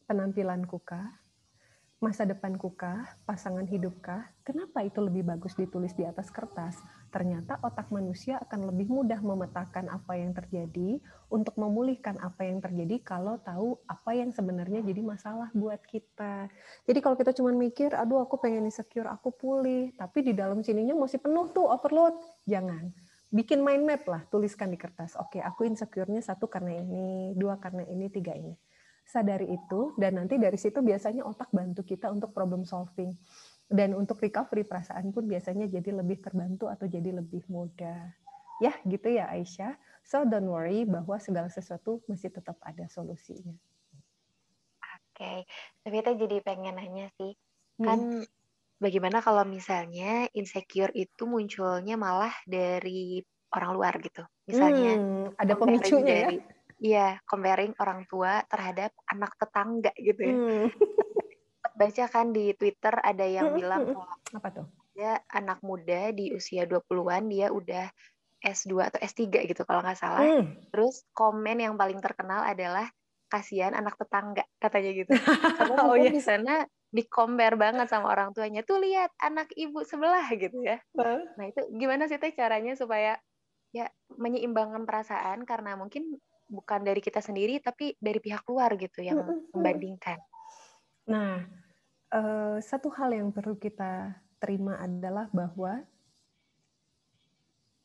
Penampilanku 0.04 0.80
kah? 0.84 1.08
Masa 1.96 2.28
depanku 2.28 2.76
kah, 2.76 3.08
pasangan 3.24 3.64
hidupkah, 3.64 4.28
kenapa 4.44 4.84
itu 4.84 5.00
lebih 5.00 5.24
bagus 5.24 5.56
ditulis 5.56 5.96
di 5.96 6.04
atas 6.04 6.28
kertas? 6.28 6.76
Ternyata 7.08 7.56
otak 7.64 7.88
manusia 7.88 8.36
akan 8.44 8.68
lebih 8.68 8.92
mudah 8.92 9.16
memetakan 9.24 9.88
apa 9.88 10.20
yang 10.20 10.36
terjadi 10.36 11.00
untuk 11.32 11.56
memulihkan 11.56 12.20
apa 12.20 12.44
yang 12.44 12.60
terjadi 12.60 13.00
kalau 13.00 13.40
tahu 13.40 13.80
apa 13.88 14.12
yang 14.12 14.28
sebenarnya 14.28 14.84
jadi 14.84 15.00
masalah 15.00 15.48
buat 15.56 15.80
kita. 15.88 16.52
Jadi 16.84 16.98
kalau 17.00 17.16
kita 17.16 17.32
cuma 17.32 17.56
mikir, 17.56 17.96
aduh 17.96 18.20
aku 18.20 18.36
pengen 18.44 18.68
insecure, 18.68 19.08
aku 19.08 19.32
pulih, 19.32 19.96
tapi 19.96 20.20
di 20.20 20.36
dalam 20.36 20.60
sininya 20.60 20.92
masih 20.92 21.16
penuh 21.16 21.48
tuh 21.56 21.64
overload, 21.64 22.12
jangan. 22.44 22.92
Bikin 23.32 23.64
mind 23.64 23.88
map 23.88 24.04
lah, 24.04 24.20
tuliskan 24.28 24.68
di 24.68 24.76
kertas. 24.76 25.16
Oke, 25.16 25.40
aku 25.40 25.64
insecure-nya 25.64 26.20
satu 26.20 26.44
karena 26.44 26.76
ini, 26.76 27.32
dua 27.32 27.56
karena 27.56 27.88
ini, 27.88 28.12
tiga 28.12 28.36
ini 28.36 28.52
sadari 29.06 29.54
itu 29.54 29.94
dan 29.94 30.18
nanti 30.18 30.34
dari 30.36 30.58
situ 30.58 30.82
biasanya 30.82 31.22
otak 31.22 31.54
bantu 31.54 31.86
kita 31.86 32.10
untuk 32.10 32.34
problem 32.34 32.66
solving 32.66 33.14
dan 33.70 33.94
untuk 33.94 34.18
recovery 34.18 34.66
perasaan 34.66 35.14
pun 35.14 35.30
biasanya 35.30 35.70
jadi 35.70 35.94
lebih 35.94 36.18
terbantu 36.18 36.66
atau 36.66 36.90
jadi 36.90 37.14
lebih 37.14 37.46
mudah 37.46 38.10
ya 38.58 38.74
gitu 38.82 39.06
ya 39.14 39.30
Aisyah 39.30 39.78
so 40.02 40.26
don't 40.26 40.50
worry 40.50 40.82
bahwa 40.82 41.22
segala 41.22 41.46
sesuatu 41.46 42.02
masih 42.10 42.34
tetap 42.34 42.58
ada 42.66 42.90
solusinya 42.90 43.54
oke 44.82 45.14
okay. 45.14 45.46
tapi 45.86 45.94
kita 46.02 46.12
jadi 46.18 46.36
pengen 46.42 46.74
nanya 46.74 47.06
sih 47.14 47.38
kan 47.78 47.98
hmm. 47.98 48.24
bagaimana 48.82 49.22
kalau 49.22 49.46
misalnya 49.46 50.26
insecure 50.34 50.90
itu 50.98 51.30
munculnya 51.30 51.94
malah 51.94 52.34
dari 52.42 53.22
orang 53.56 53.70
luar 53.72 53.94
gitu. 54.02 54.22
Misalnya 54.46 54.92
hmm, 54.98 55.26
ada 55.38 55.54
pemicunya 55.54 56.14
ya? 56.14 56.28
dari, 56.28 56.38
ya. 56.38 56.55
Iya, 56.76 57.20
comparing 57.24 57.72
orang 57.80 58.04
tua 58.04 58.44
terhadap 58.52 58.92
anak 59.08 59.32
tetangga 59.40 59.92
gitu 59.96 60.20
ya. 60.20 60.34
Hmm. 60.36 60.66
Baca 61.76 62.04
kan 62.08 62.32
di 62.32 62.52
Twitter 62.56 62.94
ada 63.00 63.24
yang 63.24 63.52
hmm, 63.52 63.56
bilang 63.56 63.82
hmm, 63.84 63.96
hmm. 63.96 64.38
apa 64.40 64.48
tuh? 64.52 64.66
Ya 64.96 65.20
anak 65.32 65.60
muda 65.60 66.12
di 66.12 66.32
usia 66.32 66.64
20-an 66.64 67.28
dia 67.28 67.52
udah 67.52 67.88
S2 68.44 68.92
atau 68.92 68.98
S3 69.00 69.48
gitu 69.48 69.62
kalau 69.64 69.80
nggak 69.80 69.98
salah. 70.00 70.24
Hmm. 70.24 70.56
Terus 70.72 71.04
komen 71.16 71.64
yang 71.64 71.80
paling 71.80 72.00
terkenal 72.00 72.44
adalah 72.44 72.88
kasihan 73.26 73.74
anak 73.74 73.96
tetangga 73.96 74.44
katanya 74.60 74.90
gitu. 74.92 75.12
Karena 75.56 75.76
oh, 75.88 75.96
iya. 75.96 76.12
di 76.12 76.22
sana 76.22 76.64
di 76.92 77.02
compare 77.08 77.56
banget 77.56 77.88
sama 77.88 78.12
orang 78.12 78.36
tuanya. 78.36 78.60
Tuh 78.62 78.80
lihat 78.80 79.12
anak 79.20 79.48
ibu 79.56 79.80
sebelah 79.82 80.28
gitu 80.36 80.60
ya. 80.60 80.80
Nah, 80.96 81.44
itu 81.48 81.60
gimana 81.76 82.04
sih 82.06 82.20
teh 82.20 82.32
caranya 82.36 82.76
supaya 82.76 83.16
ya 83.74 83.90
menyeimbangkan 84.16 84.88
perasaan 84.88 85.44
karena 85.44 85.76
mungkin 85.76 86.16
bukan 86.46 86.86
dari 86.86 87.02
kita 87.02 87.18
sendiri 87.18 87.58
tapi 87.58 87.98
dari 87.98 88.22
pihak 88.22 88.46
luar 88.46 88.74
gitu 88.78 89.02
yang 89.02 89.22
membandingkan. 89.50 90.18
Nah, 91.10 91.42
uh, 92.14 92.58
satu 92.62 92.90
hal 92.94 93.14
yang 93.14 93.28
perlu 93.34 93.58
kita 93.58 94.14
terima 94.38 94.78
adalah 94.78 95.26
bahwa 95.34 95.82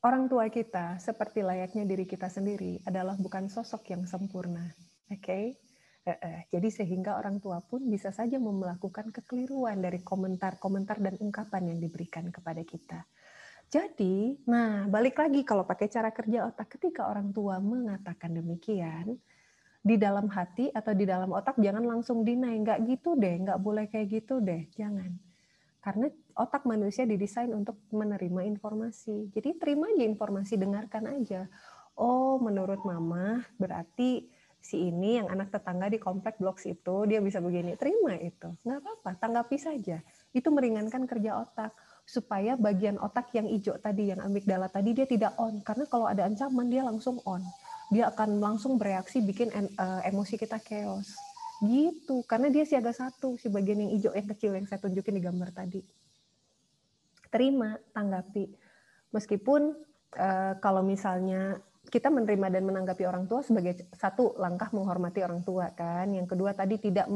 orang 0.06 0.26
tua 0.30 0.50
kita 0.50 0.98
seperti 0.98 1.46
layaknya 1.46 1.86
diri 1.86 2.06
kita 2.06 2.30
sendiri 2.30 2.82
adalah 2.86 3.18
bukan 3.18 3.50
sosok 3.50 3.94
yang 3.94 4.06
sempurna. 4.06 4.70
Oke. 5.10 5.22
Okay? 5.22 5.46
Uh, 6.02 6.18
uh, 6.18 6.40
jadi 6.50 6.82
sehingga 6.82 7.22
orang 7.22 7.38
tua 7.38 7.62
pun 7.62 7.86
bisa 7.86 8.10
saja 8.10 8.42
melakukan 8.42 9.14
kekeliruan 9.14 9.86
dari 9.86 10.02
komentar-komentar 10.02 10.98
dan 10.98 11.14
ungkapan 11.22 11.74
yang 11.74 11.80
diberikan 11.82 12.34
kepada 12.34 12.66
kita. 12.66 13.06
Jadi, 13.72 14.36
nah 14.52 14.84
balik 14.92 15.16
lagi 15.16 15.48
kalau 15.48 15.64
pakai 15.64 15.88
cara 15.88 16.12
kerja 16.12 16.44
otak, 16.52 16.76
ketika 16.76 17.08
orang 17.08 17.32
tua 17.32 17.56
mengatakan 17.64 18.36
demikian, 18.36 19.16
di 19.80 19.96
dalam 19.96 20.28
hati 20.28 20.68
atau 20.76 20.92
di 20.92 21.08
dalam 21.08 21.32
otak 21.32 21.56
jangan 21.56 21.88
langsung 21.88 22.28
dinaik, 22.28 22.68
nggak 22.68 22.80
gitu 22.92 23.16
deh, 23.16 23.40
nggak 23.48 23.60
boleh 23.64 23.88
kayak 23.88 24.22
gitu 24.22 24.44
deh, 24.44 24.68
jangan. 24.76 25.16
Karena 25.80 26.12
otak 26.36 26.68
manusia 26.68 27.08
didesain 27.08 27.50
untuk 27.56 27.80
menerima 27.96 28.44
informasi. 28.46 29.32
Jadi 29.32 29.56
terima 29.56 29.88
aja 29.88 30.04
informasi, 30.04 30.60
dengarkan 30.60 31.08
aja. 31.08 31.48
Oh, 31.96 32.44
menurut 32.44 32.84
mama 32.84 33.40
berarti 33.56 34.28
si 34.62 34.94
ini 34.94 35.18
yang 35.18 35.32
anak 35.32 35.50
tetangga 35.50 35.90
di 35.90 35.98
komplek 35.98 36.38
blok 36.38 36.62
itu 36.62 36.96
dia 37.10 37.24
bisa 37.24 37.42
begini. 37.42 37.80
Terima 37.80 38.20
itu, 38.20 38.52
nggak 38.68 38.80
apa-apa, 38.84 39.12
tanggapi 39.16 39.58
saja. 39.58 40.04
Itu 40.36 40.54
meringankan 40.54 41.08
kerja 41.10 41.40
otak 41.40 41.74
supaya 42.12 42.60
bagian 42.60 43.00
otak 43.00 43.32
yang 43.32 43.48
hijau 43.48 43.80
tadi, 43.80 44.12
yang 44.12 44.20
amigdala 44.20 44.68
tadi 44.68 44.92
dia 44.92 45.08
tidak 45.08 45.32
on. 45.40 45.64
Karena 45.64 45.88
kalau 45.88 46.12
ada 46.12 46.28
ancaman 46.28 46.68
dia 46.68 46.84
langsung 46.84 47.24
on. 47.24 47.40
Dia 47.88 48.12
akan 48.12 48.44
langsung 48.44 48.76
bereaksi 48.76 49.24
bikin 49.24 49.48
uh, 49.56 50.04
emosi 50.04 50.36
kita 50.36 50.60
chaos. 50.60 51.16
Gitu, 51.64 52.28
karena 52.28 52.52
dia 52.52 52.68
siaga 52.68 52.92
satu, 52.92 53.40
si 53.40 53.48
bagian 53.48 53.80
yang 53.80 53.92
hijau 53.96 54.12
yang 54.12 54.28
kecil 54.28 54.52
yang 54.60 54.68
saya 54.68 54.84
tunjukin 54.84 55.16
di 55.16 55.24
gambar 55.24 55.56
tadi. 55.56 55.80
Terima, 57.32 57.80
tanggapi. 57.96 58.52
Meskipun 59.16 59.72
uh, 60.20 60.54
kalau 60.60 60.84
misalnya 60.84 61.64
kita 61.88 62.12
menerima 62.12 62.48
dan 62.52 62.64
menanggapi 62.68 63.04
orang 63.08 63.26
tua 63.26 63.42
sebagai 63.42 63.88
satu 63.96 64.36
langkah 64.36 64.68
menghormati 64.76 65.24
orang 65.24 65.48
tua 65.48 65.72
kan. 65.72 66.12
Yang 66.12 66.36
kedua 66.36 66.52
tadi 66.52 66.76
tidak 66.76 67.08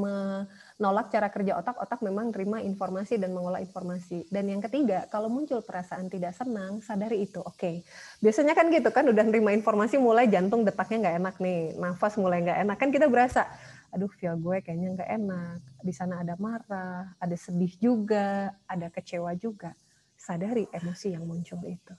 menolak 0.76 1.08
cara 1.08 1.32
kerja 1.32 1.56
otak, 1.56 1.80
otak 1.80 2.04
memang 2.04 2.36
terima 2.36 2.60
informasi 2.60 3.16
dan 3.16 3.32
mengolah 3.32 3.64
informasi. 3.64 4.28
Dan 4.28 4.52
yang 4.52 4.60
ketiga, 4.60 5.08
kalau 5.08 5.32
muncul 5.32 5.64
perasaan 5.64 6.12
tidak 6.12 6.36
senang, 6.36 6.84
sadari 6.84 7.24
itu. 7.24 7.40
Oke. 7.40 7.56
Okay. 7.56 7.76
Biasanya 8.20 8.52
kan 8.52 8.68
gitu 8.68 8.92
kan 8.92 9.08
udah 9.08 9.24
nerima 9.24 9.56
informasi 9.56 9.96
mulai 9.96 10.28
jantung 10.28 10.68
detaknya 10.68 11.08
nggak 11.08 11.18
enak 11.24 11.36
nih, 11.40 11.60
nafas 11.80 12.20
mulai 12.20 12.44
nggak 12.44 12.60
enak 12.68 12.78
kan 12.78 12.90
kita 12.92 13.08
berasa 13.08 13.48
aduh 13.96 14.12
feel 14.12 14.36
gue 14.36 14.60
kayaknya 14.60 14.92
nggak 15.00 15.12
enak. 15.24 15.58
Di 15.80 15.94
sana 15.96 16.20
ada 16.20 16.36
marah, 16.36 17.16
ada 17.16 17.36
sedih 17.40 17.72
juga, 17.80 18.52
ada 18.68 18.92
kecewa 18.92 19.32
juga. 19.40 19.72
Sadari 20.20 20.68
emosi 20.76 21.16
yang 21.16 21.24
muncul 21.24 21.64
itu 21.64 21.96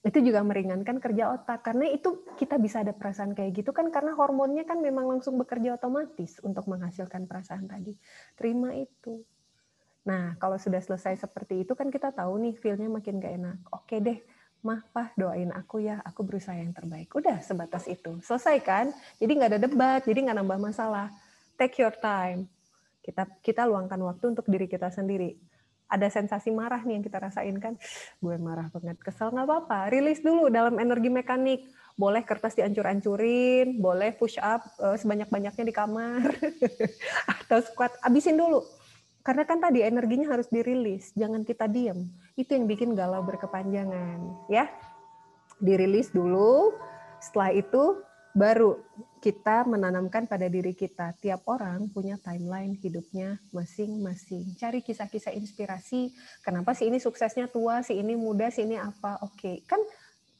itu 0.00 0.18
juga 0.24 0.40
meringankan 0.40 0.96
kerja 0.96 1.36
otak. 1.36 1.60
Karena 1.60 1.84
itu 1.92 2.24
kita 2.40 2.56
bisa 2.56 2.80
ada 2.80 2.96
perasaan 2.96 3.36
kayak 3.36 3.52
gitu 3.60 3.70
kan 3.76 3.92
karena 3.92 4.16
hormonnya 4.16 4.64
kan 4.64 4.80
memang 4.80 5.04
langsung 5.04 5.36
bekerja 5.36 5.76
otomatis 5.76 6.40
untuk 6.40 6.64
menghasilkan 6.72 7.28
perasaan 7.28 7.68
tadi. 7.68 7.92
Terima 8.32 8.72
itu. 8.72 9.20
Nah 10.08 10.40
kalau 10.40 10.56
sudah 10.56 10.80
selesai 10.80 11.20
seperti 11.20 11.68
itu 11.68 11.76
kan 11.76 11.92
kita 11.92 12.16
tahu 12.16 12.40
nih 12.40 12.56
feelnya 12.56 12.88
makin 12.88 13.20
gak 13.20 13.34
enak. 13.36 13.58
Oke 13.76 14.00
deh 14.00 14.18
mah 14.60 14.80
pah 14.92 15.12
doain 15.16 15.52
aku 15.52 15.84
ya. 15.84 16.00
Aku 16.08 16.24
berusaha 16.24 16.56
yang 16.56 16.72
terbaik. 16.72 17.12
Udah 17.12 17.44
sebatas 17.44 17.84
itu. 17.84 18.16
Selesai 18.24 18.56
kan? 18.64 18.86
Jadi 19.20 19.32
nggak 19.36 19.50
ada 19.56 19.60
debat 19.60 20.00
jadi 20.00 20.32
nggak 20.32 20.38
nambah 20.40 20.58
masalah. 20.72 21.12
Take 21.60 21.84
your 21.84 21.92
time. 21.92 22.48
Kita 23.04 23.28
kita 23.44 23.68
luangkan 23.68 24.00
waktu 24.00 24.32
untuk 24.32 24.48
diri 24.48 24.64
kita 24.64 24.88
sendiri 24.88 25.36
ada 25.90 26.06
sensasi 26.06 26.54
marah 26.54 26.78
nih 26.86 27.02
yang 27.02 27.04
kita 27.04 27.18
rasain 27.18 27.58
kan, 27.58 27.74
gue 28.22 28.36
marah 28.38 28.70
banget, 28.70 28.96
kesel 29.02 29.34
nggak 29.34 29.46
apa-apa, 29.46 29.90
rilis 29.90 30.22
dulu 30.22 30.46
dalam 30.48 30.78
energi 30.78 31.10
mekanik. 31.10 31.66
Boleh 31.98 32.24
kertas 32.24 32.56
dihancur-hancurin, 32.56 33.76
boleh 33.76 34.16
push 34.16 34.40
up 34.40 34.64
uh, 34.80 34.96
sebanyak-banyaknya 34.96 35.64
di 35.68 35.74
kamar, 35.74 36.32
atau 37.44 37.60
squat, 37.60 37.92
abisin 38.00 38.40
dulu. 38.40 38.64
Karena 39.20 39.44
kan 39.44 39.60
tadi 39.60 39.84
energinya 39.84 40.32
harus 40.32 40.48
dirilis, 40.48 41.12
jangan 41.12 41.44
kita 41.44 41.68
diem. 41.68 42.08
Itu 42.40 42.56
yang 42.56 42.64
bikin 42.64 42.96
galau 42.96 43.20
berkepanjangan, 43.20 44.48
ya. 44.48 44.64
Dirilis 45.60 46.08
dulu, 46.08 46.72
setelah 47.20 47.52
itu 47.52 48.00
baru 48.30 48.78
kita 49.20 49.68
menanamkan 49.68 50.24
pada 50.24 50.48
diri 50.48 50.72
kita. 50.72 51.12
Tiap 51.20 51.44
orang 51.50 51.92
punya 51.92 52.16
timeline 52.16 52.72
hidupnya 52.80 53.36
masing-masing. 53.52 54.56
Cari 54.56 54.80
kisah-kisah 54.80 55.36
inspirasi. 55.36 56.14
Kenapa 56.40 56.72
si 56.72 56.88
ini 56.88 56.96
suksesnya 56.96 57.50
tua, 57.52 57.84
si 57.84 58.00
ini 58.00 58.16
muda, 58.16 58.48
si 58.48 58.64
ini 58.64 58.80
apa? 58.80 59.20
Oke, 59.20 59.36
okay. 59.36 59.56
kan 59.68 59.80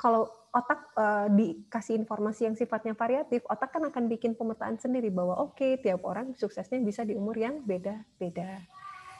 kalau 0.00 0.32
otak 0.50 0.80
uh, 0.96 1.28
dikasih 1.30 1.94
informasi 2.00 2.48
yang 2.48 2.56
sifatnya 2.56 2.96
variatif, 2.96 3.44
otak 3.46 3.70
kan 3.70 3.84
akan 3.86 4.08
bikin 4.08 4.32
pemetaan 4.34 4.80
sendiri 4.80 5.12
bahwa 5.12 5.36
oke, 5.36 5.60
okay, 5.60 5.76
tiap 5.78 6.02
orang 6.08 6.32
suksesnya 6.34 6.80
bisa 6.80 7.04
di 7.04 7.14
umur 7.14 7.36
yang 7.36 7.60
beda-beda. 7.62 8.64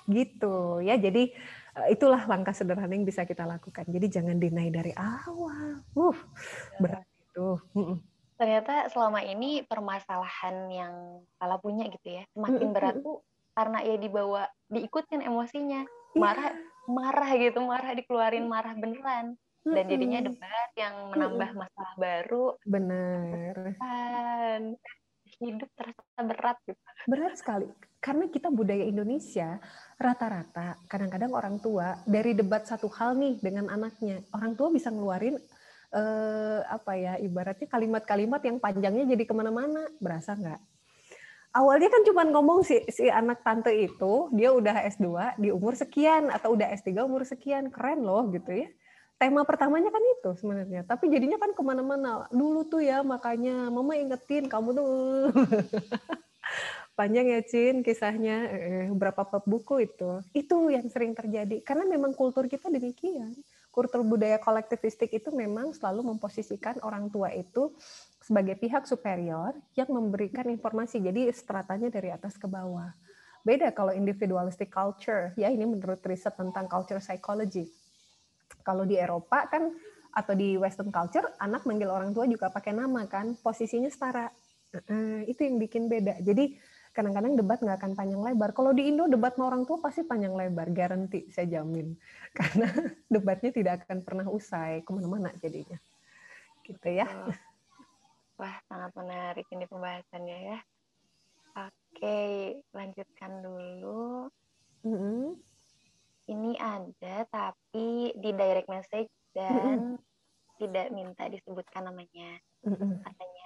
Gitu 0.08 0.80
ya. 0.80 0.96
Jadi 0.96 1.36
uh, 1.76 1.86
itulah 1.92 2.24
langkah 2.24 2.56
sederhana 2.56 2.96
yang 2.96 3.04
bisa 3.04 3.28
kita 3.28 3.44
lakukan. 3.44 3.84
Jadi 3.92 4.06
jangan 4.08 4.40
dinaik 4.40 4.72
dari 4.72 4.92
awal. 4.96 5.84
Uh, 5.92 6.16
berat 6.80 7.04
itu 7.04 7.60
ternyata 8.40 8.88
selama 8.88 9.20
ini 9.20 9.68
permasalahan 9.68 10.56
yang 10.72 10.94
salah 11.36 11.60
punya 11.60 11.84
gitu 11.92 12.08
ya 12.16 12.24
semakin 12.32 12.72
berat 12.72 12.96
tuh 13.04 13.20
karena 13.52 13.78
ya 13.84 13.96
dibawa 14.00 14.48
diikutin 14.72 15.20
emosinya. 15.20 15.84
Iya. 15.84 16.18
marah 16.18 16.50
marah 16.90 17.30
gitu 17.38 17.60
marah 17.62 17.92
dikeluarin 17.94 18.48
marah 18.48 18.74
beneran. 18.74 19.36
Dan 19.60 19.84
jadinya 19.92 20.24
debat 20.24 20.72
yang 20.72 21.12
menambah 21.12 21.50
masalah 21.52 21.92
baru 22.00 22.56
bener. 22.64 23.76
dan 23.76 24.74
hidup 25.36 25.68
terasa 25.76 26.20
berat 26.24 26.56
gitu. 26.64 26.80
Berat 27.04 27.36
sekali. 27.36 27.68
Karena 28.00 28.32
kita 28.32 28.48
budaya 28.48 28.80
Indonesia 28.80 29.60
rata-rata 30.00 30.80
kadang-kadang 30.88 31.36
orang 31.36 31.60
tua 31.60 32.00
dari 32.08 32.32
debat 32.32 32.64
satu 32.64 32.88
hal 32.88 33.12
nih 33.20 33.36
dengan 33.44 33.68
anaknya 33.68 34.24
orang 34.32 34.56
tua 34.56 34.72
bisa 34.72 34.88
ngeluarin 34.88 35.36
eh, 35.90 36.60
apa 36.66 36.92
ya 36.94 37.18
ibaratnya 37.18 37.66
kalimat-kalimat 37.66 38.40
yang 38.46 38.56
panjangnya 38.62 39.04
jadi 39.10 39.24
ke 39.26 39.34
mana-mana 39.34 39.90
berasa 39.98 40.38
nggak? 40.38 40.60
Awalnya 41.50 41.90
kan 41.90 42.02
cuma 42.06 42.22
ngomong 42.30 42.62
si, 42.62 42.78
si 42.94 43.10
anak 43.10 43.42
tante 43.42 43.74
itu 43.74 44.30
dia 44.30 44.54
udah 44.54 44.86
S2 44.86 45.34
di 45.34 45.50
umur 45.50 45.74
sekian 45.74 46.30
atau 46.30 46.54
udah 46.54 46.70
S3 46.78 46.94
umur 47.02 47.26
sekian 47.26 47.74
keren 47.74 48.06
loh 48.06 48.30
gitu 48.30 48.54
ya. 48.54 48.70
Tema 49.18 49.44
pertamanya 49.44 49.92
kan 49.92 50.00
itu 50.00 50.30
sebenarnya, 50.40 50.80
tapi 50.88 51.12
jadinya 51.12 51.36
kan 51.36 51.52
ke 51.52 51.60
mana-mana. 51.60 52.24
Dulu 52.32 52.70
tuh 52.70 52.80
ya 52.80 53.04
makanya 53.04 53.68
mama 53.68 53.98
ingetin 53.98 54.48
kamu 54.48 54.78
tuh 54.78 54.88
panjang 56.98 57.28
ya 57.28 57.42
Cin 57.44 57.82
kisahnya 57.84 58.36
eh, 58.48 58.88
berapa 58.94 59.26
bab 59.26 59.44
buku 59.44 59.90
itu. 59.90 60.22
Itu 60.32 60.70
yang 60.70 60.86
sering 60.88 61.18
terjadi 61.18 61.60
karena 61.66 61.84
memang 61.84 62.14
kultur 62.14 62.46
kita 62.46 62.70
demikian 62.70 63.34
kultur 63.70 64.02
budaya 64.02 64.42
kolektivistik 64.42 65.14
itu 65.14 65.30
memang 65.30 65.70
selalu 65.70 66.14
memposisikan 66.14 66.82
orang 66.82 67.06
tua 67.06 67.30
itu 67.30 67.70
sebagai 68.18 68.58
pihak 68.58 68.84
superior 68.84 69.54
yang 69.78 69.90
memberikan 69.94 70.46
informasi. 70.50 70.98
Jadi 70.98 71.30
stratanya 71.30 71.88
dari 71.88 72.10
atas 72.10 72.34
ke 72.34 72.50
bawah. 72.50 72.90
Beda 73.40 73.72
kalau 73.72 73.94
individualistic 73.94 74.68
culture, 74.68 75.32
ya 75.38 75.48
ini 75.48 75.64
menurut 75.64 76.02
riset 76.04 76.36
tentang 76.36 76.68
culture 76.68 77.00
psychology. 77.00 77.64
Kalau 78.60 78.84
di 78.84 79.00
Eropa 79.00 79.48
kan 79.48 79.72
atau 80.12 80.34
di 80.36 80.58
Western 80.60 80.92
culture, 80.92 81.24
anak 81.40 81.64
manggil 81.64 81.88
orang 81.88 82.12
tua 82.12 82.28
juga 82.28 82.52
pakai 82.52 82.76
nama 82.76 83.06
kan, 83.08 83.38
posisinya 83.40 83.88
setara. 83.88 84.28
Uh, 84.70 85.26
itu 85.26 85.42
yang 85.46 85.58
bikin 85.58 85.90
beda. 85.90 86.22
Jadi 86.22 86.54
kadang-kadang 86.90 87.38
debat 87.38 87.58
nggak 87.62 87.78
akan 87.78 87.92
panjang 87.94 88.22
lebar. 88.22 88.50
Kalau 88.50 88.74
di 88.74 88.90
Indo 88.90 89.06
debat 89.06 89.34
sama 89.38 89.54
orang 89.54 89.62
tua 89.62 89.78
pasti 89.78 90.02
panjang 90.02 90.34
lebar, 90.34 90.70
garanti 90.74 91.30
saya 91.30 91.60
jamin. 91.60 91.94
Karena 92.38 92.68
debatnya 93.06 93.50
tidak 93.54 93.86
akan 93.86 94.02
pernah 94.02 94.26
usai 94.26 94.82
ke 94.82 94.90
mana-mana 94.90 95.30
jadinya. 95.38 95.78
Gitu 96.66 96.88
ya. 96.90 97.06
Wah, 98.40 98.56
sangat 98.66 98.90
menarik 98.96 99.46
ini 99.52 99.68
pembahasannya 99.68 100.38
ya. 100.48 100.58
Oke, 101.60 102.20
lanjutkan 102.72 103.42
dulu. 103.44 104.32
Mm 104.86 104.96
-hmm. 104.96 105.24
Ini 106.30 106.50
ada 106.56 107.26
tapi 107.28 108.14
di 108.16 108.30
direct 108.30 108.70
message 108.70 109.10
dan 109.36 109.52
mm 109.52 109.76
-hmm. 109.76 109.96
tidak 110.62 110.86
minta 110.94 111.28
disebutkan 111.28 111.90
namanya. 111.90 112.38
Mm 112.64 112.72
-hmm. 112.72 112.92
Katanya, 113.04 113.39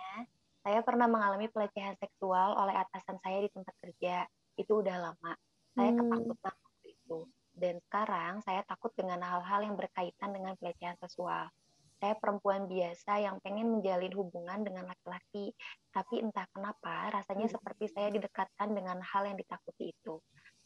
saya 0.65 0.81
pernah 0.81 1.05
mengalami 1.05 1.53
pelecehan 1.53 1.93
seksual 2.01 2.57
oleh 2.57 2.73
atasan 2.73 3.21
saya 3.21 3.45
di 3.45 3.53
tempat 3.53 3.77
kerja. 3.85 4.25
Itu 4.57 4.81
udah 4.81 4.97
lama. 4.97 5.33
Saya 5.77 5.93
hmm. 5.93 6.01
ketakutan 6.01 6.55
waktu 6.57 6.87
itu. 6.89 7.19
Dan 7.53 7.75
sekarang 7.85 8.41
saya 8.41 8.65
takut 8.65 8.91
dengan 8.97 9.21
hal-hal 9.21 9.61
yang 9.61 9.77
berkaitan 9.77 10.33
dengan 10.33 10.57
pelecehan 10.57 10.97
seksual. 10.97 11.53
Saya 12.01 12.17
perempuan 12.17 12.65
biasa 12.65 13.21
yang 13.21 13.37
pengen 13.45 13.77
menjalin 13.77 14.13
hubungan 14.17 14.65
dengan 14.65 14.89
laki-laki, 14.89 15.53
tapi 15.93 16.25
entah 16.25 16.49
kenapa 16.57 17.13
rasanya 17.13 17.53
hmm. 17.53 17.55
seperti 17.61 17.85
saya 17.93 18.09
didekatkan 18.09 18.73
dengan 18.73 19.05
hal 19.05 19.29
yang 19.29 19.37
ditakuti 19.37 19.93
itu. 19.93 20.17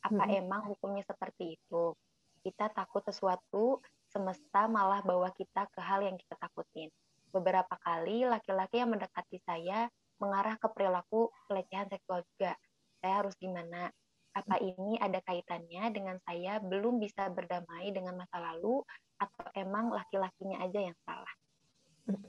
Apa 0.06 0.30
hmm. 0.30 0.46
emang 0.46 0.62
hukumnya 0.70 1.02
seperti 1.02 1.58
itu? 1.58 1.90
Kita 2.46 2.70
takut 2.70 3.02
sesuatu, 3.02 3.82
semesta 4.06 4.70
malah 4.70 5.02
bawa 5.02 5.34
kita 5.34 5.66
ke 5.74 5.82
hal 5.82 6.06
yang 6.06 6.14
kita 6.14 6.38
takutin 6.38 6.86
beberapa 7.32 7.74
kali 7.80 8.24
laki-laki 8.24 8.80
yang 8.80 8.92
mendekati 8.92 9.38
saya 9.44 9.88
mengarah 10.18 10.58
ke 10.58 10.66
perilaku 10.70 11.30
pelecehan 11.46 11.86
seksual 11.88 12.26
juga. 12.34 12.58
Saya 12.98 13.22
harus 13.22 13.34
gimana? 13.38 13.90
Apa 14.34 14.60
ini 14.62 14.98
ada 15.00 15.18
kaitannya 15.24 15.90
dengan 15.90 16.16
saya 16.22 16.62
belum 16.62 17.02
bisa 17.02 17.26
berdamai 17.30 17.90
dengan 17.90 18.18
masa 18.18 18.38
lalu 18.38 18.82
atau 19.18 19.44
emang 19.58 19.90
laki-lakinya 19.90 20.62
aja 20.62 20.90
yang 20.90 20.98
salah? 21.02 21.32
Oke, 22.08 22.28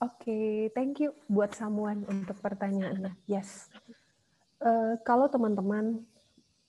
okay, 0.00 0.50
thank 0.72 0.98
you 0.98 1.12
buat 1.28 1.52
Samuan 1.54 2.02
untuk 2.08 2.36
pertanyaannya. 2.40 3.14
Yes, 3.28 3.68
uh, 4.64 4.96
kalau 5.04 5.28
teman-teman 5.28 6.04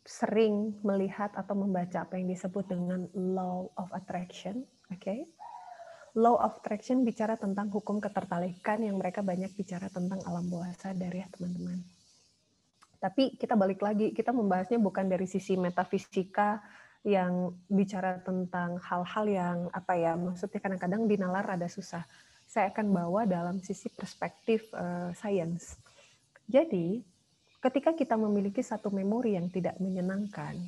sering 0.04 0.76
melihat 0.82 1.30
atau 1.38 1.54
membaca 1.54 2.02
apa 2.02 2.18
yang 2.18 2.28
disebut 2.28 2.66
dengan 2.68 3.08
law 3.14 3.70
of 3.78 3.88
attraction, 3.94 4.66
oke, 4.90 5.00
okay? 5.00 5.30
Law 6.18 6.36
of 6.40 6.60
attraction 6.60 7.08
bicara 7.08 7.40
tentang 7.40 7.72
hukum 7.72 8.04
ketertarikan 8.04 8.84
yang 8.84 9.00
mereka 9.00 9.24
banyak 9.24 9.52
bicara 9.56 9.88
tentang 9.88 10.20
alam 10.28 10.44
bawah 10.52 10.72
sadar 10.76 11.12
ya 11.12 11.28
teman-teman. 11.32 11.80
Tapi 13.02 13.34
kita 13.34 13.58
balik 13.58 13.82
lagi, 13.82 14.14
kita 14.14 14.30
membahasnya 14.30 14.78
bukan 14.78 15.10
dari 15.10 15.26
sisi 15.26 15.58
metafisika 15.58 16.62
yang 17.02 17.50
bicara 17.66 18.22
tentang 18.22 18.78
hal-hal 18.78 19.26
yang 19.26 19.58
apa 19.74 19.98
ya, 19.98 20.14
maksudnya 20.14 20.62
kadang-kadang 20.62 21.10
dinalar 21.10 21.58
ada 21.58 21.66
susah. 21.66 22.06
Saya 22.46 22.70
akan 22.70 22.94
bawa 22.94 23.26
dalam 23.26 23.58
sisi 23.64 23.90
perspektif 23.90 24.70
uh, 24.78 25.10
science. 25.18 25.82
Jadi, 26.46 27.02
ketika 27.58 27.98
kita 27.98 28.20
memiliki 28.20 28.62
satu 28.62 28.94
memori 28.94 29.34
yang 29.34 29.50
tidak 29.50 29.82
menyenangkan, 29.82 30.62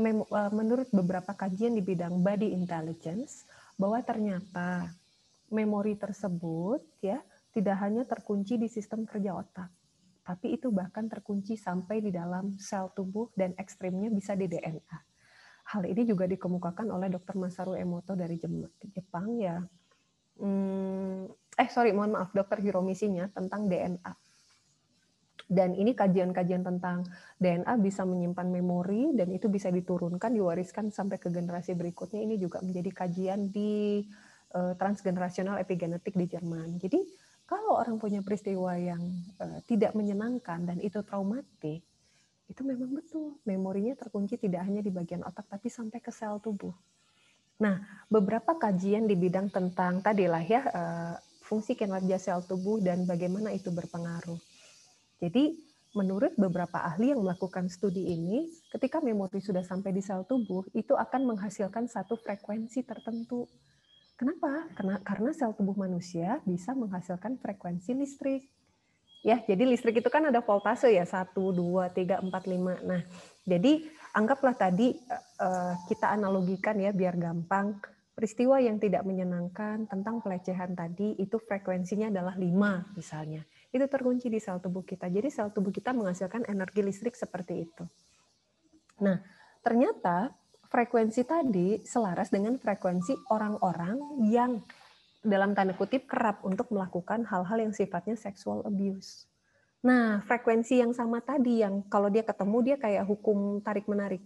uh, 0.00 0.52
menurut 0.56 0.88
beberapa 0.96 1.36
kajian 1.36 1.76
di 1.76 1.84
bidang 1.84 2.24
body 2.24 2.56
intelligence, 2.56 3.44
bahwa 3.76 4.00
ternyata 4.02 4.90
memori 5.52 5.94
tersebut 5.94 6.82
ya 7.04 7.22
tidak 7.52 7.76
hanya 7.80 8.02
terkunci 8.04 8.60
di 8.60 8.68
sistem 8.68 9.08
kerja 9.08 9.32
otak, 9.36 9.70
tapi 10.26 10.58
itu 10.58 10.68
bahkan 10.74 11.08
terkunci 11.08 11.56
sampai 11.56 12.02
di 12.04 12.10
dalam 12.12 12.58
sel 12.60 12.92
tubuh 12.92 13.32
dan 13.32 13.56
ekstrimnya 13.56 14.12
bisa 14.12 14.36
di 14.36 14.50
DNA. 14.50 14.98
Hal 15.72 15.82
ini 15.88 16.02
juga 16.04 16.28
dikemukakan 16.28 16.90
oleh 16.92 17.08
Dr. 17.10 17.38
Masaru 17.40 17.74
Emoto 17.74 18.14
dari 18.14 18.38
Jepang 18.92 19.40
ya. 19.40 19.58
Hmm, 20.36 21.26
eh 21.56 21.68
sorry, 21.72 21.96
mohon 21.96 22.12
maaf, 22.12 22.30
Dr. 22.36 22.60
Hiromisinya 22.60 23.32
tentang 23.32 23.66
DNA. 23.66 24.12
Dan 25.46 25.78
ini 25.78 25.94
kajian-kajian 25.94 26.66
tentang 26.66 27.06
DNA 27.38 27.78
bisa 27.78 28.02
menyimpan 28.02 28.50
memori 28.50 29.14
dan 29.14 29.30
itu 29.30 29.46
bisa 29.46 29.70
diturunkan, 29.70 30.34
diwariskan 30.34 30.90
sampai 30.90 31.22
ke 31.22 31.30
generasi 31.30 31.78
berikutnya. 31.78 32.18
Ini 32.18 32.34
juga 32.34 32.58
menjadi 32.66 32.90
kajian 32.90 33.54
di 33.54 34.02
uh, 34.58 34.74
transgenerasional 34.74 35.62
epigenetik 35.62 36.18
di 36.18 36.26
Jerman. 36.26 36.82
Jadi 36.82 36.98
kalau 37.46 37.78
orang 37.78 37.94
punya 38.02 38.26
peristiwa 38.26 38.74
yang 38.74 38.98
uh, 39.38 39.62
tidak 39.70 39.94
menyenangkan 39.94 40.66
dan 40.66 40.82
itu 40.82 40.98
traumatik, 41.06 41.86
itu 42.46 42.60
memang 42.62 42.90
betul 42.90 43.38
memorinya 43.46 43.94
terkunci 43.94 44.38
tidak 44.38 44.66
hanya 44.66 44.82
di 44.82 44.90
bagian 44.90 45.22
otak 45.22 45.46
tapi 45.46 45.70
sampai 45.70 45.98
ke 46.02 46.10
sel 46.10 46.42
tubuh. 46.42 46.74
Nah, 47.62 47.82
beberapa 48.10 48.54
kajian 48.58 49.06
di 49.06 49.14
bidang 49.14 49.50
tentang 49.54 50.02
tadilah 50.02 50.42
ya 50.42 50.62
uh, 50.66 51.14
fungsi 51.46 51.78
kinerja 51.78 52.18
sel 52.18 52.42
tubuh 52.42 52.82
dan 52.82 53.06
bagaimana 53.06 53.54
itu 53.54 53.70
berpengaruh. 53.70 54.38
Jadi 55.16 55.56
menurut 55.96 56.36
beberapa 56.36 56.84
ahli 56.84 57.16
yang 57.16 57.24
melakukan 57.24 57.72
studi 57.72 58.12
ini, 58.12 58.44
ketika 58.68 59.00
memori 59.00 59.40
sudah 59.40 59.64
sampai 59.64 59.96
di 59.96 60.04
sel 60.04 60.28
tubuh, 60.28 60.68
itu 60.76 60.92
akan 60.92 61.24
menghasilkan 61.24 61.88
satu 61.88 62.20
frekuensi 62.20 62.84
tertentu. 62.84 63.48
Kenapa? 64.20 64.68
Karena, 64.76 65.00
karena 65.00 65.30
sel 65.32 65.56
tubuh 65.56 65.72
manusia 65.72 66.44
bisa 66.44 66.76
menghasilkan 66.76 67.40
frekuensi 67.40 67.96
listrik. 67.96 68.44
Ya, 69.24 69.40
jadi 69.42 69.64
listrik 69.64 70.04
itu 70.04 70.10
kan 70.12 70.28
ada 70.28 70.44
voltase 70.44 70.92
ya, 70.92 71.02
1, 71.02 71.32
2, 71.34 71.90
3, 71.90 72.22
4, 72.22 72.30
5. 72.30 72.86
Nah, 72.86 73.02
jadi 73.42 73.82
anggaplah 74.14 74.54
tadi 74.54 74.94
uh, 75.40 75.74
kita 75.88 76.14
analogikan 76.14 76.78
ya 76.78 76.94
biar 76.94 77.18
gampang, 77.18 77.74
peristiwa 78.14 78.62
yang 78.62 78.78
tidak 78.78 79.02
menyenangkan 79.02 79.88
tentang 79.90 80.22
pelecehan 80.22 80.78
tadi 80.78 81.18
itu 81.18 81.40
frekuensinya 81.42 82.12
adalah 82.12 82.38
5 82.38 82.96
misalnya 82.96 83.44
itu 83.74 83.84
terkunci 83.90 84.30
di 84.30 84.38
sel 84.38 84.62
tubuh 84.62 84.86
kita. 84.86 85.10
Jadi 85.10 85.28
sel 85.30 85.50
tubuh 85.50 85.74
kita 85.74 85.90
menghasilkan 85.94 86.46
energi 86.46 86.80
listrik 86.82 87.14
seperti 87.18 87.66
itu. 87.66 87.84
Nah, 89.02 89.20
ternyata 89.60 90.32
frekuensi 90.66 91.22
tadi 91.26 91.80
selaras 91.82 92.32
dengan 92.32 92.56
frekuensi 92.58 93.30
orang-orang 93.30 94.22
yang 94.26 94.62
dalam 95.26 95.52
tanda 95.58 95.74
kutip 95.74 96.06
kerap 96.06 96.46
untuk 96.46 96.70
melakukan 96.70 97.26
hal-hal 97.26 97.58
yang 97.58 97.74
sifatnya 97.74 98.14
sexual 98.14 98.62
abuse. 98.62 99.26
Nah, 99.82 100.22
frekuensi 100.24 100.82
yang 100.82 100.94
sama 100.94 101.22
tadi 101.22 101.62
yang 101.62 101.86
kalau 101.86 102.10
dia 102.10 102.22
ketemu 102.22 102.58
dia 102.62 102.76
kayak 102.78 103.04
hukum 103.06 103.62
tarik 103.62 103.86
menarik. 103.90 104.22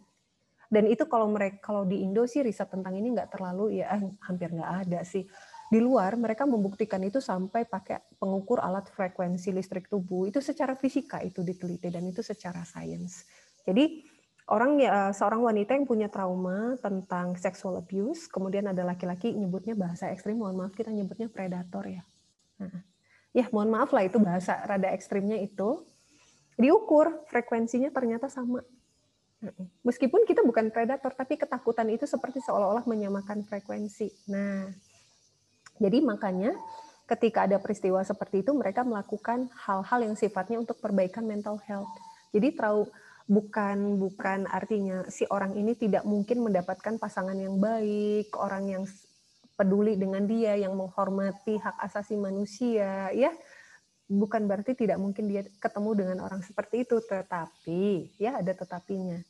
Dan 0.71 0.87
itu 0.87 1.03
kalau 1.11 1.27
mereka 1.27 1.59
kalau 1.59 1.83
di 1.83 1.99
Indo 1.99 2.23
sih 2.31 2.47
riset 2.47 2.71
tentang 2.71 2.95
ini 2.95 3.11
nggak 3.11 3.35
terlalu 3.35 3.83
ya 3.83 3.91
eh, 3.99 4.07
hampir 4.23 4.55
nggak 4.55 4.73
ada 4.87 5.03
sih 5.03 5.27
di 5.71 5.79
luar 5.79 6.19
mereka 6.19 6.51
membuktikan 6.51 6.99
itu 7.07 7.23
sampai 7.23 7.63
pakai 7.63 8.19
pengukur 8.19 8.59
alat 8.59 8.91
frekuensi 8.91 9.55
listrik 9.55 9.87
tubuh. 9.87 10.27
Itu 10.27 10.43
secara 10.43 10.75
fisika 10.75 11.23
itu 11.23 11.47
diteliti 11.47 11.87
dan 11.87 12.03
itu 12.11 12.27
secara 12.27 12.67
sains. 12.67 13.23
Jadi 13.63 14.03
orang 14.51 14.83
ya 14.83 15.15
seorang 15.15 15.47
wanita 15.47 15.79
yang 15.79 15.87
punya 15.87 16.11
trauma 16.11 16.75
tentang 16.83 17.39
sexual 17.39 17.79
abuse 17.79 18.27
kemudian 18.27 18.67
ada 18.67 18.83
laki-laki 18.83 19.31
nyebutnya 19.31 19.79
bahasa 19.79 20.11
ekstrim 20.11 20.43
mohon 20.43 20.59
maaf 20.59 20.75
kita 20.75 20.91
nyebutnya 20.91 21.31
predator 21.31 21.87
ya. 21.87 22.03
Nah, 22.59 22.83
ya 23.31 23.47
mohon 23.55 23.71
maaf 23.71 23.95
lah 23.95 24.03
itu 24.03 24.19
bahasa 24.19 24.59
rada 24.67 24.91
ekstrimnya 24.91 25.39
itu. 25.39 25.87
Diukur 26.59 27.25
frekuensinya 27.31 27.95
ternyata 27.95 28.27
sama. 28.27 28.59
Meskipun 29.87 30.27
kita 30.27 30.43
bukan 30.43 30.75
predator 30.75 31.15
tapi 31.15 31.39
ketakutan 31.39 31.89
itu 31.95 32.11
seperti 32.11 32.43
seolah-olah 32.43 32.85
menyamakan 32.91 33.47
frekuensi. 33.47 34.29
Nah 34.35 34.90
jadi 35.81 35.99
makanya 36.05 36.53
ketika 37.09 37.49
ada 37.49 37.59
peristiwa 37.59 38.05
seperti 38.05 38.47
itu 38.47 38.53
mereka 38.55 38.87
melakukan 38.87 39.51
hal-hal 39.67 40.07
yang 40.07 40.15
sifatnya 40.15 40.63
untuk 40.63 40.79
perbaikan 40.79 41.27
mental 41.27 41.59
health. 41.67 41.91
Jadi 42.31 42.55
tahu 42.55 42.87
bukan 43.27 43.99
bukan 43.99 44.47
artinya 44.47 45.09
si 45.11 45.27
orang 45.27 45.59
ini 45.59 45.75
tidak 45.75 46.07
mungkin 46.07 46.47
mendapatkan 46.47 47.01
pasangan 47.01 47.35
yang 47.35 47.59
baik, 47.59 48.31
orang 48.39 48.71
yang 48.71 48.85
peduli 49.59 49.99
dengan 49.99 50.29
dia, 50.29 50.55
yang 50.55 50.79
menghormati 50.79 51.59
hak 51.59 51.81
asasi 51.83 52.15
manusia, 52.15 53.11
ya. 53.11 53.35
Bukan 54.11 54.47
berarti 54.47 54.75
tidak 54.75 54.99
mungkin 54.99 55.31
dia 55.31 55.47
ketemu 55.59 55.91
dengan 55.95 56.19
orang 56.27 56.43
seperti 56.43 56.87
itu, 56.87 56.99
tetapi 57.03 58.15
ya 58.19 58.39
ada 58.39 58.53
tetapinya 58.55 59.23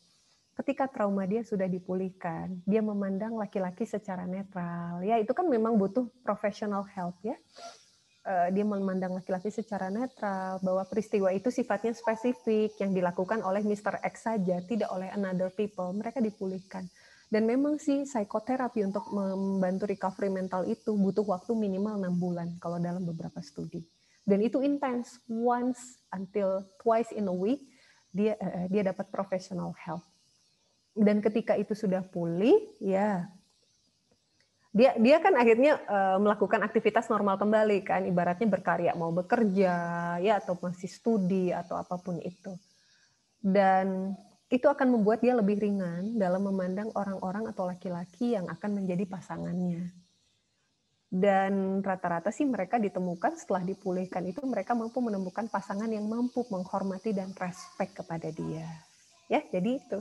ketika 0.60 0.84
trauma 0.92 1.24
dia 1.24 1.40
sudah 1.40 1.64
dipulihkan, 1.64 2.60
dia 2.68 2.84
memandang 2.84 3.40
laki-laki 3.40 3.88
secara 3.88 4.28
netral. 4.28 5.00
Ya, 5.00 5.16
itu 5.16 5.32
kan 5.32 5.48
memang 5.48 5.80
butuh 5.80 6.04
professional 6.20 6.84
help 6.84 7.16
ya. 7.24 7.36
Eh, 8.20 8.48
dia 8.52 8.68
memandang 8.68 9.16
laki-laki 9.16 9.48
secara 9.48 9.88
netral 9.88 10.60
bahwa 10.60 10.84
peristiwa 10.84 11.32
itu 11.32 11.48
sifatnya 11.48 11.96
spesifik 11.96 12.76
yang 12.76 12.92
dilakukan 12.92 13.40
oleh 13.40 13.64
Mr. 13.64 13.96
X 14.04 14.28
saja, 14.28 14.60
tidak 14.68 14.92
oleh 14.92 15.08
another 15.16 15.48
people. 15.48 15.88
Mereka 15.96 16.20
dipulihkan. 16.20 16.84
Dan 17.32 17.48
memang 17.48 17.80
sih 17.80 18.04
psikoterapi 18.04 18.84
untuk 18.84 19.08
membantu 19.08 19.88
recovery 19.88 20.28
mental 20.28 20.68
itu 20.68 20.92
butuh 20.92 21.24
waktu 21.24 21.56
minimal 21.56 21.96
enam 21.96 22.20
bulan 22.20 22.52
kalau 22.60 22.76
dalam 22.76 23.08
beberapa 23.08 23.40
studi. 23.40 23.80
Dan 24.20 24.44
itu 24.44 24.60
intens, 24.60 25.16
once 25.24 26.04
until 26.12 26.60
twice 26.76 27.08
in 27.16 27.24
a 27.24 27.32
week 27.32 27.64
dia 28.12 28.36
uh, 28.36 28.66
dia 28.68 28.82
dapat 28.84 29.08
professional 29.08 29.72
help. 29.80 30.04
Dan 31.00 31.24
ketika 31.24 31.56
itu 31.56 31.72
sudah 31.72 32.04
pulih, 32.04 32.76
ya. 32.76 33.24
Dia 34.70 34.94
dia 35.00 35.16
kan 35.18 35.32
akhirnya 35.34 35.80
uh, 35.88 36.20
melakukan 36.20 36.60
aktivitas 36.60 37.08
normal 37.08 37.40
kembali 37.40 37.80
kan. 37.82 38.04
Ibaratnya 38.04 38.46
berkarya 38.46 38.92
mau 38.94 39.08
bekerja 39.10 39.74
ya 40.20 40.38
atau 40.38 40.60
masih 40.60 40.92
studi 40.92 41.50
atau 41.50 41.80
apa 41.80 41.96
pun 41.96 42.20
itu. 42.20 42.52
Dan 43.40 44.12
itu 44.52 44.68
akan 44.68 45.00
membuat 45.00 45.24
dia 45.24 45.32
lebih 45.32 45.56
ringan 45.58 46.20
dalam 46.20 46.44
memandang 46.44 46.92
orang-orang 46.92 47.48
atau 47.48 47.64
laki-laki 47.64 48.36
yang 48.36 48.46
akan 48.46 48.84
menjadi 48.84 49.08
pasangannya. 49.08 49.88
Dan 51.10 51.82
rata-rata 51.82 52.30
sih 52.30 52.46
mereka 52.46 52.78
ditemukan 52.78 53.34
setelah 53.34 53.66
dipulihkan 53.66 54.22
itu 54.30 54.38
mereka 54.46 54.78
mampu 54.78 55.02
menemukan 55.02 55.50
pasangan 55.50 55.90
yang 55.90 56.06
mampu 56.06 56.46
menghormati 56.46 57.10
dan 57.10 57.34
respect 57.34 57.98
kepada 57.98 58.30
dia. 58.30 58.68
Ya 59.26 59.42
jadi 59.50 59.82
itu 59.82 59.98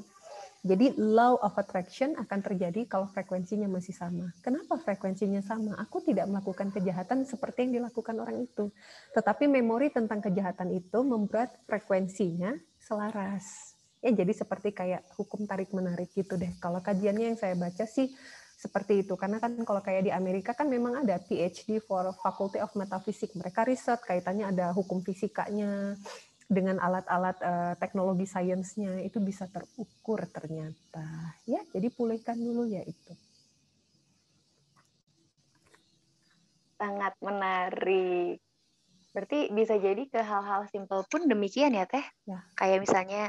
jadi 0.59 0.91
law 0.99 1.39
of 1.39 1.55
attraction 1.55 2.19
akan 2.19 2.39
terjadi 2.43 2.83
kalau 2.83 3.07
frekuensinya 3.07 3.71
masih 3.71 3.95
sama. 3.95 4.35
Kenapa 4.43 4.75
frekuensinya 4.75 5.39
sama? 5.39 5.79
Aku 5.79 6.03
tidak 6.03 6.27
melakukan 6.27 6.67
kejahatan 6.75 7.23
seperti 7.23 7.63
yang 7.63 7.79
dilakukan 7.79 8.19
orang 8.19 8.43
itu. 8.43 8.67
Tetapi 9.15 9.47
memori 9.47 9.87
tentang 9.87 10.19
kejahatan 10.19 10.75
itu 10.75 10.99
membuat 10.99 11.55
frekuensinya 11.63 12.59
selaras. 12.75 13.75
Ya, 14.03 14.11
jadi 14.11 14.35
seperti 14.35 14.75
kayak 14.75 15.07
hukum 15.15 15.47
tarik 15.47 15.71
menarik 15.71 16.11
gitu 16.11 16.35
deh. 16.35 16.51
Kalau 16.59 16.83
kajiannya 16.83 17.35
yang 17.35 17.39
saya 17.39 17.55
baca 17.55 17.87
sih 17.87 18.11
seperti 18.59 19.07
itu 19.07 19.15
karena 19.15 19.39
kan 19.39 19.55
kalau 19.63 19.79
kayak 19.79 20.03
di 20.03 20.11
Amerika 20.11 20.51
kan 20.51 20.67
memang 20.67 21.07
ada 21.07 21.15
PhD 21.23 21.79
for 21.79 22.11
Faculty 22.19 22.59
of 22.59 22.75
Metaphysics 22.75 23.31
mereka 23.39 23.63
riset 23.63 24.03
kaitannya 24.03 24.51
ada 24.51 24.75
hukum 24.75 24.99
fisikanya 24.99 25.95
dengan 26.49 26.81
alat-alat 26.81 27.37
uh, 27.45 27.73
teknologi 27.77 28.25
sainsnya 28.25 29.05
itu 29.05 29.21
bisa 29.21 29.45
terukur 29.53 30.25
ternyata. 30.33 31.37
Ya, 31.45 31.61
jadi 31.69 31.93
pulihkan 31.93 32.41
dulu 32.41 32.65
ya 32.65 32.81
itu. 32.81 33.13
Sangat 36.81 37.13
menarik. 37.21 38.41
Berarti 39.13 39.53
bisa 39.53 39.77
jadi 39.77 40.09
ke 40.09 40.21
hal-hal 40.25 40.65
simpel 40.73 41.05
pun 41.05 41.29
demikian 41.29 41.77
ya 41.77 41.85
Teh? 41.85 42.05
Ya. 42.25 42.41
Kayak 42.57 42.81
misalnya 42.81 43.23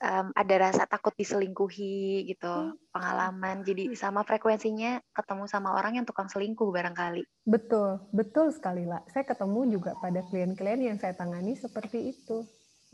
um, 0.00 0.32
ada 0.32 0.54
rasa 0.68 0.84
takut 0.84 1.12
diselingkuhi 1.16 2.28
gitu, 2.28 2.48
hmm. 2.48 2.92
pengalaman. 2.92 3.64
Jadi 3.64 3.92
sama 3.96 4.22
frekuensinya 4.22 5.00
ketemu 5.12 5.44
sama 5.48 5.76
orang 5.76 6.00
yang 6.00 6.06
tukang 6.06 6.28
selingkuh 6.28 6.68
barangkali. 6.70 7.24
Betul, 7.44 8.00
betul 8.12 8.52
sekali 8.52 8.84
lah. 8.84 9.02
Saya 9.10 9.24
ketemu 9.24 9.78
juga 9.78 9.96
pada 9.98 10.20
klien-klien 10.26 10.80
yang 10.80 10.98
saya 11.00 11.16
tangani 11.16 11.56
seperti 11.56 12.16
itu. 12.16 12.44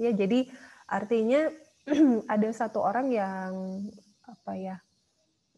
Ya, 0.01 0.11
jadi 0.15 0.49
artinya 0.89 1.51
ada 2.35 2.49
satu 2.55 2.83
orang 2.83 3.11
yang 3.11 3.53
apa 4.27 4.53
ya? 4.57 4.77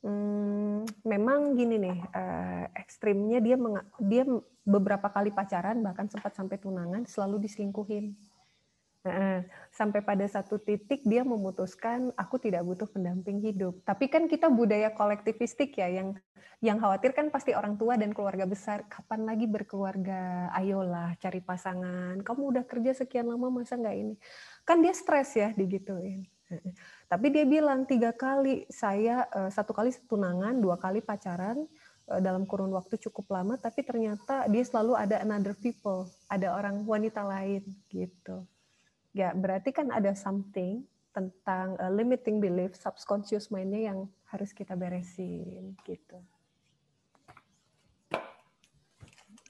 Hmm, 0.05 0.85
memang 1.01 1.57
gini 1.57 1.81
nih, 1.81 1.99
uh, 2.13 2.65
ekstrimnya 2.77 3.41
dia 3.41 3.57
dia 4.05 4.29
beberapa 4.65 5.09
kali 5.09 5.33
pacaran 5.33 5.81
bahkan 5.81 6.09
sempat 6.13 6.37
sampai 6.37 6.61
tunangan 6.61 7.09
selalu 7.09 7.49
diselingkuhin 7.49 8.13
sampai 9.69 10.01
pada 10.01 10.25
satu 10.25 10.57
titik 10.57 11.05
dia 11.05 11.21
memutuskan 11.29 12.09
aku 12.17 12.41
tidak 12.41 12.65
butuh 12.65 12.89
pendamping 12.89 13.45
hidup. 13.45 13.77
Tapi 13.85 14.09
kan 14.09 14.25
kita 14.25 14.49
budaya 14.49 14.97
kolektivistik 14.97 15.77
ya 15.77 15.93
yang 15.93 16.17
yang 16.65 16.81
khawatir 16.81 17.13
kan 17.13 17.29
pasti 17.29 17.53
orang 17.53 17.77
tua 17.77 18.01
dan 18.01 18.17
keluarga 18.17 18.49
besar 18.49 18.89
kapan 18.89 19.29
lagi 19.29 19.45
berkeluarga? 19.45 20.49
Ayolah 20.57 21.13
cari 21.21 21.45
pasangan. 21.45 22.17
Kamu 22.25 22.43
udah 22.57 22.65
kerja 22.65 22.97
sekian 23.05 23.29
lama 23.29 23.53
masa 23.53 23.77
nggak 23.77 23.97
ini? 24.01 24.15
Kan 24.65 24.81
dia 24.81 24.97
stres 24.97 25.37
ya 25.37 25.53
digituin. 25.53 26.25
Tapi 27.13 27.27
dia 27.29 27.45
bilang 27.45 27.85
tiga 27.85 28.17
kali 28.17 28.65
saya 28.73 29.29
eh, 29.29 29.51
satu 29.53 29.77
kali 29.77 29.93
tunangan 30.09 30.57
dua 30.57 30.81
kali 30.81 31.05
pacaran 31.05 31.69
eh, 32.09 32.21
dalam 32.25 32.49
kurun 32.49 32.73
waktu 32.73 32.97
cukup 32.97 33.29
lama 33.29 33.61
tapi 33.61 33.85
ternyata 33.85 34.49
dia 34.49 34.65
selalu 34.65 34.97
ada 34.97 35.21
another 35.21 35.53
people 35.53 36.09
ada 36.33 36.57
orang 36.57 36.85
wanita 36.89 37.21
lain 37.25 37.65
gitu 37.93 38.45
Ya, 39.15 39.31
berarti 39.31 39.71
kan 39.71 39.95
ada 39.95 40.11
something 40.19 40.83
tentang 41.15 41.79
uh, 41.79 41.89
limiting 41.95 42.43
belief, 42.43 42.75
subconscious 42.75 43.47
mind-nya 43.55 43.95
yang 43.95 43.99
harus 44.27 44.51
kita 44.51 44.75
beresin 44.75 45.79
gitu. 45.87 46.19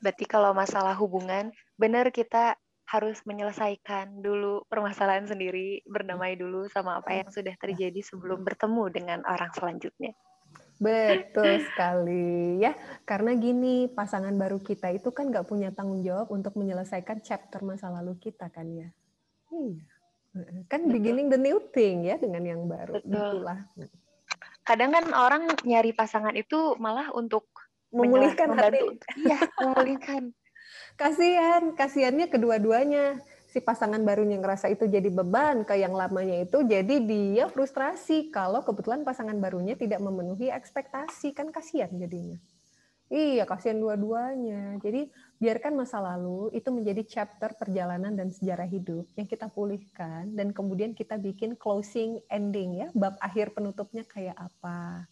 Berarti 0.04 0.28
kalau 0.28 0.52
masalah 0.52 0.92
hubungan, 1.00 1.48
benar 1.80 2.12
kita 2.12 2.60
harus 2.84 3.24
menyelesaikan 3.24 4.20
dulu 4.20 4.68
permasalahan 4.68 5.24
sendiri, 5.24 5.80
bernamai 5.88 6.36
dulu 6.36 6.68
sama 6.68 7.00
apa 7.00 7.24
yang 7.24 7.32
sudah 7.32 7.56
terjadi 7.56 8.04
sebelum 8.04 8.44
bertemu 8.44 8.84
dengan 8.92 9.18
orang 9.24 9.48
selanjutnya. 9.56 10.12
Betul 10.76 11.64
sekali 11.64 12.60
ya, 12.60 12.76
karena 13.08 13.32
gini 13.32 13.88
pasangan 13.88 14.36
baru 14.36 14.60
kita 14.60 14.92
itu 14.92 15.08
kan 15.16 15.32
nggak 15.32 15.48
punya 15.48 15.72
tanggung 15.72 16.04
jawab 16.04 16.28
untuk 16.28 16.52
menyelesaikan 16.60 17.24
chapter 17.24 17.64
masa 17.64 17.88
lalu 17.88 18.20
kita 18.20 18.52
kan 18.52 18.68
ya. 18.68 18.92
Iya. 19.54 19.84
Kan 20.66 20.90
Betul. 20.90 20.94
beginning 20.98 21.28
the 21.30 21.38
new 21.38 21.62
thing 21.70 22.02
ya 22.02 22.18
dengan 22.18 22.42
yang 22.42 22.66
baru. 22.66 22.98
Betul. 22.98 23.14
Itulah. 23.14 23.58
Kadang 24.66 24.90
kan 24.90 25.04
orang 25.14 25.42
nyari 25.62 25.94
pasangan 25.94 26.34
itu 26.34 26.74
malah 26.82 27.14
untuk 27.14 27.46
memulihkan 27.94 28.50
hati. 28.58 28.82
Iya, 29.22 29.38
memulihkan. 29.62 30.34
kasihan, 30.98 31.62
kasihannya 31.78 32.26
kedua-duanya. 32.26 33.22
Si 33.46 33.62
pasangan 33.62 34.02
barunya 34.02 34.34
ngerasa 34.42 34.66
itu 34.66 34.90
jadi 34.90 35.06
beban 35.14 35.62
ke 35.62 35.78
yang 35.78 35.94
lamanya 35.94 36.42
itu, 36.42 36.66
jadi 36.66 36.98
dia 37.06 37.46
frustrasi 37.46 38.34
kalau 38.34 38.66
kebetulan 38.66 39.06
pasangan 39.06 39.38
barunya 39.38 39.78
tidak 39.78 40.02
memenuhi 40.02 40.50
ekspektasi, 40.50 41.30
kan 41.30 41.54
kasihan 41.54 41.94
jadinya. 41.94 42.34
Iya, 43.14 43.46
kasihan 43.46 43.78
dua-duanya. 43.78 44.82
Jadi 44.82 45.06
biarkan 45.38 45.74
masa 45.74 45.98
lalu 45.98 46.50
itu 46.54 46.70
menjadi 46.70 47.02
chapter 47.04 47.52
perjalanan 47.58 48.14
dan 48.14 48.30
sejarah 48.30 48.66
hidup 48.70 49.06
yang 49.18 49.26
kita 49.26 49.50
pulihkan 49.50 50.30
dan 50.32 50.54
kemudian 50.54 50.94
kita 50.94 51.18
bikin 51.18 51.58
closing 51.58 52.22
ending 52.30 52.86
ya, 52.86 52.88
bab 52.94 53.18
akhir 53.18 53.52
penutupnya 53.52 54.06
kayak 54.06 54.38
apa. 54.38 55.08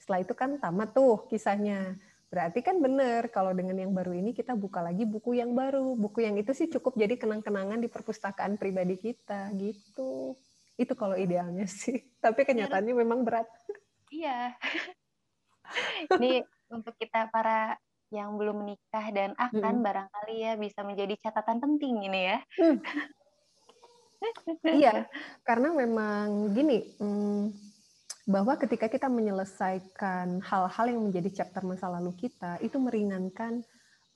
Setelah 0.00 0.20
itu 0.22 0.34
kan 0.36 0.50
tamat 0.60 0.94
tuh 0.94 1.26
kisahnya. 1.26 1.98
Berarti 2.26 2.58
kan 2.60 2.82
benar 2.82 3.30
kalau 3.30 3.54
dengan 3.54 3.78
yang 3.78 3.94
baru 3.94 4.10
ini 4.12 4.34
kita 4.34 4.58
buka 4.58 4.82
lagi 4.82 5.06
buku 5.06 5.38
yang 5.38 5.54
baru. 5.54 5.94
Buku 5.94 6.26
yang 6.26 6.36
itu 6.36 6.52
sih 6.52 6.66
cukup 6.66 6.98
jadi 6.98 7.14
kenang-kenangan 7.16 7.78
di 7.78 7.88
perpustakaan 7.88 8.58
pribadi 8.58 8.98
kita 8.98 9.50
gitu. 9.54 10.34
Itu 10.76 10.92
kalau 10.98 11.14
idealnya 11.16 11.64
sih. 11.80 12.02
Tapi 12.18 12.44
kenyataannya 12.44 12.94
memang 12.94 13.22
berat. 13.24 13.46
Iya. 14.10 14.54
Ini 16.18 16.46
untuk 16.70 16.94
kita 16.98 17.30
para 17.30 17.74
yang 18.14 18.38
belum 18.38 18.62
menikah 18.62 19.06
dan 19.10 19.34
akan 19.34 19.82
hmm. 19.82 19.84
barangkali 19.84 20.36
ya 20.38 20.52
bisa 20.54 20.80
menjadi 20.86 21.14
catatan 21.26 21.58
penting 21.58 22.06
ini 22.06 22.20
ya. 22.34 22.38
Hmm. 22.60 22.78
iya, 24.62 24.94
karena 25.48 25.74
memang 25.74 26.54
gini, 26.54 26.96
hmm, 26.96 27.50
bahwa 28.26 28.54
ketika 28.58 28.86
kita 28.90 29.06
menyelesaikan 29.10 30.42
hal-hal 30.42 30.86
yang 30.90 31.02
menjadi 31.02 31.42
chapter 31.42 31.62
masa 31.66 31.90
lalu 31.90 32.14
kita, 32.14 32.58
itu 32.62 32.78
meringankan 32.78 33.62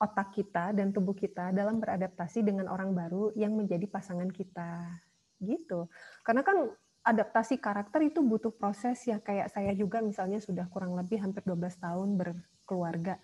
otak 0.01 0.33
kita 0.33 0.73
dan 0.73 0.89
tubuh 0.89 1.13
kita 1.13 1.53
dalam 1.53 1.77
beradaptasi 1.77 2.41
dengan 2.41 2.67
orang 2.73 2.91
baru 2.97 3.29
yang 3.37 3.53
menjadi 3.53 3.85
pasangan 3.85 4.27
kita. 4.33 4.99
Gitu. 5.37 5.85
Karena 6.25 6.41
kan 6.41 6.73
adaptasi 7.01 7.57
karakter 7.61 8.01
itu 8.05 8.21
butuh 8.21 8.53
proses 8.53 8.97
ya 9.05 9.17
kayak 9.21 9.49
saya 9.49 9.73
juga 9.73 10.01
misalnya 10.01 10.37
sudah 10.37 10.69
kurang 10.69 10.93
lebih 10.97 11.21
hampir 11.21 11.45
12 11.45 11.77
tahun 11.77 12.09
berkeluarga. 12.17 13.21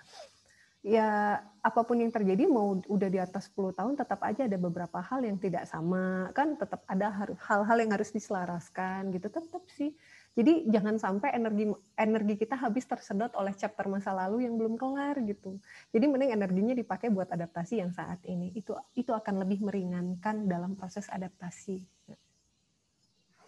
Ya 0.85 1.41
apa 1.59 1.83
pun 1.83 1.99
yang 1.99 2.13
terjadi 2.13 2.47
mau 2.47 2.79
udah 2.79 3.09
di 3.11 3.19
atas 3.19 3.51
10 3.51 3.75
tahun 3.75 3.93
tetap 3.99 4.23
aja 4.23 4.47
ada 4.47 4.55
beberapa 4.55 5.03
hal 5.03 5.25
yang 5.25 5.35
tidak 5.35 5.67
sama 5.67 6.31
kan 6.31 6.55
tetap 6.55 6.85
ada 6.87 7.11
hal-hal 7.43 7.77
yang 7.81 7.91
harus 7.91 8.13
diselaraskan 8.13 9.11
gitu 9.11 9.27
tetap 9.27 9.65
sih. 9.73 9.91
Jadi 10.37 10.69
jangan 10.69 11.01
sampai 11.01 11.33
energi 11.33 11.65
energi 11.97 12.37
kita 12.37 12.53
habis 12.61 12.85
tersedot 12.85 13.33
oleh 13.33 13.57
chapter 13.57 13.89
masa 13.89 14.13
lalu 14.13 14.45
yang 14.45 14.53
belum 14.53 14.77
kelar 14.77 15.17
gitu. 15.25 15.57
Jadi 15.89 16.05
mending 16.05 16.31
energinya 16.37 16.77
dipakai 16.77 17.09
buat 17.09 17.27
adaptasi 17.33 17.81
yang 17.81 17.89
saat 17.89 18.21
ini. 18.29 18.53
Itu 18.53 18.77
itu 18.93 19.11
akan 19.11 19.41
lebih 19.41 19.65
meringankan 19.65 20.45
dalam 20.45 20.77
proses 20.77 21.09
adaptasi. 21.09 21.81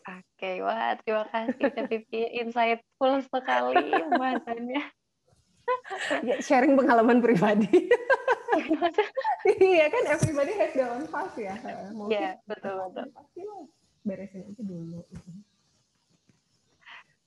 Oke, 0.09 0.65
wah 0.65 0.97
terima 0.97 1.29
kasih 1.29 1.69
Teh 1.69 1.85
Pipi, 1.85 2.25
insightful 2.41 3.21
sekali 3.29 3.77
pembahasannya. 4.09 4.98
Ya, 6.27 6.35
sharing 6.41 6.73
pengalaman 6.75 7.19
pribadi. 7.19 7.69
iya 9.61 9.85
kan, 9.87 10.03
everybody 10.09 10.53
has 10.57 10.71
their 10.73 10.89
own 10.89 11.05
path 11.07 11.35
ya. 11.37 11.55
Iya, 12.09 12.39
betul 12.45 12.75
betul. 12.89 13.05
Pasti 13.13 13.41
beresin 14.03 14.41
aja 14.49 14.63
dulu. 14.63 15.01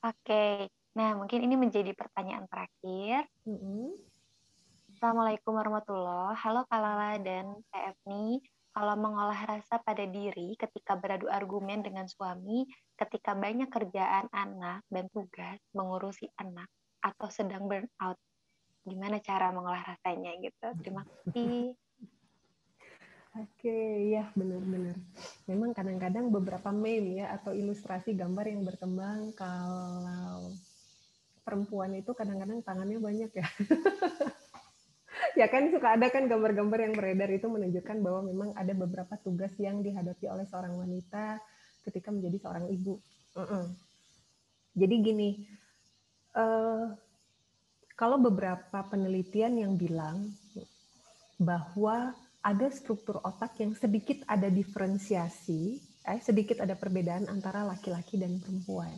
Oke, 0.03 0.67
nah 0.99 1.15
mungkin 1.15 1.47
ini 1.47 1.55
menjadi 1.55 1.95
pertanyaan 1.95 2.51
terakhir. 2.51 3.31
Mm 3.47 3.59
-hmm. 3.59 3.87
Assalamualaikum 5.03 5.59
warahmatullahi 5.59 6.39
Halo 6.39 6.63
Kalala 6.71 7.19
dan 7.19 7.59
PF 7.75 7.99
nih. 8.07 8.39
kalau 8.73 8.97
mengolah 8.97 9.37
rasa 9.37 9.77
pada 9.85 10.07
diri 10.09 10.57
ketika 10.57 10.97
beradu 10.97 11.29
argumen 11.29 11.85
dengan 11.85 12.09
suami, 12.09 12.65
ketika 12.97 13.37
banyak 13.37 13.69
kerjaan 13.69 14.33
anak 14.33 14.81
dan 14.89 15.13
tugas 15.13 15.61
mengurusi 15.77 16.31
anak 16.41 16.71
atau 17.05 17.29
sedang 17.29 17.69
burnout, 17.69 18.17
gimana 18.83 19.23
cara 19.23 19.55
mengolah 19.55 19.83
rasanya 19.83 20.35
gitu? 20.43 20.67
Terima 20.83 21.03
kasih. 21.09 21.75
Oke, 23.33 24.13
ya 24.13 24.29
benar-benar. 24.37 24.93
Memang 25.49 25.73
kadang-kadang 25.73 26.29
beberapa 26.29 26.69
meme 26.69 27.25
ya 27.25 27.33
atau 27.33 27.57
ilustrasi 27.57 28.13
gambar 28.13 28.45
yang 28.45 28.61
berkembang 28.61 29.33
kalau 29.33 30.53
perempuan 31.41 31.97
itu 31.97 32.13
kadang-kadang 32.13 32.61
tangannya 32.61 33.01
banyak 33.01 33.33
ya. 33.33 33.49
ya 35.41 35.49
kan 35.49 35.73
suka 35.73 35.97
ada 35.97 36.13
kan 36.13 36.29
gambar-gambar 36.29 36.79
yang 36.85 36.93
beredar 36.93 37.33
itu 37.33 37.49
menunjukkan 37.49 38.05
bahwa 38.05 38.21
memang 38.29 38.49
ada 38.53 38.77
beberapa 38.77 39.17
tugas 39.25 39.57
yang 39.57 39.81
dihadapi 39.81 40.29
oleh 40.29 40.45
seorang 40.45 40.77
wanita 40.77 41.41
ketika 41.89 42.13
menjadi 42.13 42.37
seorang 42.37 42.69
ibu. 42.69 43.01
Uh 43.33 43.41
-uh. 43.41 43.65
Jadi 44.77 44.95
gini, 45.01 45.31
uh, 46.37 46.93
kalau 48.03 48.19
beberapa 48.19 48.83
penelitian 48.91 49.63
yang 49.63 49.79
bilang 49.79 50.35
bahwa 51.39 52.11
ada 52.43 52.67
struktur 52.75 53.23
otak 53.23 53.55
yang 53.63 53.79
sedikit 53.79 54.27
ada 54.27 54.51
diferensiasi, 54.51 55.79
eh, 56.11 56.19
sedikit 56.19 56.59
ada 56.59 56.75
perbedaan 56.75 57.31
antara 57.31 57.63
laki-laki 57.63 58.19
dan 58.19 58.43
perempuan. 58.43 58.91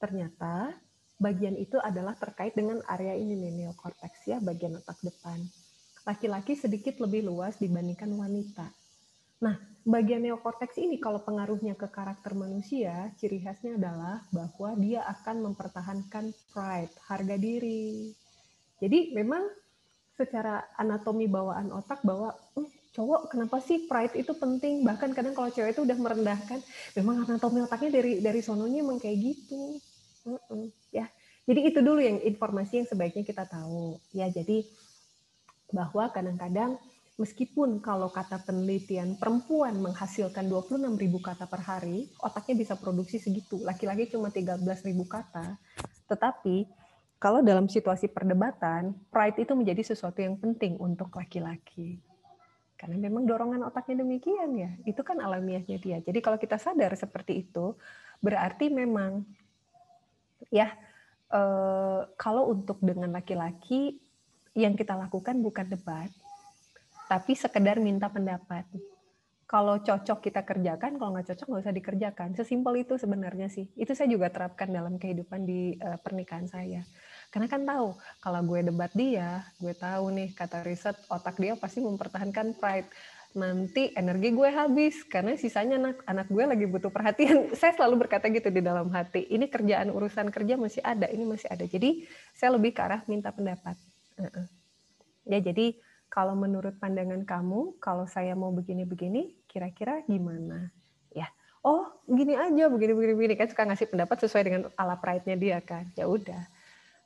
Ternyata 0.00 0.72
bagian 1.20 1.52
itu 1.60 1.76
adalah 1.76 2.16
terkait 2.16 2.56
dengan 2.56 2.80
area 2.88 3.12
ini 3.12 3.36
neokorteks 3.36 4.24
ya, 4.24 4.40
bagian 4.40 4.80
otak 4.80 4.96
depan. 5.04 5.44
Laki-laki 6.08 6.56
sedikit 6.56 6.96
lebih 7.04 7.28
luas 7.28 7.60
dibandingkan 7.60 8.08
wanita. 8.08 8.72
Nah, 9.38 9.54
bagian 9.86 10.26
neokorteks 10.26 10.76
ini 10.82 10.98
kalau 10.98 11.22
pengaruhnya 11.22 11.78
ke 11.78 11.86
karakter 11.86 12.34
manusia, 12.34 13.14
ciri 13.16 13.38
khasnya 13.38 13.78
adalah 13.78 14.26
bahwa 14.34 14.74
dia 14.76 15.06
akan 15.06 15.50
mempertahankan 15.50 16.34
pride, 16.50 16.94
harga 17.06 17.36
diri. 17.38 18.10
Jadi 18.82 19.14
memang 19.14 19.46
secara 20.18 20.66
anatomi 20.74 21.30
bawaan 21.30 21.70
otak 21.70 22.02
bahwa 22.02 22.34
hm, 22.58 22.66
cowok 22.90 23.30
kenapa 23.30 23.62
sih 23.62 23.86
pride 23.86 24.18
itu 24.18 24.34
penting? 24.34 24.82
Bahkan 24.82 25.14
kadang 25.14 25.34
kalau 25.38 25.54
cewek 25.54 25.78
itu 25.78 25.86
udah 25.86 25.98
merendahkan 25.98 26.58
memang 26.98 27.22
anatomi 27.22 27.62
otaknya 27.62 28.02
dari 28.02 28.18
dari 28.18 28.40
sononya 28.42 28.82
emang 28.82 28.98
kayak 28.98 29.18
gitu. 29.22 29.78
Uh 30.26 30.34
-uh, 30.50 30.66
ya. 30.90 31.06
Jadi 31.48 31.72
itu 31.72 31.80
dulu 31.80 32.02
yang 32.02 32.18
informasi 32.20 32.82
yang 32.82 32.88
sebaiknya 32.90 33.24
kita 33.24 33.46
tahu. 33.46 34.02
Ya 34.10 34.26
jadi 34.28 34.66
bahwa 35.70 36.10
kadang-kadang 36.10 36.76
meskipun 37.18 37.82
kalau 37.82 38.08
kata 38.08 38.40
penelitian 38.46 39.18
perempuan 39.18 39.74
menghasilkan 39.76 40.46
26.000 40.46 40.96
kata 41.18 41.44
per 41.50 41.60
hari 41.66 42.06
otaknya 42.22 42.54
bisa 42.62 42.74
produksi 42.78 43.18
segitu 43.18 43.58
laki-laki 43.66 44.06
cuma 44.08 44.30
13.000 44.30 44.62
kata 45.04 45.58
tetapi 46.08 46.78
kalau 47.18 47.42
dalam 47.42 47.66
situasi 47.66 48.06
perdebatan, 48.06 48.94
pride 49.10 49.42
itu 49.42 49.52
menjadi 49.58 49.82
sesuatu 49.90 50.22
yang 50.22 50.38
penting 50.38 50.78
untuk 50.78 51.10
laki-laki. 51.18 51.98
Karena 52.78 52.94
memang 52.94 53.26
dorongan 53.26 53.66
otaknya 53.66 54.06
demikian 54.06 54.54
ya. 54.54 54.70
Itu 54.86 55.02
kan 55.02 55.18
alamiahnya 55.18 55.82
dia. 55.82 55.98
Jadi 55.98 56.22
kalau 56.22 56.38
kita 56.38 56.62
sadar 56.62 56.94
seperti 56.94 57.42
itu, 57.42 57.74
berarti 58.22 58.70
memang 58.70 59.26
ya 60.54 60.70
eh, 61.34 62.00
kalau 62.14 62.54
untuk 62.54 62.78
dengan 62.78 63.10
laki-laki 63.10 63.98
yang 64.54 64.78
kita 64.78 64.94
lakukan 64.94 65.42
bukan 65.42 65.66
debat, 65.66 66.06
tapi 67.10 67.32
sekedar 67.34 67.80
minta 67.80 68.06
pendapat. 68.12 68.68
Kalau 69.48 69.80
cocok 69.80 70.20
kita 70.20 70.44
kerjakan, 70.44 71.00
kalau 71.00 71.16
nggak 71.16 71.32
cocok 71.32 71.46
nggak 71.48 71.64
usah 71.64 71.72
dikerjakan. 71.72 72.28
Sesimpel 72.36 72.84
itu 72.84 73.00
sebenarnya 73.00 73.48
sih. 73.48 73.64
Itu 73.80 73.96
saya 73.96 74.12
juga 74.12 74.28
terapkan 74.28 74.68
dalam 74.68 75.00
kehidupan 75.00 75.40
di 75.48 75.72
eh, 75.80 75.98
pernikahan 76.04 76.44
saya 76.44 76.84
karena 77.28 77.46
kan 77.48 77.62
tahu 77.68 77.88
kalau 78.24 78.40
gue 78.40 78.60
debat 78.64 78.88
dia, 78.96 79.44
gue 79.60 79.76
tahu 79.76 80.16
nih 80.16 80.32
kata 80.32 80.64
riset 80.64 80.96
otak 81.12 81.36
dia 81.36 81.52
pasti 81.60 81.84
mempertahankan 81.84 82.56
pride. 82.56 82.88
Nanti 83.36 83.92
energi 83.92 84.32
gue 84.32 84.48
habis 84.48 85.04
karena 85.04 85.36
sisanya 85.36 85.76
anak 85.76 86.00
anak 86.08 86.26
gue 86.32 86.44
lagi 86.48 86.64
butuh 86.64 86.88
perhatian. 86.88 87.52
Saya 87.60 87.76
selalu 87.76 88.08
berkata 88.08 88.32
gitu 88.32 88.48
di 88.48 88.64
dalam 88.64 88.88
hati. 88.88 89.28
Ini 89.28 89.44
kerjaan 89.52 89.92
urusan 89.92 90.32
kerja 90.32 90.56
masih 90.56 90.80
ada, 90.80 91.04
ini 91.12 91.28
masih 91.28 91.52
ada. 91.52 91.68
Jadi 91.68 92.08
saya 92.32 92.56
lebih 92.56 92.72
ke 92.72 92.80
arah 92.80 93.04
minta 93.04 93.28
pendapat. 93.28 93.76
Ya 95.28 95.38
jadi 95.44 95.76
kalau 96.08 96.34
menurut 96.34 96.76
pandangan 96.80 97.22
kamu, 97.24 97.76
kalau 97.78 98.08
saya 98.08 98.32
mau 98.32 98.48
begini-begini, 98.50 99.36
kira-kira 99.46 100.00
gimana? 100.08 100.72
Ya, 101.12 101.28
oh 101.60 101.92
gini 102.08 102.34
aja, 102.36 102.68
begini-begini, 102.68 103.12
begini 103.16 103.34
kan 103.36 103.48
suka 103.48 103.68
ngasih 103.68 103.92
pendapat 103.92 104.16
sesuai 104.24 104.42
dengan 104.44 104.62
ala 104.76 104.96
pride-nya 104.96 105.36
dia 105.36 105.58
kan. 105.60 105.84
Ya 105.94 106.08
udah 106.08 106.48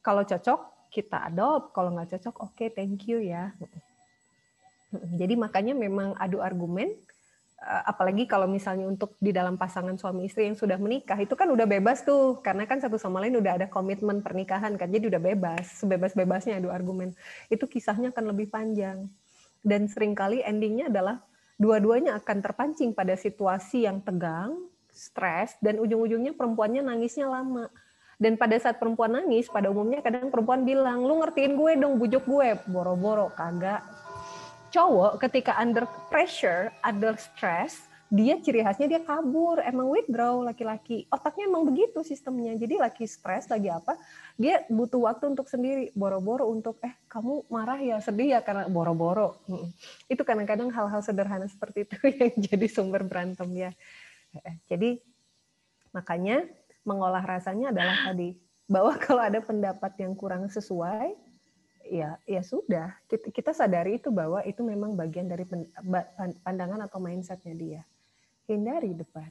kalau 0.02 0.26
cocok 0.26 0.90
kita 0.90 1.30
adopt, 1.30 1.72
kalau 1.72 1.94
nggak 1.94 2.18
cocok 2.18 2.34
oke 2.42 2.52
okay, 2.58 2.68
thank 2.68 3.06
you 3.06 3.22
ya. 3.22 3.54
Jadi 4.92 5.40
makanya 5.40 5.72
memang 5.72 6.12
adu 6.20 6.44
argumen, 6.44 6.92
apalagi 7.62 8.26
kalau 8.26 8.50
misalnya 8.50 8.90
untuk 8.90 9.14
di 9.22 9.30
dalam 9.30 9.54
pasangan 9.54 9.94
suami 9.94 10.26
istri 10.26 10.50
yang 10.50 10.58
sudah 10.58 10.74
menikah 10.82 11.14
itu 11.16 11.38
kan 11.38 11.46
udah 11.46 11.62
bebas 11.64 12.02
tuh, 12.02 12.42
karena 12.42 12.66
kan 12.66 12.82
satu 12.82 12.98
sama 12.98 13.22
lain 13.22 13.38
udah 13.38 13.62
ada 13.62 13.66
komitmen 13.70 14.18
pernikahan 14.18 14.74
kan, 14.74 14.90
jadi 14.90 15.14
udah 15.14 15.22
bebas, 15.22 15.78
sebebas-bebasnya 15.78 16.58
adu 16.58 16.74
argumen. 16.74 17.14
Itu 17.46 17.70
kisahnya 17.70 18.10
akan 18.10 18.34
lebih 18.34 18.50
panjang 18.50 19.06
dan 19.62 19.86
sering 19.86 20.18
kali 20.18 20.42
endingnya 20.42 20.90
adalah 20.90 21.22
dua-duanya 21.54 22.18
akan 22.18 22.42
terpancing 22.42 22.90
pada 22.90 23.14
situasi 23.14 23.86
yang 23.86 24.02
tegang, 24.02 24.58
stres, 24.90 25.54
dan 25.62 25.78
ujung-ujungnya 25.78 26.34
perempuannya 26.34 26.82
nangisnya 26.82 27.30
lama 27.30 27.70
dan 28.22 28.38
pada 28.38 28.54
saat 28.54 28.78
perempuan 28.78 29.18
nangis, 29.18 29.50
pada 29.50 29.66
umumnya 29.66 29.98
kadang 29.98 30.30
perempuan 30.30 30.62
bilang, 30.62 31.02
lu 31.02 31.18
ngertiin 31.26 31.58
gue 31.58 31.72
dong, 31.74 31.98
bujuk 31.98 32.22
gue. 32.22 32.54
Boro-boro, 32.70 33.34
kagak. 33.34 33.82
Cowok 34.72 35.20
ketika 35.20 35.52
under 35.60 35.84
pressure, 36.08 36.72
under 36.80 37.12
stress, 37.20 37.92
dia 38.12 38.36
ciri 38.40 38.60
khasnya 38.60 38.88
dia 38.92 39.00
kabur, 39.00 39.56
emang 39.64 39.88
withdraw 39.88 40.44
laki-laki. 40.44 41.08
Otaknya 41.08 41.48
emang 41.48 41.64
begitu 41.64 42.04
sistemnya. 42.04 42.52
Jadi 42.60 42.76
laki 42.76 43.08
stres, 43.08 43.48
lagi 43.48 43.72
apa, 43.72 43.96
dia 44.36 44.68
butuh 44.68 45.08
waktu 45.08 45.32
untuk 45.32 45.48
sendiri. 45.48 45.88
Boro-boro 45.96 46.48
untuk, 46.52 46.76
eh 46.84 46.92
kamu 47.08 47.48
marah 47.48 47.80
ya, 47.80 47.96
sedih 48.04 48.36
ya 48.36 48.40
karena 48.44 48.68
boro-boro. 48.68 49.40
Itu 50.12 50.28
kadang-kadang 50.28 50.68
hal-hal 50.68 51.00
sederhana 51.00 51.48
seperti 51.48 51.88
itu 51.88 51.96
yang 52.20 52.36
jadi 52.36 52.66
sumber 52.68 53.00
berantem 53.00 53.48
ya. 53.56 53.70
Jadi 54.68 55.00
makanya 55.96 56.44
mengolah 56.84 57.24
rasanya 57.24 57.72
adalah 57.72 57.96
tadi 58.12 58.36
bahwa 58.68 58.92
kalau 59.00 59.24
ada 59.24 59.40
pendapat 59.40 59.92
yang 60.00 60.12
kurang 60.12 60.52
sesuai 60.52 61.31
ya 61.86 62.18
ya 62.26 62.42
sudah. 62.44 62.94
Kita, 63.08 63.54
sadari 63.54 63.98
itu 63.98 64.08
bahwa 64.12 64.42
itu 64.46 64.60
memang 64.62 64.94
bagian 64.94 65.26
dari 65.26 65.46
pandangan 66.44 66.80
atau 66.86 66.98
mindsetnya 67.02 67.54
dia. 67.54 67.82
Hindari 68.46 68.92
debat 68.92 69.30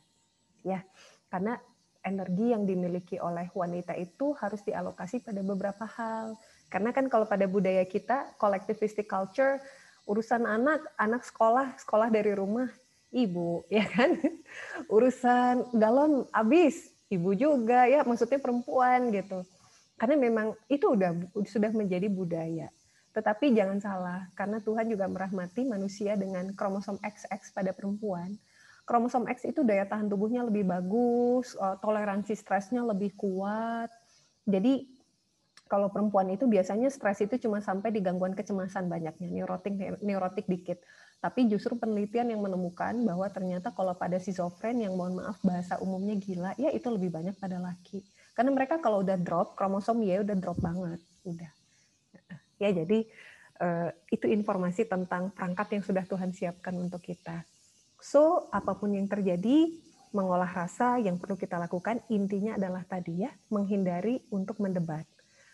ya 0.62 0.82
karena 1.30 1.58
energi 2.02 2.54
yang 2.54 2.66
dimiliki 2.66 3.18
oleh 3.22 3.50
wanita 3.54 3.94
itu 3.98 4.34
harus 4.38 4.62
dialokasi 4.66 5.22
pada 5.22 5.42
beberapa 5.46 5.86
hal. 5.86 6.38
Karena 6.72 6.96
kan 6.96 7.12
kalau 7.12 7.28
pada 7.28 7.46
budaya 7.46 7.84
kita 7.86 8.34
collectivistic 8.42 9.06
culture 9.06 9.62
urusan 10.10 10.50
anak 10.50 10.82
anak 10.98 11.22
sekolah 11.22 11.78
sekolah 11.78 12.10
dari 12.10 12.34
rumah 12.34 12.68
ibu 13.14 13.62
ya 13.74 13.86
kan? 13.86 14.18
Urusan 14.90 15.78
galon 15.78 16.26
habis 16.34 16.90
ibu 17.12 17.36
juga 17.36 17.86
ya 17.86 18.08
maksudnya 18.08 18.40
perempuan 18.40 19.12
gitu 19.12 19.44
karena 20.02 20.18
memang 20.18 20.58
itu 20.66 20.98
udah 20.98 21.14
sudah 21.46 21.70
menjadi 21.70 22.10
budaya 22.10 22.74
tetapi 23.14 23.54
jangan 23.54 23.78
salah 23.78 24.26
karena 24.34 24.58
Tuhan 24.58 24.90
juga 24.90 25.06
merahmati 25.06 25.62
manusia 25.70 26.18
dengan 26.18 26.50
kromosom 26.58 26.98
XX 27.06 27.38
pada 27.54 27.70
perempuan 27.70 28.34
kromosom 28.90 29.30
X 29.30 29.46
itu 29.46 29.62
daya 29.62 29.86
tahan 29.86 30.10
tubuhnya 30.10 30.42
lebih 30.42 30.66
bagus 30.66 31.54
eh, 31.54 31.78
toleransi 31.86 32.34
stresnya 32.34 32.82
lebih 32.82 33.14
kuat 33.14 33.94
jadi 34.50 34.90
kalau 35.72 35.88
perempuan 35.88 36.28
itu 36.28 36.52
biasanya 36.52 36.92
stres 36.92 37.24
itu 37.24 37.48
cuma 37.48 37.64
sampai 37.64 37.96
di 37.96 38.04
gangguan 38.04 38.36
kecemasan 38.36 38.92
banyaknya, 38.92 39.32
neurotik 39.32 39.72
neurotik 40.04 40.44
dikit. 40.44 40.84
Tapi 41.24 41.48
justru 41.48 41.80
penelitian 41.80 42.28
yang 42.28 42.44
menemukan 42.44 42.92
bahwa 43.08 43.24
ternyata 43.32 43.72
kalau 43.72 43.96
pada 43.96 44.20
schizofren 44.20 44.84
yang 44.84 45.00
mohon 45.00 45.24
maaf 45.24 45.40
bahasa 45.40 45.80
umumnya 45.80 46.20
gila, 46.20 46.52
ya 46.60 46.76
itu 46.76 46.92
lebih 46.92 47.16
banyak 47.16 47.40
pada 47.40 47.56
laki. 47.64 48.04
Karena 48.42 48.58
mereka 48.58 48.82
kalau 48.82 49.06
udah 49.06 49.22
drop 49.22 49.54
kromosom 49.54 50.02
Y 50.02 50.18
udah 50.18 50.34
drop 50.34 50.58
banget, 50.58 50.98
udah. 51.30 51.52
Ya 52.58 52.74
jadi 52.74 53.06
eh, 53.62 53.90
itu 54.10 54.26
informasi 54.26 54.90
tentang 54.90 55.30
perangkat 55.30 55.78
yang 55.78 55.84
sudah 55.86 56.02
Tuhan 56.10 56.34
siapkan 56.34 56.74
untuk 56.74 57.06
kita. 57.06 57.46
So 58.02 58.50
apa 58.50 58.74
pun 58.74 58.98
yang 58.98 59.06
terjadi, 59.06 59.78
mengolah 60.10 60.50
rasa 60.50 60.98
yang 60.98 61.22
perlu 61.22 61.38
kita 61.38 61.62
lakukan 61.62 62.02
intinya 62.10 62.58
adalah 62.58 62.82
tadi 62.82 63.22
ya 63.22 63.30
menghindari 63.54 64.26
untuk 64.34 64.58
mendebat 64.58 65.06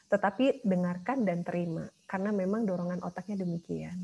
tetapi 0.08 0.64
dengarkan 0.64 1.28
dan 1.28 1.44
terima 1.44 1.84
karena 2.08 2.32
memang 2.32 2.64
dorongan 2.64 3.04
otaknya 3.04 3.44
demikian. 3.44 4.00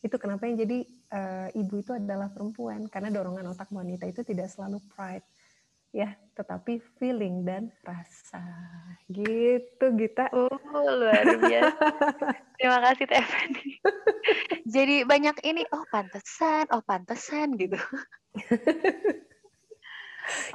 Itu 0.00 0.16
kenapa 0.16 0.48
yang 0.48 0.56
jadi 0.64 0.88
uh, 1.12 1.48
ibu 1.52 1.84
itu 1.84 1.92
adalah 1.92 2.32
perempuan 2.32 2.88
karena 2.88 3.12
dorongan 3.12 3.52
otak 3.52 3.68
wanita 3.68 4.08
itu 4.08 4.24
tidak 4.24 4.48
selalu 4.48 4.80
pride 4.96 5.22
ya, 5.92 6.16
tetapi 6.34 6.80
feeling 6.96 7.44
dan 7.44 7.68
rasa. 7.84 8.40
Gitu, 9.12 9.84
Gita. 10.00 10.32
Oh, 10.32 10.48
luar 10.72 11.22
biasa. 11.36 11.86
Terima 12.56 12.78
kasih, 12.80 13.04
Teh 13.06 13.26
Jadi 14.64 15.04
banyak 15.04 15.36
ini, 15.44 15.62
oh 15.70 15.84
pantesan, 15.92 16.66
oh 16.72 16.80
pantesan 16.82 17.54
gitu. 17.60 17.76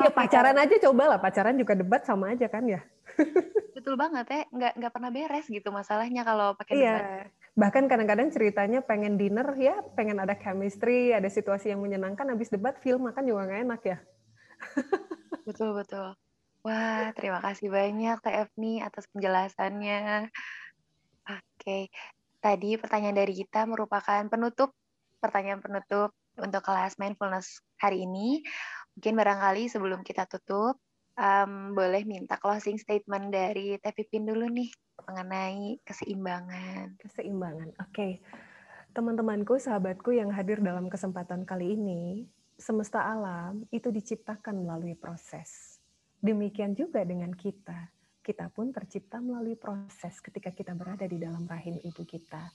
ya 0.02 0.10
pacaran 0.10 0.58
aja 0.58 0.76
coba 0.90 1.16
lah, 1.16 1.20
pacaran 1.22 1.54
juga 1.54 1.78
debat 1.78 2.02
sama 2.02 2.34
aja 2.34 2.50
kan 2.50 2.66
ya. 2.66 2.82
Betul 3.78 3.94
banget 3.94 4.26
ya, 4.30 4.42
nggak 4.50 4.74
nggak 4.82 4.94
pernah 4.94 5.12
beres 5.14 5.46
gitu 5.46 5.70
masalahnya 5.70 6.26
kalau 6.26 6.58
pakai 6.58 6.74
iya. 6.74 6.98
Bahkan 7.58 7.90
kadang-kadang 7.90 8.30
ceritanya 8.30 8.86
pengen 8.86 9.18
dinner 9.18 9.54
ya, 9.58 9.82
pengen 9.98 10.22
ada 10.22 10.38
chemistry, 10.38 11.14
ada 11.14 11.30
situasi 11.30 11.74
yang 11.74 11.82
menyenangkan, 11.82 12.30
habis 12.30 12.50
debat 12.54 12.78
film 12.82 13.10
makan 13.10 13.26
juga 13.26 13.50
nggak 13.50 13.62
enak 13.66 13.82
ya. 13.86 13.98
Betul, 15.48 15.72
betul. 15.72 16.12
Wah, 16.68 17.16
terima 17.16 17.40
kasih 17.40 17.72
banyak 17.72 18.20
TF 18.20 18.52
atas 18.84 19.08
penjelasannya. 19.16 20.28
Oke, 21.24 21.88
tadi 22.44 22.76
pertanyaan 22.76 23.16
dari 23.16 23.32
kita 23.32 23.64
merupakan 23.64 24.28
penutup, 24.28 24.76
pertanyaan 25.24 25.64
penutup 25.64 26.12
untuk 26.36 26.60
kelas 26.60 27.00
mindfulness 27.00 27.64
hari 27.80 28.04
ini. 28.04 28.44
Mungkin 29.00 29.16
barangkali 29.16 29.72
sebelum 29.72 30.04
kita 30.04 30.28
tutup, 30.28 30.84
um, 31.16 31.72
boleh 31.72 32.04
minta 32.04 32.36
closing 32.36 32.76
statement 32.76 33.32
dari 33.32 33.80
Teh 33.80 33.96
Pipin 33.96 34.28
dulu 34.28 34.52
nih 34.52 34.68
mengenai 35.08 35.80
keseimbangan. 35.88 37.00
Keseimbangan, 37.00 37.72
oke. 37.80 37.96
Okay. 37.96 38.20
Teman-temanku, 38.92 39.56
sahabatku 39.64 40.12
yang 40.12 40.28
hadir 40.34 40.60
dalam 40.60 40.92
kesempatan 40.92 41.48
kali 41.48 41.80
ini, 41.80 42.28
semesta 42.58 43.06
alam 43.06 43.62
itu 43.70 43.94
diciptakan 43.94 44.66
melalui 44.66 44.98
proses. 44.98 45.78
Demikian 46.18 46.74
juga 46.74 47.06
dengan 47.06 47.30
kita. 47.32 47.94
Kita 48.26 48.50
pun 48.52 48.74
tercipta 48.74 49.22
melalui 49.22 49.56
proses 49.56 50.20
ketika 50.20 50.52
kita 50.52 50.74
berada 50.74 51.06
di 51.08 51.22
dalam 51.22 51.48
rahim 51.48 51.80
ibu 51.80 52.04
kita. 52.04 52.50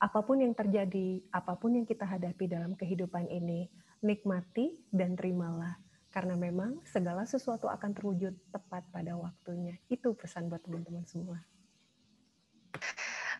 Apa 0.00 0.24
pun 0.24 0.42
yang 0.42 0.56
terjadi, 0.56 1.22
apa 1.30 1.54
pun 1.54 1.76
yang 1.76 1.86
kita 1.86 2.04
hadapi 2.08 2.48
dalam 2.50 2.74
kehidupan 2.74 3.28
ini, 3.30 3.70
nikmati 4.02 4.74
dan 4.90 5.14
terimalah. 5.14 5.78
Karena 6.10 6.32
memang 6.34 6.80
segala 6.88 7.28
sesuatu 7.28 7.68
akan 7.68 7.92
terwujud 7.92 8.32
tepat 8.48 8.88
pada 8.88 9.14
waktunya. 9.20 9.76
Itu 9.92 10.16
pesan 10.16 10.48
buat 10.48 10.64
teman-teman 10.64 11.04
semua. 11.04 11.38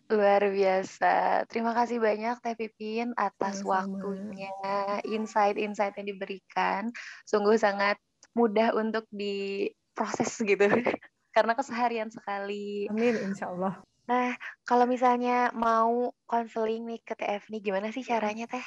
Luar 0.07 0.39
biasa. 0.47 1.43
Terima 1.51 1.75
kasih 1.75 1.99
banyak 1.99 2.39
Teh 2.39 2.55
Pipin 2.55 3.11
atas 3.19 3.59
Sama. 3.59 3.83
waktunya, 3.83 4.55
insight-insight 5.03 5.99
yang 5.99 6.07
diberikan. 6.07 6.81
Sungguh 7.27 7.59
sangat 7.59 7.99
mudah 8.31 8.71
untuk 8.71 9.03
diproses 9.11 10.31
gitu. 10.39 10.63
Karena 11.35 11.53
keseharian 11.59 12.07
sekali. 12.07 12.87
Amin, 12.87 13.19
insya 13.19 13.51
Allah. 13.51 13.83
Nah, 14.07 14.31
kalau 14.63 14.87
misalnya 14.87 15.51
mau 15.51 16.15
konseling 16.23 16.87
nih 16.87 17.03
ke 17.03 17.13
TF 17.19 17.51
nih, 17.51 17.59
gimana 17.59 17.91
sih 17.91 18.07
caranya 18.07 18.47
Teh? 18.47 18.63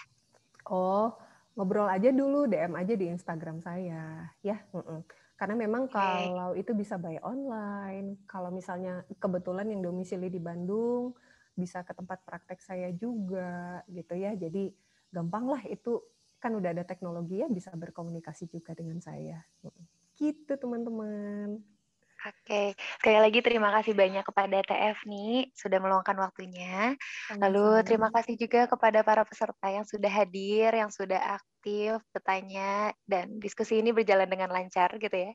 Oh, 0.68 1.16
ngobrol 1.56 1.88
aja 1.88 2.12
dulu, 2.12 2.44
DM 2.44 2.76
aja 2.76 2.92
di 2.92 3.08
Instagram 3.08 3.64
saya. 3.64 4.28
Ya, 4.44 4.60
mm 4.76 4.84
-mm. 4.84 5.00
Karena 5.40 5.56
memang 5.56 5.88
okay. 5.88 5.96
kalau 5.96 6.52
itu 6.52 6.76
bisa 6.76 7.00
by 7.00 7.16
online, 7.24 8.20
kalau 8.28 8.52
misalnya 8.52 9.00
kebetulan 9.16 9.72
yang 9.72 9.80
domisili 9.80 10.28
di 10.28 10.36
Bandung, 10.36 11.16
bisa 11.60 11.84
ke 11.84 11.92
tempat 11.92 12.24
praktek 12.24 12.58
saya 12.64 12.88
juga 12.96 13.84
gitu 13.92 14.16
ya. 14.16 14.32
Jadi 14.32 14.72
gampang 15.12 15.44
lah 15.52 15.62
itu 15.68 16.00
kan 16.40 16.56
udah 16.56 16.72
ada 16.72 16.84
teknologi 16.88 17.44
ya 17.44 17.48
bisa 17.52 17.68
berkomunikasi 17.76 18.48
juga 18.48 18.72
dengan 18.72 18.98
saya. 19.04 19.44
Gitu 20.16 20.56
teman-teman. 20.56 21.60
Oke, 22.20 22.76
sekali 23.00 23.16
lagi 23.16 23.40
terima 23.40 23.72
kasih 23.80 23.96
banyak 23.96 24.20
kepada 24.20 24.60
TF 24.60 25.08
nih 25.08 25.48
sudah 25.56 25.80
meluangkan 25.80 26.20
waktunya. 26.20 26.92
Lalu 27.40 27.80
terima 27.80 28.12
kasih 28.12 28.36
juga 28.36 28.68
kepada 28.68 29.00
para 29.00 29.24
peserta 29.24 29.72
yang 29.72 29.88
sudah 29.88 30.12
hadir, 30.12 30.68
yang 30.68 30.92
sudah 30.92 31.40
aktif 31.40 31.96
bertanya 32.12 32.92
dan 33.08 33.40
diskusi 33.40 33.80
ini 33.80 33.96
berjalan 33.96 34.28
dengan 34.28 34.52
lancar 34.52 35.00
gitu 35.00 35.16
ya. 35.16 35.32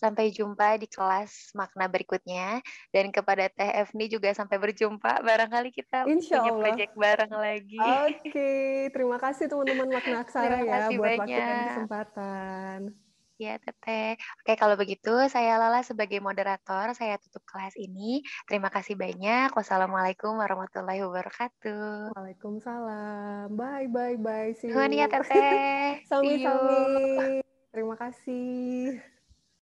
Sampai 0.00 0.32
jumpa 0.32 0.80
di 0.80 0.88
kelas 0.88 1.52
makna 1.52 1.84
berikutnya 1.92 2.64
dan 2.96 3.12
kepada 3.12 3.52
TF 3.52 3.92
nih 3.92 4.16
juga 4.16 4.32
sampai 4.32 4.56
berjumpa. 4.56 5.20
Barangkali 5.20 5.68
kita 5.68 6.08
Insya 6.08 6.40
punya 6.40 6.52
proyek 6.56 6.90
bareng 6.96 7.32
lagi. 7.36 7.76
Oke, 8.08 8.52
terima 8.88 9.20
kasih 9.20 9.52
teman-teman 9.52 9.88
makna 10.00 10.24
aksara 10.24 10.64
ya 10.64 10.88
buat 10.96 11.12
banyak. 11.12 11.28
waktu 11.28 11.40
dan 11.44 11.60
kesempatan. 11.68 13.11
Ya, 13.42 13.58
Teteh. 13.58 14.14
Oke, 14.38 14.54
kalau 14.54 14.78
begitu 14.78 15.10
saya 15.26 15.58
Lala 15.58 15.82
sebagai 15.82 16.22
moderator, 16.22 16.94
saya 16.94 17.18
tutup 17.18 17.42
kelas 17.42 17.74
ini. 17.74 18.22
Terima 18.46 18.70
kasih 18.70 18.94
banyak. 18.94 19.50
Wassalamualaikum 19.50 20.38
warahmatullahi 20.38 21.02
wabarakatuh. 21.02 22.14
Waalaikumsalam. 22.14 23.50
Bye, 23.58 23.90
bye, 23.90 24.14
bye. 24.14 24.54
See 24.54 24.70
you. 24.70 24.78
ya, 24.78 25.10
Teteh. 25.10 25.98
Sami-sami. 26.10 27.42
Terima 27.74 27.98
kasih. 27.98 29.02